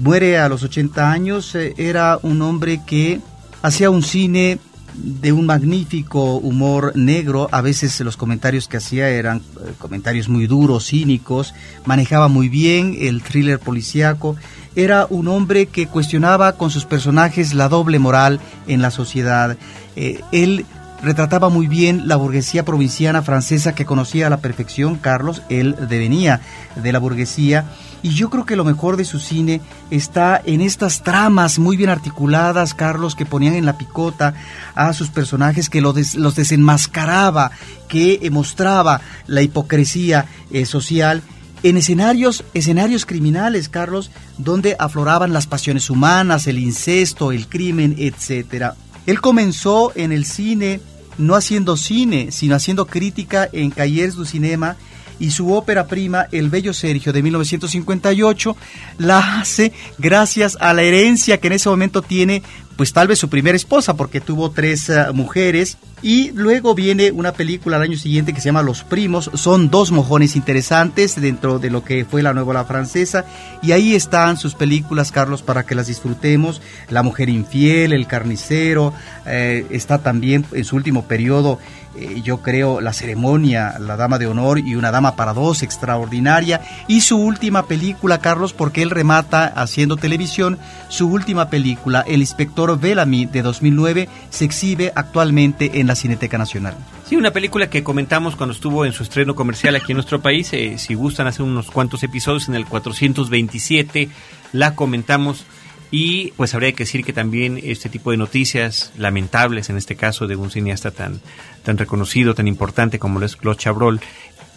Muere 0.00 0.38
a 0.38 0.48
los 0.48 0.62
80 0.62 1.10
años. 1.10 1.54
Eh, 1.54 1.74
era 1.76 2.18
un 2.22 2.42
hombre 2.42 2.80
que 2.86 3.20
hacía 3.62 3.90
un 3.90 4.02
cine 4.02 4.58
de 5.02 5.32
un 5.32 5.46
magnífico 5.46 6.36
humor 6.36 6.92
negro. 6.94 7.48
A 7.52 7.60
veces 7.60 7.98
los 8.00 8.16
comentarios 8.16 8.68
que 8.68 8.76
hacía 8.76 9.08
eran 9.08 9.38
eh, 9.38 9.72
comentarios 9.78 10.28
muy 10.28 10.46
duros, 10.46 10.88
cínicos. 10.88 11.54
Manejaba 11.84 12.28
muy 12.28 12.48
bien 12.48 12.96
el 12.98 13.22
thriller 13.22 13.58
policíaco 13.58 14.36
era 14.76 15.08
un 15.10 15.26
hombre 15.26 15.66
que 15.66 15.88
cuestionaba 15.88 16.52
con 16.52 16.70
sus 16.70 16.84
personajes 16.84 17.52
la 17.52 17.68
doble 17.68 17.98
moral 17.98 18.38
en 18.68 18.80
la 18.80 18.92
sociedad. 18.92 19.56
Eh, 19.96 20.20
él 20.30 20.66
retrataba 21.02 21.48
muy 21.48 21.66
bien 21.66 22.06
la 22.06 22.14
burguesía 22.14 22.64
provinciana 22.64 23.22
francesa 23.22 23.74
que 23.74 23.84
conocía 23.84 24.28
a 24.28 24.30
la 24.30 24.36
perfección 24.38 24.96
Carlos, 24.96 25.42
él 25.48 25.74
devenía 25.88 26.40
de 26.76 26.92
la 26.92 27.00
burguesía. 27.00 27.64
Y 28.02 28.10
yo 28.10 28.30
creo 28.30 28.46
que 28.46 28.56
lo 28.56 28.64
mejor 28.64 28.96
de 28.96 29.04
su 29.04 29.18
cine 29.18 29.60
está 29.90 30.40
en 30.44 30.60
estas 30.60 31.02
tramas 31.02 31.58
muy 31.58 31.76
bien 31.76 31.90
articuladas, 31.90 32.74
Carlos, 32.74 33.14
que 33.14 33.26
ponían 33.26 33.54
en 33.54 33.66
la 33.66 33.76
picota 33.76 34.34
a 34.74 34.92
sus 34.92 35.08
personajes, 35.08 35.68
que 35.68 35.80
los 35.80 36.34
desenmascaraba, 36.34 37.50
que 37.88 38.28
mostraba 38.30 39.00
la 39.26 39.42
hipocresía 39.42 40.26
eh, 40.50 40.64
social 40.64 41.22
en 41.62 41.76
escenarios, 41.76 42.44
escenarios 42.54 43.04
criminales, 43.04 43.68
Carlos, 43.68 44.10
donde 44.36 44.76
afloraban 44.78 45.32
las 45.32 45.46
pasiones 45.46 45.90
humanas, 45.90 46.46
el 46.46 46.58
incesto, 46.58 47.32
el 47.32 47.48
crimen, 47.48 47.96
etc. 47.98 48.74
Él 49.06 49.20
comenzó 49.20 49.92
en 49.96 50.12
el 50.12 50.24
cine 50.24 50.80
no 51.18 51.34
haciendo 51.34 51.76
cine, 51.76 52.30
sino 52.30 52.54
haciendo 52.54 52.86
crítica 52.86 53.48
en 53.52 53.70
Callers 53.70 54.14
du 54.14 54.24
Cinema 54.24 54.76
y 55.18 55.30
su 55.30 55.52
ópera 55.52 55.86
prima, 55.86 56.26
El 56.32 56.50
Bello 56.50 56.72
Sergio, 56.72 57.12
de 57.12 57.22
1958, 57.22 58.56
la 58.98 59.40
hace 59.40 59.72
gracias 59.98 60.56
a 60.60 60.72
la 60.72 60.82
herencia 60.82 61.38
que 61.38 61.48
en 61.48 61.54
ese 61.54 61.68
momento 61.68 62.02
tiene 62.02 62.42
pues 62.78 62.92
tal 62.92 63.08
vez 63.08 63.18
su 63.18 63.28
primera 63.28 63.56
esposa, 63.56 63.94
porque 63.94 64.20
tuvo 64.20 64.52
tres 64.52 64.88
eh, 64.88 65.06
mujeres. 65.12 65.78
Y 66.00 66.30
luego 66.30 66.76
viene 66.76 67.10
una 67.10 67.32
película 67.32 67.76
al 67.76 67.82
año 67.82 67.98
siguiente 67.98 68.32
que 68.32 68.40
se 68.40 68.46
llama 68.46 68.62
Los 68.62 68.84
Primos. 68.84 69.32
Son 69.34 69.68
dos 69.68 69.90
mojones 69.90 70.36
interesantes 70.36 71.20
dentro 71.20 71.58
de 71.58 71.70
lo 71.70 71.82
que 71.82 72.04
fue 72.04 72.22
la 72.22 72.34
nueva 72.34 72.54
la 72.54 72.64
francesa. 72.64 73.24
Y 73.62 73.72
ahí 73.72 73.96
están 73.96 74.36
sus 74.36 74.54
películas, 74.54 75.10
Carlos, 75.10 75.42
para 75.42 75.64
que 75.64 75.74
las 75.74 75.88
disfrutemos. 75.88 76.62
La 76.88 77.02
mujer 77.02 77.28
infiel, 77.30 77.92
El 77.92 78.06
carnicero. 78.06 78.94
Eh, 79.26 79.66
está 79.70 79.98
también 79.98 80.46
en 80.52 80.64
su 80.64 80.76
último 80.76 81.08
periodo 81.08 81.58
eh, 81.96 82.20
yo 82.22 82.42
creo, 82.42 82.80
La 82.80 82.92
ceremonia, 82.92 83.76
La 83.78 83.96
Dama 83.96 84.18
de 84.18 84.26
Honor 84.26 84.58
y 84.58 84.74
Una 84.74 84.90
Dama 84.90 85.16
para 85.16 85.32
Dos, 85.32 85.62
extraordinaria. 85.62 86.60
Y 86.86 87.00
su 87.00 87.16
última 87.16 87.66
película, 87.66 88.18
Carlos, 88.18 88.52
porque 88.52 88.82
él 88.82 88.90
remata 88.90 89.46
haciendo 89.46 89.96
televisión, 89.96 90.58
su 90.88 91.08
última 91.08 91.50
película, 91.50 92.04
El 92.06 92.20
Inspector 92.20 92.78
Bellamy 92.78 93.26
de 93.26 93.42
2009, 93.42 94.08
se 94.30 94.44
exhibe 94.44 94.92
actualmente 94.94 95.80
en 95.80 95.86
la 95.86 95.94
Cineteca 95.94 96.38
Nacional. 96.38 96.74
Sí, 97.06 97.16
una 97.16 97.30
película 97.30 97.70
que 97.70 97.82
comentamos 97.82 98.36
cuando 98.36 98.52
estuvo 98.52 98.84
en 98.84 98.92
su 98.92 99.02
estreno 99.02 99.34
comercial 99.34 99.74
aquí 99.76 99.92
en 99.92 99.96
nuestro 99.96 100.20
país. 100.20 100.52
Eh, 100.52 100.76
si 100.78 100.94
gustan 100.94 101.26
hacer 101.26 101.42
unos 101.42 101.70
cuantos 101.70 102.02
episodios, 102.02 102.48
en 102.48 102.54
el 102.54 102.66
427 102.66 104.10
la 104.52 104.74
comentamos 104.74 105.44
y 105.90 106.32
pues 106.32 106.54
habría 106.54 106.72
que 106.72 106.84
decir 106.84 107.04
que 107.04 107.12
también 107.12 107.58
este 107.62 107.88
tipo 107.88 108.10
de 108.10 108.16
noticias 108.16 108.92
lamentables, 108.96 109.70
en 109.70 109.76
este 109.76 109.96
caso 109.96 110.26
de 110.26 110.36
un 110.36 110.50
cineasta 110.50 110.90
tan, 110.90 111.20
tan 111.62 111.78
reconocido, 111.78 112.34
tan 112.34 112.48
importante 112.48 112.98
como 112.98 113.20
lo 113.20 113.26
es 113.26 113.36
Claude 113.36 113.58
Chabrol, 113.58 114.00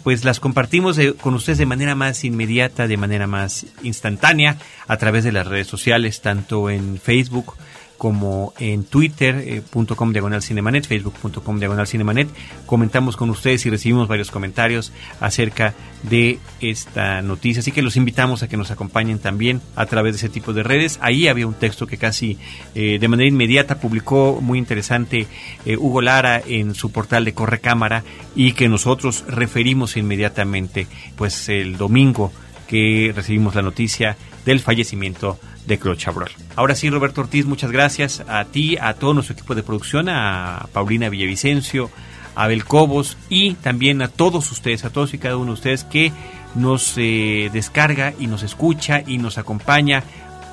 pues 0.02 0.24
las 0.24 0.40
compartimos 0.40 0.98
con 1.20 1.34
ustedes 1.34 1.58
de 1.58 1.66
manera 1.66 1.94
más 1.94 2.24
inmediata, 2.24 2.88
de 2.88 2.96
manera 2.96 3.26
más 3.26 3.66
instantánea, 3.82 4.58
a 4.88 4.96
través 4.96 5.24
de 5.24 5.32
las 5.32 5.46
redes 5.46 5.68
sociales, 5.68 6.20
tanto 6.20 6.70
en 6.70 6.98
Facebook 6.98 7.54
como 8.02 8.52
en 8.58 8.82
twitter.com 8.82 10.10
eh, 10.10 10.12
diagonal 10.12 10.42
cinemanet, 10.42 10.88
facebook.com 10.88 11.60
diagonal 11.60 11.86
cinemanet. 11.86 12.28
Comentamos 12.66 13.16
con 13.16 13.30
ustedes 13.30 13.64
y 13.64 13.70
recibimos 13.70 14.08
varios 14.08 14.32
comentarios 14.32 14.92
acerca 15.20 15.72
de 16.02 16.40
esta 16.60 17.22
noticia. 17.22 17.60
Así 17.60 17.70
que 17.70 17.80
los 17.80 17.96
invitamos 17.96 18.42
a 18.42 18.48
que 18.48 18.56
nos 18.56 18.72
acompañen 18.72 19.20
también 19.20 19.60
a 19.76 19.86
través 19.86 20.14
de 20.14 20.16
ese 20.16 20.28
tipo 20.30 20.52
de 20.52 20.64
redes. 20.64 20.98
Ahí 21.00 21.28
había 21.28 21.46
un 21.46 21.54
texto 21.54 21.86
que 21.86 21.96
casi 21.96 22.38
eh, 22.74 22.98
de 22.98 23.06
manera 23.06 23.28
inmediata 23.28 23.78
publicó 23.78 24.40
muy 24.42 24.58
interesante 24.58 25.28
eh, 25.64 25.76
Hugo 25.76 26.00
Lara 26.00 26.42
en 26.44 26.74
su 26.74 26.90
portal 26.90 27.24
de 27.24 27.34
Correcámara 27.34 28.02
y 28.34 28.54
que 28.54 28.68
nosotros 28.68 29.22
referimos 29.28 29.96
inmediatamente 29.96 30.88
pues 31.14 31.48
el 31.48 31.76
domingo 31.76 32.32
que 32.66 33.12
recibimos 33.14 33.54
la 33.54 33.62
noticia 33.62 34.16
del 34.44 34.58
fallecimiento 34.58 35.38
de 35.66 35.78
Claude 35.78 35.98
Chabrol. 35.98 36.30
Ahora 36.56 36.74
sí, 36.74 36.90
Roberto 36.90 37.20
Ortiz, 37.20 37.46
muchas 37.46 37.70
gracias 37.70 38.22
a 38.28 38.44
ti, 38.44 38.76
a 38.80 38.94
todo 38.94 39.14
nuestro 39.14 39.34
equipo 39.34 39.54
de 39.54 39.62
producción, 39.62 40.08
a 40.08 40.66
Paulina 40.72 41.08
Villavicencio, 41.08 41.90
a 42.34 42.44
Abel 42.44 42.64
Cobos 42.64 43.16
y 43.28 43.54
también 43.54 44.02
a 44.02 44.08
todos 44.08 44.50
ustedes, 44.50 44.84
a 44.84 44.90
todos 44.90 45.14
y 45.14 45.18
cada 45.18 45.36
uno 45.36 45.46
de 45.46 45.52
ustedes 45.52 45.84
que 45.84 46.12
nos 46.54 46.94
eh, 46.96 47.50
descarga 47.52 48.12
y 48.18 48.26
nos 48.26 48.42
escucha 48.42 49.02
y 49.06 49.18
nos 49.18 49.38
acompaña 49.38 50.02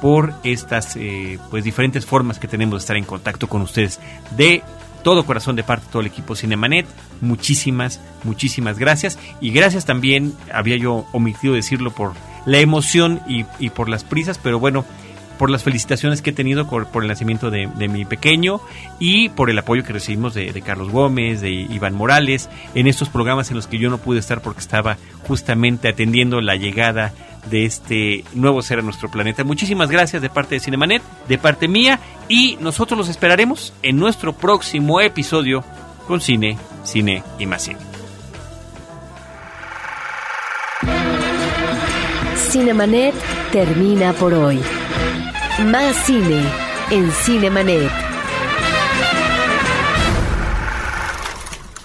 por 0.01 0.33
estas 0.43 0.95
eh, 0.95 1.39
pues 1.49 1.63
diferentes 1.63 2.05
formas 2.05 2.39
que 2.39 2.47
tenemos 2.47 2.79
de 2.79 2.83
estar 2.83 2.95
en 2.95 3.03
contacto 3.03 3.47
con 3.47 3.61
ustedes. 3.61 3.99
De 4.37 4.63
todo 5.03 5.25
corazón 5.25 5.55
de 5.55 5.63
parte 5.63 5.85
de 5.85 5.91
todo 5.91 6.01
el 6.01 6.07
equipo 6.07 6.35
Cinemanet, 6.35 6.85
muchísimas, 7.21 7.99
muchísimas 8.23 8.77
gracias. 8.77 9.17
Y 9.41 9.51
gracias 9.51 9.85
también, 9.85 10.33
había 10.53 10.77
yo 10.77 11.05
omitido 11.11 11.53
decirlo 11.53 11.91
por 11.91 12.13
la 12.45 12.59
emoción 12.59 13.21
y 13.27 13.69
por 13.69 13.89
las 13.89 14.03
prisas, 14.03 14.37
pero 14.37 14.59
bueno, 14.59 14.85
por 15.39 15.49
las 15.49 15.63
felicitaciones 15.63 16.21
que 16.21 16.31
he 16.31 16.33
tenido 16.33 16.67
por, 16.67 17.01
el 17.01 17.07
nacimiento 17.07 17.49
de, 17.49 17.65
mi 17.87 18.03
pequeño 18.03 18.59
y 18.99 19.29
por 19.29 19.49
el 19.49 19.57
apoyo 19.57 19.85
que 19.85 19.93
recibimos 19.93 20.33
de, 20.33 20.61
Carlos 20.61 20.89
Gómez, 20.91 21.39
de 21.39 21.49
Iván 21.49 21.95
Morales, 21.95 22.49
en 22.75 22.87
estos 22.87 23.07
programas 23.07 23.49
en 23.49 23.55
los 23.55 23.65
que 23.65 23.77
yo 23.77 23.89
no 23.89 23.99
pude 23.99 24.19
estar 24.19 24.41
porque 24.41 24.59
estaba 24.59 24.97
justamente 25.25 25.87
atendiendo 25.87 26.41
la 26.41 26.57
llegada 26.57 27.13
de 27.49 27.63
este 27.63 28.25
nuevo 28.33 28.61
ser 28.61 28.79
a 28.79 28.81
nuestro 28.81 29.09
planeta. 29.09 29.45
Muchísimas 29.45 29.89
gracias 29.89 30.21
de 30.21 30.29
parte 30.29 30.55
de 30.55 30.59
Cinemanet, 30.59 31.01
de 31.29 31.37
parte 31.37 31.69
mía, 31.69 32.01
y 32.27 32.57
nosotros 32.59 32.97
los 32.97 33.07
esperaremos 33.07 33.73
en 33.81 33.95
nuestro 33.95 34.33
próximo 34.33 34.99
episodio 34.99 35.63
con 36.05 36.19
Cine, 36.19 36.57
Cine 36.83 37.23
y 37.39 37.45
más 37.45 37.63
Cine. 37.63 37.79
Cinemanet 42.35 43.15
termina 43.53 44.11
por 44.11 44.33
hoy. 44.33 44.59
Más 45.57 45.95
cine 46.05 46.45
en 46.89 47.11
Cinemanet. 47.11 47.91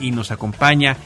Y 0.00 0.10
nos 0.12 0.30
acompaña 0.30 0.96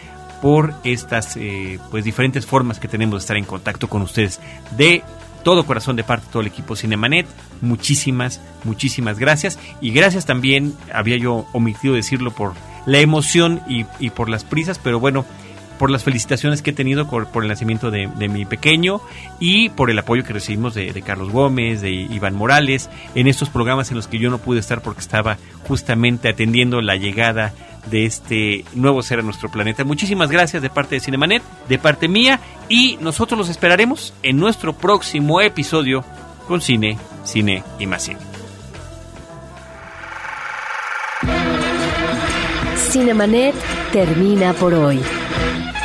por 0.40 0.74
estas 0.84 1.36
eh, 1.36 1.80
pues 1.90 2.04
diferentes 2.04 2.46
formas 2.46 2.78
que 2.78 2.86
tenemos 2.88 3.14
de 3.14 3.20
estar 3.20 3.36
en 3.36 3.44
contacto 3.44 3.88
con 3.88 4.02
ustedes 4.02 4.40
de 4.76 5.02
todo 5.42 5.64
corazón 5.66 5.96
de 5.96 6.04
parte 6.04 6.26
de 6.26 6.32
todo 6.32 6.42
el 6.42 6.48
equipo 6.48 6.76
Cinemanet. 6.76 7.26
Muchísimas, 7.60 8.40
muchísimas 8.64 9.18
gracias. 9.18 9.58
Y 9.80 9.90
gracias 9.90 10.26
también, 10.26 10.74
había 10.92 11.16
yo 11.16 11.46
omitido 11.52 11.94
decirlo 11.94 12.30
por 12.30 12.54
la 12.86 12.98
emoción 12.98 13.60
y, 13.68 14.10
por 14.10 14.28
las 14.28 14.44
prisas, 14.44 14.78
pero 14.82 14.98
bueno, 14.98 15.24
por 15.82 15.90
las 15.90 16.04
felicitaciones 16.04 16.62
que 16.62 16.70
he 16.70 16.72
tenido 16.72 17.08
por, 17.08 17.42
el 17.42 17.48
nacimiento 17.48 17.90
de, 17.90 18.08
de, 18.14 18.28
mi 18.28 18.44
pequeño 18.44 19.00
y 19.40 19.68
por 19.70 19.90
el 19.90 19.98
apoyo 19.98 20.22
que 20.22 20.32
recibimos 20.32 20.74
de, 20.74 20.92
de, 20.92 21.02
Carlos 21.02 21.30
Gómez, 21.30 21.80
de 21.80 21.90
Iván 21.90 22.36
Morales, 22.36 22.88
en 23.16 23.26
estos 23.26 23.48
programas 23.48 23.90
en 23.90 23.96
los 23.96 24.06
que 24.06 24.20
yo 24.20 24.30
no 24.30 24.38
pude 24.38 24.60
estar 24.60 24.80
porque 24.80 25.00
estaba 25.00 25.38
justamente 25.66 26.28
atendiendo 26.28 26.80
la 26.82 26.94
llegada 26.94 27.52
de 27.90 28.04
este 28.06 28.64
nuevo 28.76 29.02
ser 29.02 29.18
a 29.18 29.22
nuestro 29.22 29.50
planeta. 29.50 29.82
Muchísimas 29.82 30.30
gracias 30.30 30.62
de 30.62 30.70
parte 30.70 30.94
de 30.94 31.00
Cinemanet, 31.00 31.42
de 31.68 31.80
parte 31.80 32.06
mía, 32.06 32.38
y 32.68 32.96
nosotros 33.00 33.36
los 33.36 33.48
esperaremos 33.48 34.14
en 34.22 34.36
nuestro 34.36 34.74
próximo 34.74 35.40
episodio 35.40 36.04
con 36.46 36.60
Cine, 36.60 36.96
Cine 37.24 37.64
y 37.80 37.86
más 37.86 38.04
Cine. 38.04 38.20
Cinemanet 42.76 43.56
termina 43.90 44.52
por 44.52 44.74
hoy. 44.74 45.00